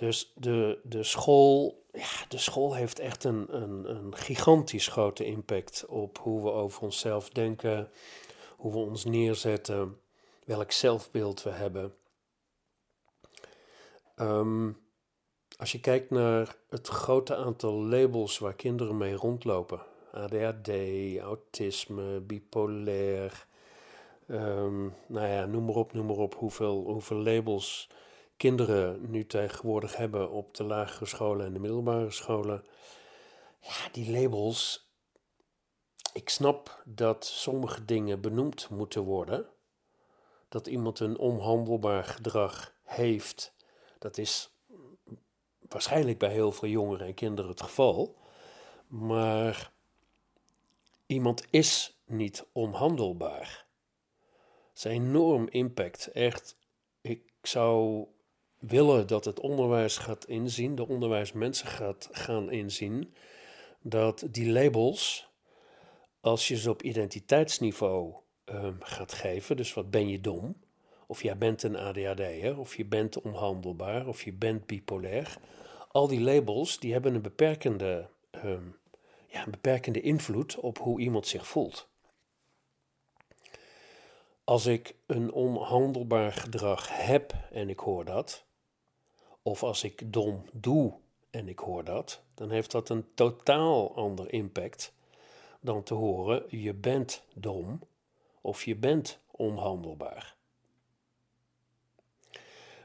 Dus 0.00 0.32
de, 0.34 0.78
de, 0.82 1.02
school, 1.02 1.84
ja, 1.92 2.26
de 2.28 2.38
school 2.38 2.74
heeft 2.74 2.98
echt 2.98 3.24
een, 3.24 3.56
een, 3.62 3.90
een 3.90 4.16
gigantisch 4.16 4.88
grote 4.88 5.24
impact 5.24 5.86
op 5.86 6.18
hoe 6.18 6.42
we 6.42 6.50
over 6.50 6.82
onszelf 6.82 7.30
denken, 7.30 7.90
hoe 8.56 8.72
we 8.72 8.78
ons 8.78 9.04
neerzetten 9.04 10.00
welk 10.44 10.72
zelfbeeld 10.72 11.42
we 11.42 11.50
hebben. 11.50 11.94
Um, 14.16 14.80
als 15.56 15.72
je 15.72 15.80
kijkt 15.80 16.10
naar 16.10 16.56
het 16.68 16.88
grote 16.88 17.36
aantal 17.36 17.72
labels 17.72 18.38
waar 18.38 18.54
kinderen 18.54 18.96
mee 18.96 19.14
rondlopen: 19.14 19.82
ADHD, 20.12 20.70
autisme, 21.20 22.20
bipolair. 22.20 23.46
Um, 24.28 24.94
nou 25.06 25.26
ja, 25.26 25.46
noem 25.46 25.64
maar 25.64 25.76
op, 25.76 25.92
noem 25.92 26.06
maar 26.06 26.16
op 26.16 26.34
hoeveel, 26.34 26.84
hoeveel 26.84 27.16
labels 27.22 27.88
kinderen 28.40 29.10
nu 29.10 29.26
tegenwoordig 29.26 29.96
hebben 29.96 30.30
op 30.30 30.54
de 30.54 30.64
lagere 30.64 31.06
scholen 31.06 31.46
en 31.46 31.52
de 31.52 31.58
middelbare 31.58 32.10
scholen. 32.10 32.64
Ja, 33.60 33.88
die 33.92 34.10
labels. 34.10 34.90
Ik 36.12 36.28
snap 36.28 36.82
dat 36.84 37.24
sommige 37.24 37.84
dingen 37.84 38.20
benoemd 38.20 38.68
moeten 38.70 39.02
worden 39.02 39.46
dat 40.48 40.66
iemand 40.66 41.00
een 41.00 41.18
onhandelbaar 41.18 42.04
gedrag 42.04 42.74
heeft. 42.82 43.54
Dat 43.98 44.18
is 44.18 44.50
waarschijnlijk 45.68 46.18
bij 46.18 46.32
heel 46.32 46.52
veel 46.52 46.68
jongeren 46.68 47.06
en 47.06 47.14
kinderen 47.14 47.50
het 47.50 47.62
geval. 47.62 48.16
Maar 48.86 49.72
iemand 51.06 51.44
is 51.50 52.00
niet 52.04 52.46
onhandelbaar. 52.52 53.66
Het 54.68 54.78
is 54.78 54.84
een 54.84 54.90
enorm 54.90 55.48
impact. 55.48 56.06
Echt, 56.06 56.56
ik 57.00 57.32
zou 57.42 58.06
willen 58.60 59.06
dat 59.06 59.24
het 59.24 59.40
onderwijs 59.40 59.96
gaat 59.96 60.26
inzien, 60.26 60.74
de 60.74 60.88
onderwijsmensen 60.88 61.66
gaat 61.66 62.08
gaan 62.12 62.50
inzien, 62.50 63.14
dat 63.82 64.26
die 64.30 64.52
labels, 64.52 65.28
als 66.20 66.48
je 66.48 66.56
ze 66.56 66.70
op 66.70 66.82
identiteitsniveau 66.82 68.14
um, 68.44 68.76
gaat 68.80 69.12
geven. 69.12 69.56
Dus 69.56 69.74
wat 69.74 69.90
ben 69.90 70.08
je 70.08 70.20
dom? 70.20 70.56
Of 71.06 71.22
jij 71.22 71.38
bent 71.38 71.62
een 71.62 71.76
ADHD'er, 71.76 72.58
of 72.58 72.76
je 72.76 72.84
bent 72.84 73.20
onhandelbaar, 73.20 74.06
of 74.06 74.22
je 74.22 74.32
bent 74.32 74.66
bipolair. 74.66 75.36
Al 75.88 76.06
die 76.06 76.20
labels 76.20 76.78
die 76.78 76.92
hebben 76.92 77.14
een 77.14 77.22
beperkende, 77.22 78.08
um, 78.44 78.76
ja, 79.26 79.44
een 79.44 79.50
beperkende 79.50 80.00
invloed 80.00 80.56
op 80.56 80.78
hoe 80.78 81.00
iemand 81.00 81.26
zich 81.26 81.46
voelt. 81.46 81.88
Als 84.44 84.66
ik 84.66 84.94
een 85.06 85.32
onhandelbaar 85.32 86.32
gedrag 86.32 86.88
heb 87.06 87.34
en 87.52 87.68
ik 87.68 87.78
hoor 87.78 88.04
dat, 88.04 88.44
of 89.42 89.62
als 89.62 89.84
ik 89.84 90.12
dom 90.12 90.44
doe 90.52 90.92
en 91.30 91.48
ik 91.48 91.58
hoor 91.58 91.84
dat, 91.84 92.22
dan 92.34 92.50
heeft 92.50 92.70
dat 92.70 92.88
een 92.88 93.04
totaal 93.14 93.96
ander 93.96 94.32
impact 94.32 94.92
dan 95.60 95.82
te 95.82 95.94
horen 95.94 96.44
je 96.48 96.74
bent 96.74 97.24
dom 97.34 97.80
of 98.40 98.64
je 98.64 98.76
bent 98.76 99.20
onhandelbaar. 99.30 100.36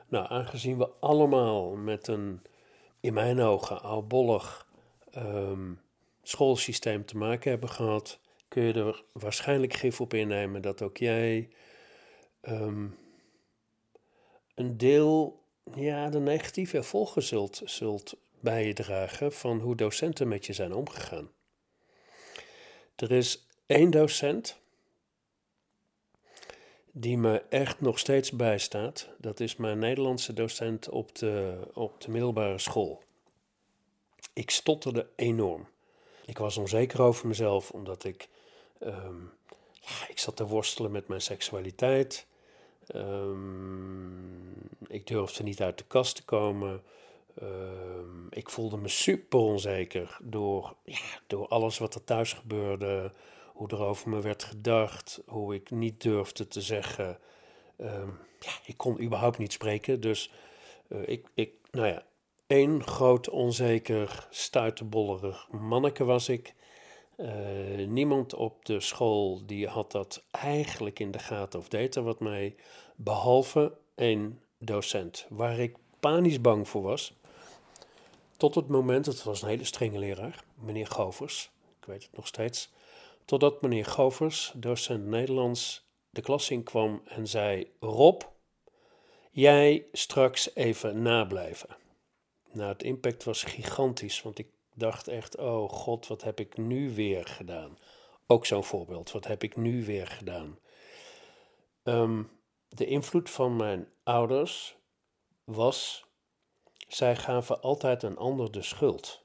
Nou, 0.07 0.27
aangezien 0.29 0.77
we 0.77 0.89
allemaal 0.99 1.75
met 1.75 2.07
een, 2.07 2.41
in 2.99 3.13
mijn 3.13 3.39
ogen, 3.39 3.81
oudbollig 3.81 4.67
um, 5.17 5.81
schoolsysteem 6.23 7.05
te 7.05 7.17
maken 7.17 7.49
hebben 7.49 7.69
gehad, 7.69 8.19
kun 8.47 8.63
je 8.63 8.73
er 8.73 9.03
waarschijnlijk 9.11 9.73
gif 9.73 10.01
op 10.01 10.13
innemen 10.13 10.61
dat 10.61 10.81
ook 10.81 10.97
jij 10.97 11.49
um, 12.41 12.97
een 14.55 14.77
deel 14.77 15.43
ja, 15.73 16.09
de 16.09 16.19
negatieve 16.19 16.77
gevolgen 16.77 17.23
zult, 17.23 17.61
zult 17.65 18.15
bij 18.39 18.67
je 18.67 18.73
dragen 18.73 19.33
van 19.33 19.59
hoe 19.59 19.75
docenten 19.75 20.27
met 20.27 20.45
je 20.45 20.53
zijn 20.53 20.73
omgegaan. 20.73 21.31
Er 22.95 23.11
is 23.11 23.47
één 23.65 23.91
docent 23.91 24.57
die 26.91 27.17
me 27.17 27.41
echt 27.49 27.81
nog 27.81 27.99
steeds 27.99 28.31
bijstaat. 28.31 29.09
Dat 29.17 29.39
is 29.39 29.55
mijn 29.55 29.79
Nederlandse 29.79 30.33
docent 30.33 30.89
op 30.89 31.15
de, 31.15 31.57
op 31.73 32.01
de 32.01 32.11
middelbare 32.11 32.57
school. 32.57 33.03
Ik 34.33 34.49
stotterde 34.49 35.07
enorm. 35.15 35.67
Ik 36.25 36.37
was 36.37 36.57
onzeker 36.57 37.01
over 37.01 37.27
mezelf 37.27 37.71
omdat 37.71 38.03
ik, 38.03 38.27
ehm, 38.79 39.23
ik 40.07 40.19
zat 40.19 40.35
te 40.35 40.47
worstelen 40.47 40.91
met 40.91 41.07
mijn 41.07 41.21
seksualiteit. 41.21 42.27
Um, 42.95 44.69
ik 44.87 45.07
durfde 45.07 45.43
niet 45.43 45.61
uit 45.61 45.77
de 45.77 45.83
kast 45.87 46.15
te 46.15 46.23
komen. 46.23 46.83
Ehm, 47.35 48.27
ik 48.29 48.49
voelde 48.49 48.77
me 48.77 48.87
super 48.87 49.39
onzeker 49.39 50.17
door, 50.21 50.75
ja, 50.83 50.97
door 51.27 51.47
alles 51.47 51.77
wat 51.77 51.95
er 51.95 52.03
thuis 52.03 52.33
gebeurde, 52.33 53.11
hoe 53.53 53.67
er 53.67 53.81
over 53.81 54.09
me 54.09 54.21
werd 54.21 54.43
gedacht, 54.43 55.21
hoe 55.25 55.55
ik 55.55 55.71
niet 55.71 56.01
durfde 56.01 56.47
te 56.47 56.61
zeggen. 56.61 57.19
Ehm, 57.77 58.09
ja, 58.39 58.51
ik 58.65 58.77
kon 58.77 59.01
überhaupt 59.01 59.37
niet 59.37 59.53
spreken, 59.53 60.01
dus 60.01 60.31
uh, 60.87 61.07
ik, 61.07 61.27
ik, 61.33 61.51
nou 61.71 61.87
ja, 61.87 62.03
één 62.47 62.83
groot 62.83 63.29
onzeker, 63.29 64.27
stuiterbollerig 64.29 65.47
manneke 65.51 66.03
was 66.03 66.29
ik. 66.29 66.53
Uh, 67.17 67.87
niemand 67.87 68.33
op 68.33 68.65
de 68.65 68.79
school 68.79 69.45
die 69.45 69.67
had 69.67 69.91
dat 69.91 70.23
eigenlijk 70.31 70.99
in 70.99 71.11
de 71.11 71.19
gaten 71.19 71.59
of 71.59 71.67
deed 71.67 71.95
er 71.95 72.03
wat 72.03 72.19
mee, 72.19 72.55
behalve 72.95 73.77
één 73.95 74.41
docent, 74.59 75.25
waar 75.29 75.59
ik 75.59 75.75
panisch 75.99 76.41
bang 76.41 76.67
voor 76.67 76.81
was. 76.81 77.13
Tot 78.37 78.55
het 78.55 78.67
moment, 78.67 79.05
het 79.05 79.23
was 79.23 79.41
een 79.41 79.47
hele 79.47 79.63
strenge 79.63 79.99
leraar, 79.99 80.43
meneer 80.55 80.87
Govers, 80.87 81.51
ik 81.79 81.85
weet 81.85 82.03
het 82.03 82.15
nog 82.15 82.27
steeds. 82.27 82.73
Totdat 83.25 83.61
meneer 83.61 83.85
Govers, 83.85 84.51
docent 84.55 85.05
Nederlands, 85.05 85.85
de 86.09 86.21
klas 86.21 86.49
in 86.49 86.63
kwam 86.63 87.01
en 87.05 87.27
zei: 87.27 87.71
Rob, 87.79 88.21
jij 89.31 89.85
straks 89.91 90.55
even 90.55 91.01
nablijven. 91.01 91.77
Nou, 92.51 92.71
het 92.71 92.83
impact 92.83 93.23
was 93.23 93.43
gigantisch, 93.43 94.21
want 94.21 94.39
ik 94.39 94.47
dacht 94.75 95.07
echt: 95.07 95.37
oh 95.37 95.69
god, 95.69 96.07
wat 96.07 96.23
heb 96.23 96.39
ik 96.39 96.57
nu 96.57 96.93
weer 96.93 97.25
gedaan? 97.25 97.77
Ook 98.27 98.45
zo'n 98.45 98.63
voorbeeld, 98.63 99.11
wat 99.11 99.27
heb 99.27 99.43
ik 99.43 99.55
nu 99.55 99.85
weer 99.85 100.07
gedaan? 100.07 100.59
Ehm, 101.83 102.23
de 102.67 102.85
invloed 102.85 103.29
van 103.29 103.55
mijn 103.55 103.87
ouders 104.03 104.77
was 105.43 106.05
zij 106.87 107.15
gaven 107.15 107.61
altijd 107.61 108.03
een 108.03 108.17
ander 108.17 108.51
de 108.51 108.61
schuld. 108.61 109.23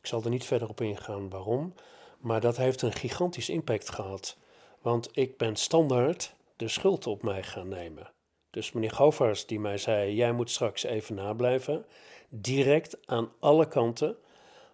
Ik 0.00 0.08
zal 0.08 0.22
er 0.22 0.30
niet 0.30 0.44
verder 0.44 0.68
op 0.68 0.80
ingaan 0.80 1.28
waarom, 1.28 1.74
maar 2.18 2.40
dat 2.40 2.56
heeft 2.56 2.82
een 2.82 2.92
gigantisch 2.92 3.48
impact 3.48 3.90
gehad. 3.90 4.36
Want 4.80 5.08
ik 5.12 5.38
ben 5.38 5.56
standaard 5.56 6.34
de 6.56 6.68
schuld 6.68 7.06
op 7.06 7.22
mij 7.22 7.42
gaan 7.42 7.68
nemen. 7.68 8.12
Dus 8.50 8.72
meneer 8.72 8.90
Govers 8.90 9.46
die 9.46 9.60
mij 9.60 9.78
zei, 9.78 10.14
jij 10.14 10.32
moet 10.32 10.50
straks 10.50 10.82
even 10.82 11.14
nablijven. 11.14 11.86
Direct 12.34 13.06
aan 13.06 13.32
alle 13.40 13.68
kanten 13.68 14.16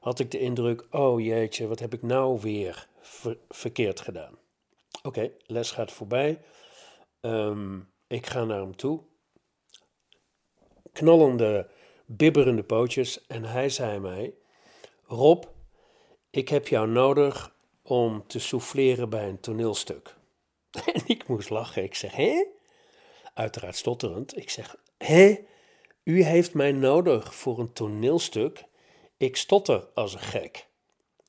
had 0.00 0.18
ik 0.18 0.30
de 0.30 0.38
indruk, 0.38 0.86
oh 0.90 1.20
jeetje, 1.20 1.66
wat 1.66 1.78
heb 1.78 1.94
ik 1.94 2.02
nou 2.02 2.40
weer 2.40 2.88
verkeerd 3.48 4.00
gedaan. 4.00 4.38
Oké, 5.02 5.30
les 5.46 5.70
gaat 5.70 5.92
voorbij. 5.92 6.40
Um, 7.20 7.90
ik 8.06 8.26
ga 8.26 8.44
naar 8.44 8.60
hem 8.60 8.76
toe 8.76 9.02
knallende, 10.98 11.68
bibberende 12.06 12.62
pootjes 12.62 13.26
en 13.26 13.44
hij 13.44 13.68
zei 13.68 13.98
mij: 13.98 14.34
Rob, 15.06 15.44
ik 16.30 16.48
heb 16.48 16.68
jou 16.68 16.88
nodig 16.88 17.54
om 17.82 18.26
te 18.26 18.38
souffleren 18.38 19.08
bij 19.08 19.28
een 19.28 19.40
toneelstuk. 19.40 20.16
En 20.94 21.02
ik 21.06 21.28
moest 21.28 21.50
lachen. 21.50 21.82
Ik 21.82 21.94
zeg: 21.94 22.12
Hé? 22.12 22.46
Uiteraard 23.34 23.76
stotterend. 23.76 24.36
Ik 24.36 24.50
zeg: 24.50 24.76
Hé? 24.98 25.36
U 26.08 26.22
heeft 26.22 26.54
mij 26.54 26.72
nodig 26.72 27.34
voor 27.34 27.58
een 27.58 27.72
toneelstuk? 27.72 28.64
Ik 29.16 29.36
stotter 29.36 29.86
als 29.94 30.14
een 30.14 30.20
gek. 30.20 30.66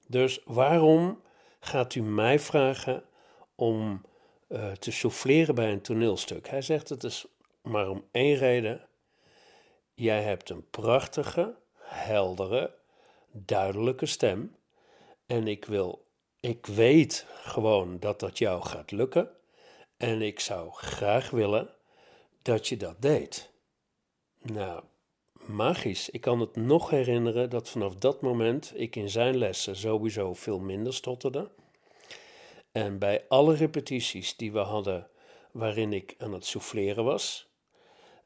Dus 0.07 0.41
waarom 0.45 1.21
gaat 1.59 1.95
u 1.95 2.01
mij 2.01 2.39
vragen 2.39 3.03
om 3.55 4.01
uh, 4.47 4.71
te 4.71 4.91
souffleren 4.91 5.55
bij 5.55 5.71
een 5.71 5.82
toneelstuk? 5.82 6.47
Hij 6.47 6.61
zegt: 6.61 6.89
Het 6.89 7.03
is 7.03 7.25
maar 7.61 7.89
om 7.89 8.05
één 8.11 8.36
reden. 8.36 8.88
Jij 9.93 10.23
hebt 10.23 10.49
een 10.49 10.69
prachtige, 10.69 11.55
heldere, 11.80 12.75
duidelijke 13.32 14.05
stem. 14.05 14.55
En 15.25 15.47
ik 15.47 15.65
wil, 15.65 16.05
ik 16.39 16.65
weet 16.65 17.25
gewoon 17.43 17.99
dat 17.99 18.19
dat 18.19 18.38
jou 18.38 18.61
gaat 18.61 18.91
lukken. 18.91 19.30
En 19.97 20.21
ik 20.21 20.39
zou 20.39 20.71
graag 20.71 21.30
willen 21.30 21.69
dat 22.41 22.67
je 22.67 22.77
dat 22.77 23.01
deed. 23.01 23.49
Nou, 24.41 24.83
magisch. 25.33 26.09
Ik 26.09 26.21
kan 26.21 26.39
het 26.39 26.55
nog 26.55 26.89
herinneren 26.89 27.49
dat 27.49 27.69
vanaf 27.69 27.95
dat 27.95 28.21
moment 28.21 28.71
ik 28.75 28.95
in 28.95 29.09
zijn 29.09 29.37
lessen 29.37 29.75
sowieso 29.75 30.33
veel 30.33 30.59
minder 30.59 30.93
stotterde. 30.93 31.49
En 32.71 32.99
bij 32.99 33.25
alle 33.27 33.55
repetities 33.55 34.35
die 34.35 34.51
we 34.51 34.59
hadden 34.59 35.07
waarin 35.51 35.93
ik 35.93 36.15
aan 36.17 36.33
het 36.33 36.45
souffleren 36.45 37.03
was, 37.03 37.47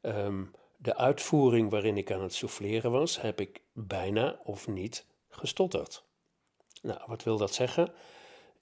um, 0.02 0.50
de 0.76 0.96
uitvoering 0.96 1.70
waarin 1.70 1.96
ik 1.96 2.12
aan 2.12 2.22
het 2.22 2.34
souffleren 2.34 2.90
was, 2.90 3.20
heb 3.20 3.40
ik 3.40 3.60
bijna 3.72 4.40
of 4.44 4.68
niet 4.68 5.06
gestotterd. 5.28 6.04
Nou, 6.82 7.00
wat 7.06 7.22
wil 7.22 7.36
dat 7.36 7.54
zeggen? 7.54 7.92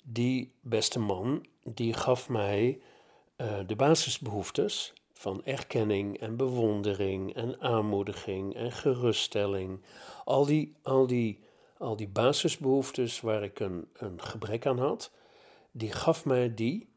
Die 0.04 0.54
beste 0.60 0.98
man, 0.98 1.46
die 1.62 1.92
gaf 1.92 2.28
mij 2.28 2.80
uh, 3.36 3.58
de 3.66 3.76
basisbehoeftes 3.76 4.92
van 5.22 5.44
erkenning 5.44 6.20
en 6.20 6.36
bewondering 6.36 7.34
en 7.34 7.60
aanmoediging 7.60 8.54
en 8.54 8.72
geruststelling. 8.72 9.80
Al 10.24 10.46
die, 10.46 10.74
al 10.82 11.06
die, 11.06 11.40
al 11.78 11.96
die 11.96 12.08
basisbehoeftes 12.08 13.20
waar 13.20 13.42
ik 13.42 13.60
een, 13.60 13.88
een 13.92 14.22
gebrek 14.22 14.66
aan 14.66 14.78
had, 14.78 15.10
die 15.70 15.92
gaf 15.92 16.24
mij 16.24 16.54
die, 16.54 16.88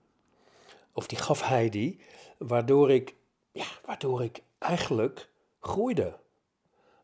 of 0.91 1.07
die 1.07 1.17
gaf 1.17 1.41
hij 1.41 1.69
die, 1.69 1.99
waardoor 2.38 2.91
ik, 2.91 3.15
ja, 3.51 3.67
waardoor 3.86 4.23
ik 4.23 4.43
eigenlijk 4.57 5.30
groeide. 5.59 6.17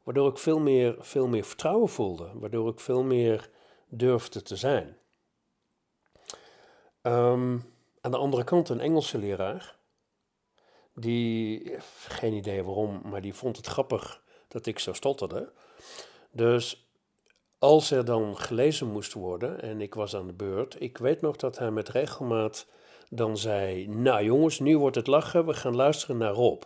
Waardoor 0.03 0.29
ik 0.29 0.37
veel 0.37 0.59
meer, 0.59 0.95
veel 0.99 1.27
meer 1.27 1.43
vertrouwen 1.43 1.89
voelde, 1.89 2.31
waardoor 2.33 2.69
ik 2.69 2.79
veel 2.79 3.03
meer 3.03 3.49
durfde 3.87 4.41
te 4.41 4.55
zijn. 4.55 4.97
Ehm, 7.01 7.57
aan 8.01 8.11
de 8.11 8.17
andere 8.17 8.43
kant 8.43 8.69
een 8.69 8.79
Engelse 8.79 9.17
leraar, 9.17 9.79
die, 11.01 11.71
geen 12.07 12.33
idee 12.33 12.63
waarom, 12.63 13.01
maar 13.03 13.21
die 13.21 13.33
vond 13.33 13.57
het 13.57 13.67
grappig 13.67 14.23
dat 14.47 14.65
ik 14.65 14.79
zo 14.79 14.93
stotterde. 14.93 15.51
Dus 16.31 16.89
als 17.59 17.91
er 17.91 18.05
dan 18.05 18.37
gelezen 18.37 18.91
moest 18.91 19.13
worden 19.13 19.61
en 19.61 19.81
ik 19.81 19.93
was 19.93 20.15
aan 20.15 20.27
de 20.27 20.33
beurt, 20.33 20.81
ik 20.81 20.97
weet 20.97 21.21
nog 21.21 21.35
dat 21.35 21.57
hij 21.57 21.71
met 21.71 21.89
regelmaat 21.89 22.67
dan 23.09 23.37
zei: 23.37 23.87
Nou 23.87 24.23
jongens, 24.23 24.59
nu 24.59 24.77
wordt 24.77 24.95
het 24.95 25.07
lachen, 25.07 25.45
we 25.45 25.53
gaan 25.53 25.75
luisteren 25.75 26.17
naar 26.17 26.33
Rob. 26.33 26.63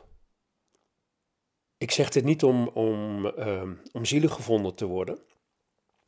Ik 1.78 1.92
zeg 1.92 2.10
dit 2.10 2.24
niet 2.24 2.44
om, 2.44 2.68
om, 2.68 3.26
uh, 3.26 3.70
om 3.92 4.06
zielig 4.06 4.34
gevonden 4.34 4.76
te 4.76 4.86
worden, 4.86 5.20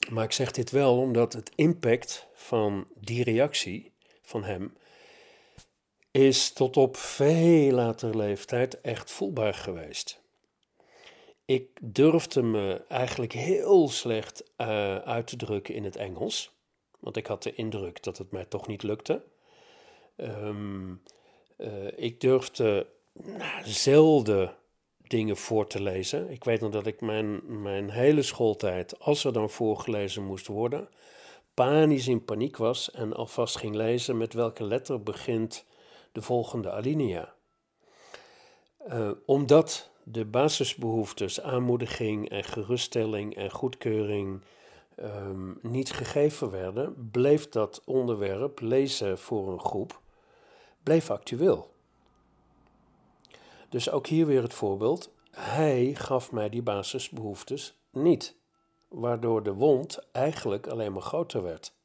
maar 0.10 0.24
ik 0.24 0.32
zeg 0.32 0.52
dit 0.52 0.72
wel 0.72 0.98
omdat 0.98 1.34
het 1.34 1.52
impact 1.56 2.28
van 2.34 2.88
die 3.00 3.24
reactie 3.24 3.94
van 4.22 4.44
hem 4.44 4.74
is 6.18 6.52
tot 6.54 6.78
op 6.78 6.96
veel 6.96 7.72
later 7.72 8.18
leeftijd 8.18 8.82
echt 8.82 9.12
voelbaar 9.12 9.54
geweest. 9.54 10.22
Ik 11.46 11.70
durfde 11.82 12.42
me 12.42 12.84
eigenlijk 12.88 13.34
heel 13.34 13.90
slecht 13.90 14.44
uh, 14.58 14.98
uit 14.98 15.28
te 15.28 15.36
drukken 15.36 15.74
in 15.74 15.84
het 15.84 15.96
Engels, 15.96 16.52
want 17.00 17.18
ik 17.18 17.28
had 17.28 17.44
de 17.44 17.54
indruk 17.54 18.04
dat 18.04 18.18
het 18.18 18.32
mij 18.32 18.46
toch 18.46 18.68
niet 18.68 18.84
lukte. 18.84 19.24
Um, 20.18 21.02
uh, 21.58 21.70
ik 21.96 22.22
durfde 22.22 22.88
nou, 23.14 23.64
zelden 23.64 24.56
dingen 25.08 25.38
voor 25.38 25.68
te 25.68 25.82
lezen. 25.82 26.30
Ik 26.30 26.44
weet 26.44 26.62
nog 26.62 26.72
dat 26.72 26.86
ik 26.86 27.02
mijn, 27.02 27.62
mijn 27.62 27.90
hele 27.90 28.22
schooltijd, 28.22 29.00
als 29.00 29.24
er 29.24 29.34
dan 29.34 29.50
voorgelezen 29.50 30.24
moest 30.24 30.48
worden, 30.48 30.90
panisch 31.54 32.08
in 32.08 32.26
paniek 32.26 32.58
was 32.58 32.92
en 32.92 33.14
alvast 33.14 33.58
ging 33.58 33.76
lezen 33.76 34.18
met 34.18 34.34
welke 34.34 34.64
letter 34.64 35.04
begint 35.04 35.66
de 36.18 36.24
volgende 36.24 36.72
alinea. 36.72 37.34
Uh, 38.88 39.12
omdat 39.26 39.92
de 40.04 40.26
basisbehoeftes, 40.26 41.42
aanmoediging 41.42 42.30
en 42.30 42.44
geruststelling 42.44 43.36
en 43.36 43.52
goedkeuring 43.52 44.42
um, 45.00 45.60
niet 45.62 45.92
gegeven 45.92 46.50
werden, 46.50 47.10
bleef 47.12 47.50
dat 47.50 47.82
onderwerp 47.86 48.60
lezen 48.60 49.18
voor 49.18 49.52
een 49.52 49.60
groep 49.60 50.02
bleef 50.84 51.12
actueel. 51.12 51.74
Dus 53.70 53.90
ook 53.90 54.08
hier 54.08 54.26
weer 54.26 54.42
het 54.42 54.54
voorbeeld. 54.54 55.12
Hij 55.32 55.96
gaf 55.96 56.32
mij 56.32 56.50
die 56.50 56.64
basisbehoeftes 56.64 57.80
niet, 57.92 58.36
waardoor 58.88 59.44
de 59.44 59.54
wond 59.54 60.00
eigenlijk 60.12 60.68
alleen 60.68 60.94
maar 60.94 61.02
groter 61.02 61.44
werd. 61.44 61.77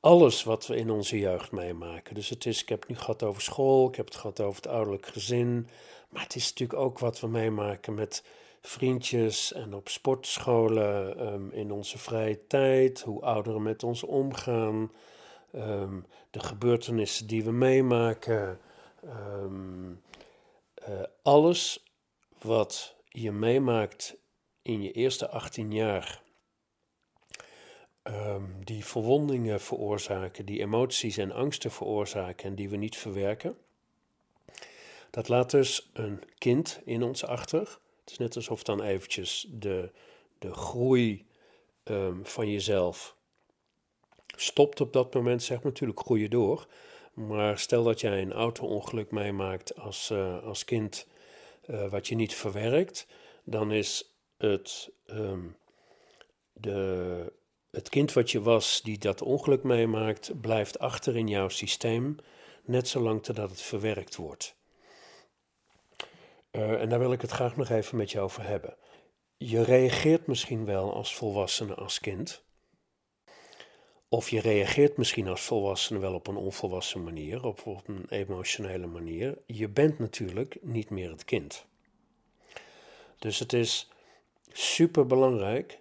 Alles 0.00 0.42
wat 0.42 0.66
we 0.66 0.76
in 0.76 0.90
onze 0.90 1.18
jeugd 1.18 1.52
meemaken. 1.52 2.14
Dus 2.14 2.28
het 2.28 2.46
is, 2.46 2.62
ik 2.62 2.68
heb 2.68 2.80
het 2.80 2.88
nu 2.88 2.96
gehad 2.96 3.22
over 3.22 3.42
school, 3.42 3.88
ik 3.88 3.94
heb 3.94 4.06
het 4.06 4.16
gehad 4.16 4.40
over 4.40 4.62
het 4.62 4.72
ouderlijk 4.72 5.06
gezin. 5.06 5.68
Maar 6.08 6.22
het 6.22 6.34
is 6.34 6.48
natuurlijk 6.48 6.80
ook 6.80 6.98
wat 6.98 7.20
we 7.20 7.28
meemaken 7.28 7.94
met 7.94 8.24
vriendjes 8.60 9.52
en 9.52 9.74
op 9.74 9.88
sportscholen, 9.88 11.18
ehm, 11.18 11.50
in 11.50 11.72
onze 11.72 11.98
vrije 11.98 12.46
tijd, 12.46 13.00
hoe 13.00 13.22
ouderen 13.22 13.62
met 13.62 13.82
ons 13.82 14.02
omgaan, 14.02 14.92
ehm, 15.52 16.00
de 16.30 16.40
gebeurtenissen 16.40 17.26
die 17.26 17.44
we 17.44 17.52
meemaken. 17.52 18.60
Ehm, 19.04 19.92
eh, 20.74 21.02
alles 21.22 21.84
wat 22.38 22.96
je 23.08 23.32
meemaakt 23.32 24.16
in 24.62 24.82
je 24.82 24.92
eerste 24.92 25.28
18 25.28 25.72
jaar, 25.72 26.22
die 28.64 28.84
verwondingen 28.84 29.60
veroorzaken, 29.60 30.44
die 30.44 30.60
emoties 30.60 31.16
en 31.16 31.32
angsten 31.32 31.70
veroorzaken 31.70 32.48
en 32.48 32.54
die 32.54 32.68
we 32.68 32.76
niet 32.76 32.96
verwerken, 32.96 33.56
dat 35.10 35.28
laat 35.28 35.50
dus 35.50 35.90
een 35.92 36.22
kind 36.38 36.80
in 36.84 37.02
ons 37.02 37.24
achter 37.24 37.78
het 38.10 38.20
is 38.20 38.26
net 38.26 38.36
alsof 38.36 38.62
dan 38.62 38.82
eventjes 38.82 39.46
de, 39.50 39.90
de 40.38 40.54
groei 40.54 41.26
um, 41.84 42.26
van 42.26 42.50
jezelf 42.50 43.16
stopt 44.36 44.80
op 44.80 44.92
dat 44.92 45.14
moment, 45.14 45.42
zeg. 45.42 45.62
Natuurlijk 45.62 46.00
groei 46.00 46.22
je 46.22 46.28
door. 46.28 46.66
Maar 47.12 47.58
stel 47.58 47.84
dat 47.84 48.00
jij 48.00 48.22
een 48.22 48.32
auto-ongeluk 48.32 49.10
meemaakt 49.10 49.76
als, 49.76 50.10
uh, 50.10 50.42
als 50.42 50.64
kind, 50.64 51.06
uh, 51.66 51.90
wat 51.90 52.08
je 52.08 52.14
niet 52.14 52.34
verwerkt, 52.34 53.06
dan 53.44 53.72
is 53.72 54.14
het, 54.36 54.90
um, 55.06 55.56
de, 56.52 57.32
het 57.70 57.88
kind 57.88 58.12
wat 58.12 58.30
je 58.30 58.42
was 58.42 58.82
die 58.82 58.98
dat 58.98 59.22
ongeluk 59.22 59.62
meemaakt, 59.62 60.40
blijft 60.40 60.78
achter 60.78 61.16
in 61.16 61.28
jouw 61.28 61.48
systeem, 61.48 62.16
net 62.64 62.88
zolang 62.88 63.22
totdat 63.22 63.50
het 63.50 63.62
verwerkt 63.62 64.16
wordt. 64.16 64.58
Uh, 66.52 66.80
en 66.80 66.88
daar 66.88 66.98
wil 66.98 67.12
ik 67.12 67.20
het 67.20 67.30
graag 67.30 67.56
nog 67.56 67.68
even 67.68 67.96
met 67.96 68.10
je 68.10 68.20
over 68.20 68.42
hebben. 68.46 68.76
Je 69.36 69.62
reageert 69.62 70.26
misschien 70.26 70.64
wel 70.64 70.94
als 70.94 71.14
volwassene 71.14 71.74
als 71.74 72.00
kind. 72.00 72.42
Of 74.08 74.30
je 74.30 74.40
reageert 74.40 74.96
misschien 74.96 75.28
als 75.28 75.40
volwassene 75.40 75.98
wel 75.98 76.14
op 76.14 76.26
een 76.26 76.36
onvolwassen 76.36 77.04
manier, 77.04 77.44
of 77.44 77.66
op 77.66 77.88
een 77.88 78.06
emotionele 78.08 78.86
manier. 78.86 79.38
Je 79.46 79.68
bent 79.68 79.98
natuurlijk 79.98 80.58
niet 80.60 80.90
meer 80.90 81.10
het 81.10 81.24
kind. 81.24 81.66
Dus 83.18 83.38
het 83.38 83.52
is 83.52 83.90
super 84.52 85.06
belangrijk 85.06 85.80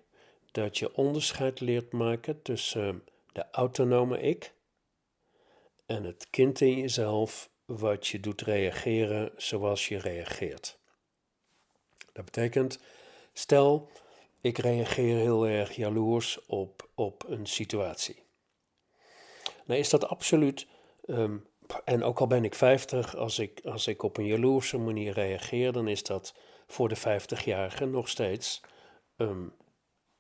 dat 0.52 0.78
je 0.78 0.96
onderscheid 0.96 1.60
leert 1.60 1.92
maken 1.92 2.42
tussen 2.42 3.04
de 3.32 3.46
autonome 3.52 4.22
ik 4.22 4.54
en 5.86 6.04
het 6.04 6.28
kind 6.30 6.62
in 6.62 6.80
jezelf 6.80 7.50
wat 7.66 8.08
je 8.08 8.20
doet 8.20 8.42
reageren 8.42 9.32
zoals 9.38 9.88
je 9.88 9.98
reageert. 9.98 10.78
Dat 12.14 12.26
betekent, 12.26 12.80
stel 13.34 13.90
ik 14.42 14.58
reageer 14.58 15.18
heel 15.18 15.48
erg 15.48 15.76
jaloers 15.76 16.46
op, 16.46 16.90
op 16.96 17.24
een 17.28 17.46
situatie. 17.46 18.24
Nou 19.66 19.80
is 19.80 19.90
dat 19.90 20.08
absoluut, 20.08 20.68
ehm, 21.06 21.38
en 21.84 22.04
ook 22.04 22.20
al 22.20 22.28
ben 22.28 22.44
ik 22.44 22.56
50, 22.56 23.16
als 23.16 23.40
ik, 23.40 23.62
als 23.64 23.88
ik 23.88 24.04
op 24.04 24.18
een 24.18 24.26
jaloerse 24.26 24.78
manier 24.78 25.14
reageer, 25.14 25.72
dan 25.72 25.88
is 25.88 26.04
dat 26.04 26.34
voor 26.68 26.90
de 26.90 26.98
50-jarige 26.98 27.86
nog 27.86 28.10
steeds 28.10 28.62
um, 29.18 29.54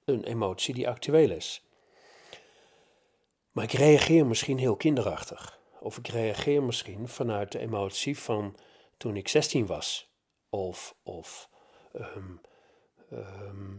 een 0.10 0.24
emotie 0.24 0.74
die 0.74 0.89
actueel 0.89 1.32
is. 1.32 1.64
Maar 3.51 3.64
ik 3.64 3.72
reageer 3.72 4.26
misschien 4.26 4.57
heel 4.57 4.76
kinderachtig. 4.76 5.60
Of 5.80 5.97
ik 5.97 6.07
reageer 6.07 6.64
misschien 6.64 7.07
vanuit 7.07 7.51
de 7.51 7.60
emotie 7.60 8.18
van 8.18 8.55
toen 8.97 9.16
ik 9.16 9.28
16 9.28 9.66
was. 9.66 10.12
Of, 10.49 10.95
of 11.03 11.49
ehm, 11.93 12.36
ehm, 13.10 13.78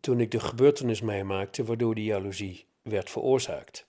toen 0.00 0.20
ik 0.20 0.30
de 0.30 0.40
gebeurtenis 0.40 1.00
meemaakte 1.00 1.64
waardoor 1.64 1.94
die 1.94 2.04
jaloezie 2.04 2.66
werd 2.82 3.10
veroorzaakt. 3.10 3.86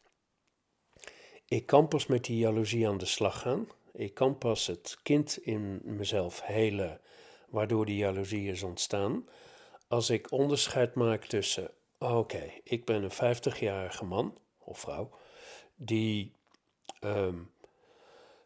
Ik 1.46 1.66
kan 1.66 1.88
pas 1.88 2.06
met 2.06 2.24
die 2.24 2.38
jaloezie 2.38 2.88
aan 2.88 2.98
de 2.98 3.06
slag 3.06 3.40
gaan. 3.40 3.68
Ik 3.94 4.14
kan 4.14 4.38
pas 4.38 4.68
het 4.68 4.98
kind 5.04 5.38
in 5.38 5.82
mezelf 5.84 6.42
helen 6.42 7.02
waardoor 7.50 7.86
die 7.86 7.98
jaloezie 7.98 8.52
is 8.52 8.64
ontstaan. 8.64 9.28
Als 9.94 10.10
ik 10.10 10.32
onderscheid 10.32 10.96
maak 10.96 11.26
tussen, 11.26 11.72
oké, 11.98 12.54
ik 12.64 12.86
ben 12.86 13.04
een 13.04 13.36
50-jarige 13.36 14.06
man 14.06 14.38
of 14.58 14.80
vrouw 14.80 15.10
die 15.76 16.34
um, 17.02 17.52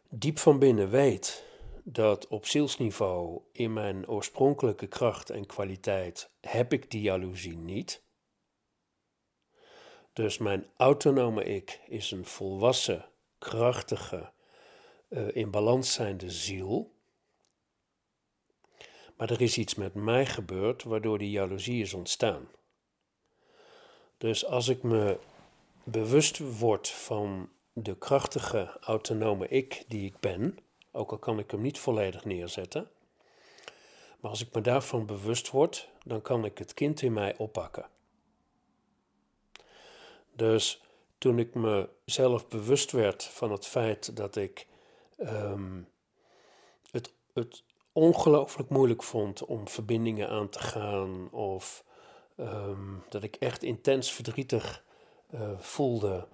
diep 0.08 0.38
van 0.38 0.58
binnen 0.58 0.90
weet 0.90 1.44
dat 1.84 2.26
op 2.26 2.46
zielsniveau 2.46 3.40
in 3.52 3.72
mijn 3.72 4.08
oorspronkelijke 4.08 4.86
kracht 4.86 5.30
en 5.30 5.46
kwaliteit 5.46 6.30
heb 6.40 6.72
ik 6.72 6.90
die 6.90 7.02
jaloezie 7.02 7.56
niet. 7.56 8.02
Dus 10.12 10.38
mijn 10.38 10.66
autonome 10.76 11.44
ik 11.44 11.80
is 11.86 12.10
een 12.10 12.24
volwassen, 12.24 13.08
krachtige, 13.38 14.32
uh, 15.08 15.36
in 15.36 15.50
balans 15.50 15.92
zijnde 15.92 16.30
ziel. 16.30 16.96
Maar 19.18 19.30
er 19.30 19.40
is 19.40 19.58
iets 19.58 19.74
met 19.74 19.94
mij 19.94 20.26
gebeurd 20.26 20.82
waardoor 20.82 21.18
die 21.18 21.30
jaloezie 21.30 21.82
is 21.82 21.94
ontstaan. 21.94 22.48
Dus 24.18 24.46
als 24.46 24.68
ik 24.68 24.82
me 24.82 25.18
bewust 25.84 26.58
word 26.58 26.88
van 26.88 27.48
de 27.72 27.96
krachtige, 27.96 28.76
autonome 28.80 29.48
ik 29.48 29.84
die 29.88 30.06
ik 30.06 30.20
ben, 30.20 30.58
ook 30.90 31.10
al 31.10 31.18
kan 31.18 31.38
ik 31.38 31.50
hem 31.50 31.60
niet 31.60 31.78
volledig 31.78 32.24
neerzetten, 32.24 32.90
maar 34.20 34.30
als 34.30 34.40
ik 34.40 34.54
me 34.54 34.60
daarvan 34.60 35.06
bewust 35.06 35.50
word, 35.50 35.88
dan 36.04 36.22
kan 36.22 36.44
ik 36.44 36.58
het 36.58 36.74
kind 36.74 37.02
in 37.02 37.12
mij 37.12 37.36
oppakken. 37.36 37.88
Dus 40.32 40.82
toen 41.18 41.38
ik 41.38 41.54
mezelf 41.54 42.48
bewust 42.48 42.92
werd 42.92 43.24
van 43.24 43.52
het 43.52 43.66
feit 43.66 44.16
dat 44.16 44.36
ik 44.36 44.66
um, 45.18 45.88
het, 46.90 47.12
het 47.32 47.62
ongelooflijk 47.98 48.68
moeilijk 48.68 49.02
vond 49.02 49.44
om 49.44 49.68
verbindingen 49.68 50.28
aan 50.28 50.48
te 50.48 50.58
gaan, 50.58 51.30
of 51.30 51.84
um, 52.36 53.02
dat 53.08 53.22
ik 53.22 53.36
echt 53.36 53.62
intens 53.62 54.12
verdrietig 54.12 54.84
uh, 55.34 55.40
voelde 55.58 56.26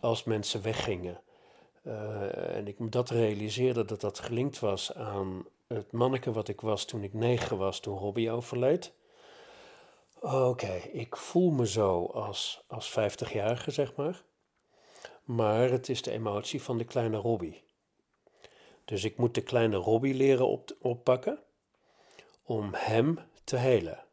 als 0.00 0.24
mensen 0.24 0.62
weggingen. 0.62 1.20
Uh, 1.82 2.56
en 2.56 2.66
ik 2.66 2.92
dat 2.92 3.10
realiseerde 3.10 3.84
dat 3.84 4.00
dat 4.00 4.18
gelinkt 4.18 4.58
was 4.58 4.94
aan 4.94 5.46
het 5.66 5.92
manneke 5.92 6.32
wat 6.32 6.48
ik 6.48 6.60
was 6.60 6.84
toen 6.84 7.02
ik 7.02 7.14
negen 7.14 7.58
was, 7.58 7.80
toen 7.80 7.98
Robbie 7.98 8.30
overleed. 8.30 8.92
Oké, 10.20 10.80
ik 10.92 11.16
voel 11.16 11.50
me 11.50 11.66
zo 11.66 12.04
als, 12.04 12.64
als 12.66 12.90
50-jarige, 12.90 13.70
zeg 13.70 13.94
maar. 13.96 14.22
Maar 15.24 15.70
het 15.70 15.88
is 15.88 16.02
de 16.02 16.10
emotie 16.10 16.62
van 16.62 16.78
de 16.78 16.84
kleine 16.84 17.16
Robbie. 17.16 17.67
Dus 18.88 19.04
ik 19.04 19.16
moet 19.16 19.34
de 19.34 19.42
kleine 19.42 19.76
Robbie 19.76 20.14
leren 20.14 20.48
op, 20.48 20.76
oppakken 20.80 21.42
om 22.42 22.74
hem 22.74 23.18
te 23.44 23.56
helen. 23.56 24.04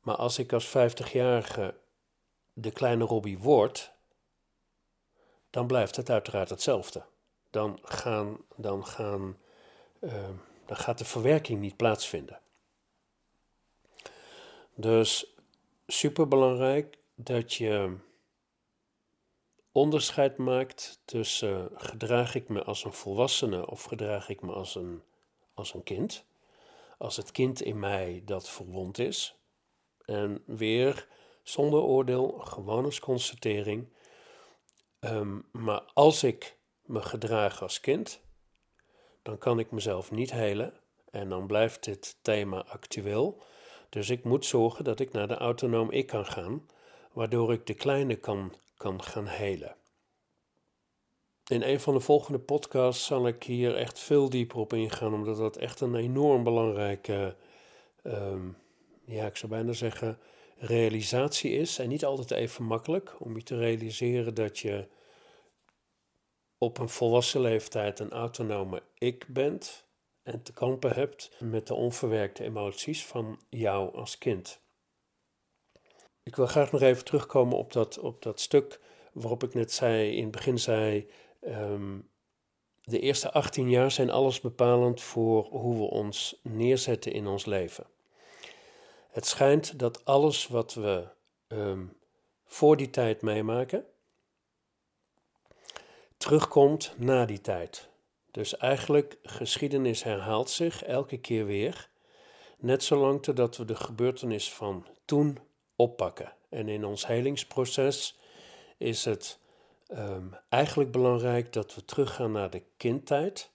Maar 0.00 0.16
als 0.16 0.38
ik 0.38 0.52
als 0.52 0.68
50-jarige 0.68 1.74
de 2.52 2.70
kleine 2.70 3.04
Robbie 3.04 3.38
word, 3.38 3.92
dan 5.50 5.66
blijft 5.66 5.96
het 5.96 6.10
uiteraard 6.10 6.50
hetzelfde. 6.50 7.04
Dan, 7.50 7.78
gaan, 7.82 8.38
dan, 8.56 8.86
gaan, 8.86 9.38
uh, 10.00 10.28
dan 10.66 10.76
gaat 10.76 10.98
de 10.98 11.04
verwerking 11.04 11.60
niet 11.60 11.76
plaatsvinden. 11.76 12.40
Dus 14.74 15.36
super 15.86 16.28
belangrijk 16.28 16.98
dat 17.14 17.54
je 17.54 17.96
onderscheid 19.72 20.36
maakt 20.36 21.00
tussen 21.04 21.70
gedraag 21.74 22.34
ik 22.34 22.48
me 22.48 22.62
als 22.62 22.84
een 22.84 22.92
volwassene 22.92 23.66
of 23.66 23.84
gedraag 23.84 24.28
ik 24.28 24.42
me 24.42 24.52
als 24.52 24.74
een, 24.74 25.02
als 25.54 25.74
een 25.74 25.82
kind. 25.82 26.24
Als 26.98 27.16
het 27.16 27.32
kind 27.32 27.62
in 27.62 27.78
mij 27.78 28.22
dat 28.24 28.48
verwond 28.48 28.98
is. 28.98 29.36
En 30.04 30.42
weer 30.46 31.08
zonder 31.42 31.80
oordeel, 31.80 32.28
gewoon 32.44 32.84
als 32.84 33.00
constatering. 33.00 33.88
Um, 35.00 35.48
maar 35.52 35.82
als 35.94 36.22
ik 36.22 36.56
me 36.82 37.02
gedraag 37.02 37.62
als 37.62 37.80
kind, 37.80 38.20
dan 39.22 39.38
kan 39.38 39.58
ik 39.58 39.70
mezelf 39.70 40.10
niet 40.10 40.32
helen 40.32 40.74
en 41.10 41.28
dan 41.28 41.46
blijft 41.46 41.84
dit 41.84 42.18
thema 42.22 42.64
actueel. 42.64 43.42
Dus 43.88 44.10
ik 44.10 44.24
moet 44.24 44.44
zorgen 44.44 44.84
dat 44.84 45.00
ik 45.00 45.12
naar 45.12 45.28
de 45.28 45.36
autonoom 45.36 45.90
ik 45.90 46.06
kan 46.06 46.26
gaan, 46.26 46.66
waardoor 47.12 47.52
ik 47.52 47.66
de 47.66 47.74
kleine 47.74 48.16
kan, 48.16 48.52
kan 48.78 49.02
gaan 49.02 49.26
helen. 49.26 49.76
in 51.46 51.62
een 51.62 51.80
van 51.80 51.94
de 51.94 52.00
volgende 52.00 52.38
podcasts 52.38 53.06
zal 53.06 53.26
ik 53.26 53.42
hier 53.42 53.76
echt 53.76 53.98
veel 53.98 54.30
dieper 54.30 54.58
op 54.58 54.72
ingaan, 54.72 55.14
omdat 55.14 55.36
dat 55.36 55.56
echt 55.56 55.80
een 55.80 55.94
enorm 55.94 56.44
belangrijke, 56.44 57.36
ehm, 58.02 58.48
ja, 59.04 59.26
ik 59.26 59.36
zou 59.36 59.52
bijna 59.52 59.72
zeggen, 59.72 60.18
realisatie 60.58 61.52
is. 61.52 61.78
En 61.78 61.88
niet 61.88 62.04
altijd 62.04 62.30
even 62.30 62.64
makkelijk 62.64 63.16
om 63.18 63.36
je 63.36 63.42
te 63.42 63.56
realiseren 63.56 64.34
dat 64.34 64.58
je 64.58 64.88
op 66.58 66.78
een 66.78 66.88
volwassen 66.88 67.40
leeftijd 67.40 67.98
een 67.98 68.10
autonome 68.10 68.82
ik 68.94 69.26
bent 69.28 69.86
en 70.22 70.42
te 70.42 70.52
kampen 70.52 70.94
hebt 70.94 71.30
met 71.38 71.66
de 71.66 71.74
onverwerkte 71.74 72.44
emoties 72.44 73.06
van 73.06 73.40
jou 73.48 73.94
als 73.94 74.18
kind. 74.18 74.60
Ik 76.28 76.36
wil 76.36 76.46
graag 76.46 76.72
nog 76.72 76.80
even 76.80 77.04
terugkomen 77.04 77.58
op 77.58 77.72
dat, 77.72 77.98
op 77.98 78.22
dat 78.22 78.40
stuk 78.40 78.80
waarop 79.12 79.42
ik 79.42 79.54
net 79.54 79.72
zei, 79.72 80.16
in 80.16 80.22
het 80.22 80.30
begin 80.30 80.58
zei, 80.58 81.10
um, 81.46 82.08
de 82.82 83.00
eerste 83.00 83.32
18 83.32 83.70
jaar 83.70 83.90
zijn 83.90 84.10
alles 84.10 84.40
bepalend 84.40 85.00
voor 85.00 85.44
hoe 85.44 85.76
we 85.76 85.82
ons 85.82 86.40
neerzetten 86.42 87.12
in 87.12 87.26
ons 87.26 87.44
leven. 87.46 87.86
Het 89.10 89.26
schijnt 89.26 89.78
dat 89.78 90.04
alles 90.04 90.46
wat 90.46 90.74
we 90.74 91.06
um, 91.48 91.96
voor 92.44 92.76
die 92.76 92.90
tijd 92.90 93.22
meemaken, 93.22 93.84
terugkomt 96.16 96.94
na 96.96 97.24
die 97.24 97.40
tijd. 97.40 97.88
Dus 98.30 98.56
eigenlijk, 98.56 99.18
geschiedenis 99.22 100.02
herhaalt 100.02 100.50
zich 100.50 100.84
elke 100.84 101.18
keer 101.18 101.46
weer, 101.46 101.88
net 102.58 102.84
zolang 102.84 103.22
totdat 103.22 103.56
we 103.56 103.64
de 103.64 103.76
gebeurtenis 103.76 104.52
van 104.52 104.86
toen 105.04 105.38
oppakken. 105.78 106.32
En 106.48 106.68
in 106.68 106.84
ons 106.84 107.06
helingsproces 107.06 108.18
is 108.76 109.04
het 109.04 109.38
um, 109.88 110.34
eigenlijk 110.48 110.90
belangrijk 110.92 111.52
dat 111.52 111.74
we 111.74 111.84
teruggaan 111.84 112.32
naar 112.32 112.50
de 112.50 112.62
kindtijd. 112.76 113.50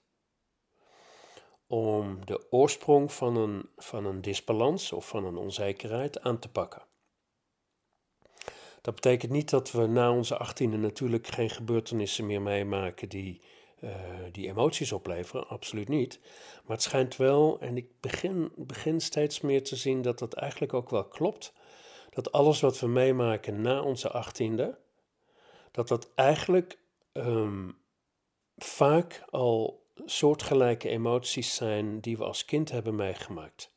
Om 1.67 2.25
de 2.25 2.51
oorsprong 2.51 3.11
van 3.13 3.35
een, 3.35 3.69
van 3.77 4.05
een 4.05 4.21
disbalans 4.21 4.91
of 4.91 5.07
van 5.07 5.25
een 5.25 5.37
onzekerheid 5.37 6.21
aan 6.21 6.39
te 6.39 6.49
pakken. 6.49 6.81
Dat 8.81 8.95
betekent 8.95 9.31
niet 9.31 9.49
dat 9.49 9.71
we 9.71 9.85
na 9.87 10.11
onze 10.11 10.37
achttiende 10.37 10.77
natuurlijk 10.77 11.27
geen 11.27 11.49
gebeurtenissen 11.49 12.25
meer 12.25 12.41
meemaken 12.41 13.09
die, 13.09 13.41
uh, 13.79 13.91
die 14.31 14.47
emoties 14.47 14.91
opleveren. 14.91 15.47
Absoluut 15.47 15.87
niet. 15.87 16.19
Maar 16.65 16.75
het 16.75 16.81
schijnt 16.81 17.15
wel, 17.15 17.59
en 17.59 17.77
ik 17.77 17.87
begin, 17.99 18.51
begin 18.55 19.01
steeds 19.01 19.41
meer 19.41 19.63
te 19.63 19.75
zien 19.75 20.01
dat 20.01 20.19
dat 20.19 20.33
eigenlijk 20.33 20.73
ook 20.73 20.89
wel 20.89 21.05
klopt. 21.07 21.53
Dat 22.13 22.31
alles 22.31 22.61
wat 22.61 22.79
we 22.79 22.87
meemaken 22.87 23.61
na 23.61 23.81
onze 23.81 24.09
achttiende, 24.11 24.77
dat 25.71 25.87
dat 25.87 26.11
eigenlijk 26.15 26.77
um, 27.13 27.77
vaak 28.57 29.23
al 29.29 29.83
soortgelijke 30.05 30.89
emoties 30.89 31.55
zijn 31.55 31.99
die 31.99 32.17
we 32.17 32.23
als 32.23 32.45
kind 32.45 32.71
hebben 32.71 32.95
meegemaakt. 32.95 33.71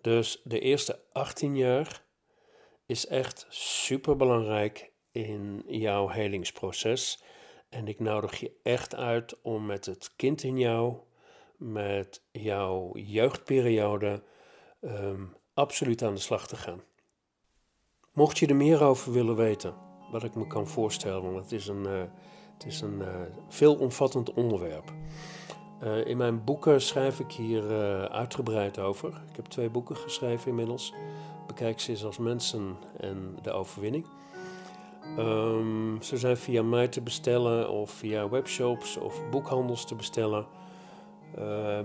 Dus 0.00 0.40
de 0.44 0.60
eerste 0.60 1.00
18 1.12 1.56
jaar 1.56 2.04
is 2.86 3.06
echt 3.06 3.46
super 3.48 4.16
belangrijk 4.16 4.92
in 5.12 5.62
jouw 5.66 6.08
helingsproces. 6.08 7.22
En 7.68 7.88
ik 7.88 8.00
nodig 8.00 8.40
je 8.40 8.52
echt 8.62 8.94
uit 8.94 9.42
om 9.42 9.66
met 9.66 9.86
het 9.86 10.12
kind 10.16 10.42
in 10.42 10.58
jou, 10.58 10.96
met 11.56 12.22
jouw 12.30 12.90
jeugdperiode, 12.96 14.22
um, 14.80 15.36
absoluut 15.56 16.02
aan 16.02 16.14
de 16.14 16.20
slag 16.20 16.46
te 16.46 16.56
gaan. 16.56 16.80
Mocht 18.12 18.38
je 18.38 18.46
er 18.46 18.56
meer 18.56 18.82
over 18.82 19.12
willen 19.12 19.36
weten, 19.36 19.74
wat 20.10 20.24
ik 20.24 20.34
me 20.34 20.46
kan 20.46 20.66
voorstellen, 20.66 21.32
want 21.32 21.42
het 21.42 21.52
is 21.52 21.66
een, 21.68 21.82
uh, 21.86 22.02
het 22.54 22.66
is 22.66 22.80
een 22.80 22.98
uh, 22.98 23.06
veelomvattend 23.48 24.32
onderwerp. 24.32 24.92
Uh, 25.82 26.06
in 26.06 26.16
mijn 26.16 26.44
boeken 26.44 26.80
schrijf 26.80 27.20
ik 27.20 27.32
hier 27.32 27.62
uitgebreid 28.10 28.78
over. 28.78 29.08
Ik 29.08 29.36
heb 29.36 29.44
twee 29.44 29.70
boeken 29.70 29.96
geschreven 29.96 30.48
inmiddels. 30.48 30.92
Bekijk 31.46 31.80
ze 31.80 31.90
eens 31.90 32.04
als 32.04 32.18
mensen 32.18 32.76
en 33.00 33.38
de 33.42 33.50
overwinning. 33.50 34.06
Um, 35.18 36.02
ze 36.02 36.16
zijn 36.16 36.36
via 36.36 36.62
mij 36.62 36.88
te 36.88 37.00
bestellen 37.00 37.70
of 37.70 37.90
via 37.90 38.28
webshops 38.28 38.96
of 38.96 39.30
boekhandels 39.30 39.86
te 39.86 39.94
bestellen. 39.94 40.46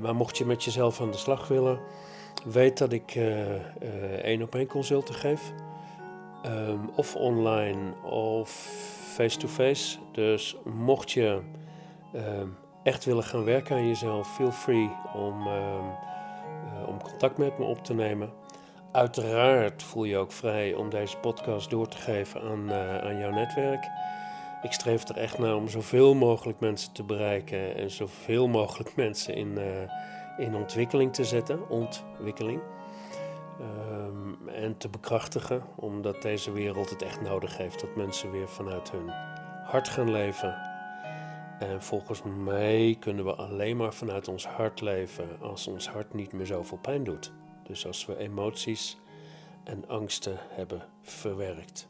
maar 0.02 0.16
mocht 0.16 0.38
je 0.38 0.46
met 0.46 0.64
jezelf 0.64 1.02
aan 1.02 1.12
de 1.12 1.18
slag 1.18 1.48
willen, 1.48 1.80
weet 2.44 2.78
dat 2.78 2.92
ik 2.92 3.16
één 4.24 4.42
op 4.42 4.56
één 4.56 4.68
consulten 4.68 5.16
geef. 5.16 5.54
Um, 6.46 6.90
of 6.96 7.16
online 7.16 7.94
of 8.04 8.50
face-to-face. 9.14 9.98
Dus 10.12 10.56
mocht 10.64 11.12
je 11.12 11.40
um, 12.16 12.58
echt 12.84 13.06
willen 13.06 13.24
gaan 13.24 13.44
werken 13.44 13.76
aan 13.76 13.88
jezelf, 13.88 14.36
feel 14.36 14.52
free 14.52 14.90
om, 15.14 15.48
um, 15.48 15.90
uh, 16.66 16.88
om 16.88 17.02
contact 17.02 17.38
met 17.38 17.58
me 17.58 17.66
op 17.66 17.84
te 17.84 17.94
nemen. 17.94 18.30
Uiteraard 18.92 19.84
voel 19.84 20.04
je 20.04 20.18
ook 20.18 20.32
vrij 20.32 20.74
om 20.74 20.90
deze 20.90 21.18
podcast 21.18 21.70
door 21.70 21.88
te 21.88 21.98
geven 21.98 22.42
aan, 22.42 22.74
aan 23.04 23.20
jouw 23.20 23.32
netwerk. 23.32 23.90
Ik 24.62 24.72
streef 24.72 25.08
er 25.08 25.18
echt 25.18 25.38
naar 25.38 25.56
om 25.56 25.68
zoveel 25.68 26.14
mogelijk 26.14 26.60
mensen 26.60 26.94
te 26.94 27.04
bereiken 27.04 27.76
en 27.76 27.92
zoveel 27.92 28.48
mogelijk 28.48 28.96
mensen 29.06 29.36
in, 29.36 29.58
in 30.38 30.56
ontwikkeling 30.56 31.14
te 31.14 31.24
zetten. 31.24 31.70
Ontwikkeling. 31.70 32.62
Um, 33.62 34.50
en 34.50 34.78
te 34.78 34.90
bekrachtigen, 34.90 35.64
omdat 35.76 36.22
deze 36.22 36.52
wereld 36.52 36.90
het 36.90 37.02
echt 37.02 37.22
nodig 37.22 37.58
heeft 37.58 37.80
dat 37.80 37.96
mensen 37.96 38.32
weer 38.32 38.50
vanuit 38.50 38.92
hun 38.92 39.10
hart 39.64 39.90
gaan 39.90 40.12
leven. 40.12 40.70
En 41.60 41.82
volgens 41.82 42.22
mij 42.24 42.98
kunnen 43.00 43.26
we 43.26 43.36
alleen 43.36 43.78
maar 43.78 43.94
vanuit 43.94 44.28
ons 44.28 44.48
hart 44.48 44.82
leven 44.82 45.28
als 45.42 45.68
ons 45.68 45.90
hart 45.90 46.14
niet 46.14 46.34
meer 46.34 46.46
zoveel 46.46 46.78
pijn 46.78 47.04
doet. 47.04 47.32
Dus 47.64 47.86
als 47.86 48.06
we 48.06 48.18
emoties 48.18 48.98
en 49.64 49.88
angsten 49.88 50.38
hebben 50.50 50.82
verwerkt. 51.02 51.88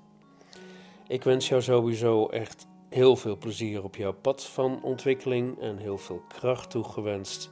Ik 1.07 1.23
wens 1.23 1.47
jou 1.47 1.61
sowieso 1.61 2.27
echt 2.27 2.67
heel 2.89 3.15
veel 3.15 3.37
plezier 3.37 3.83
op 3.83 3.95
jouw 3.95 4.13
pad 4.13 4.45
van 4.45 4.83
ontwikkeling 4.83 5.59
en 5.59 5.77
heel 5.77 5.97
veel 5.97 6.23
kracht 6.27 6.69
toegewenst. 6.69 7.51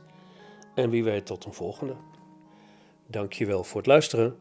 En 0.79 0.89
wie 0.89 1.03
weet 1.03 1.25
tot 1.25 1.45
een 1.45 1.53
volgende. 1.53 1.95
Dankjewel 3.07 3.63
voor 3.63 3.77
het 3.77 3.87
luisteren. 3.87 4.37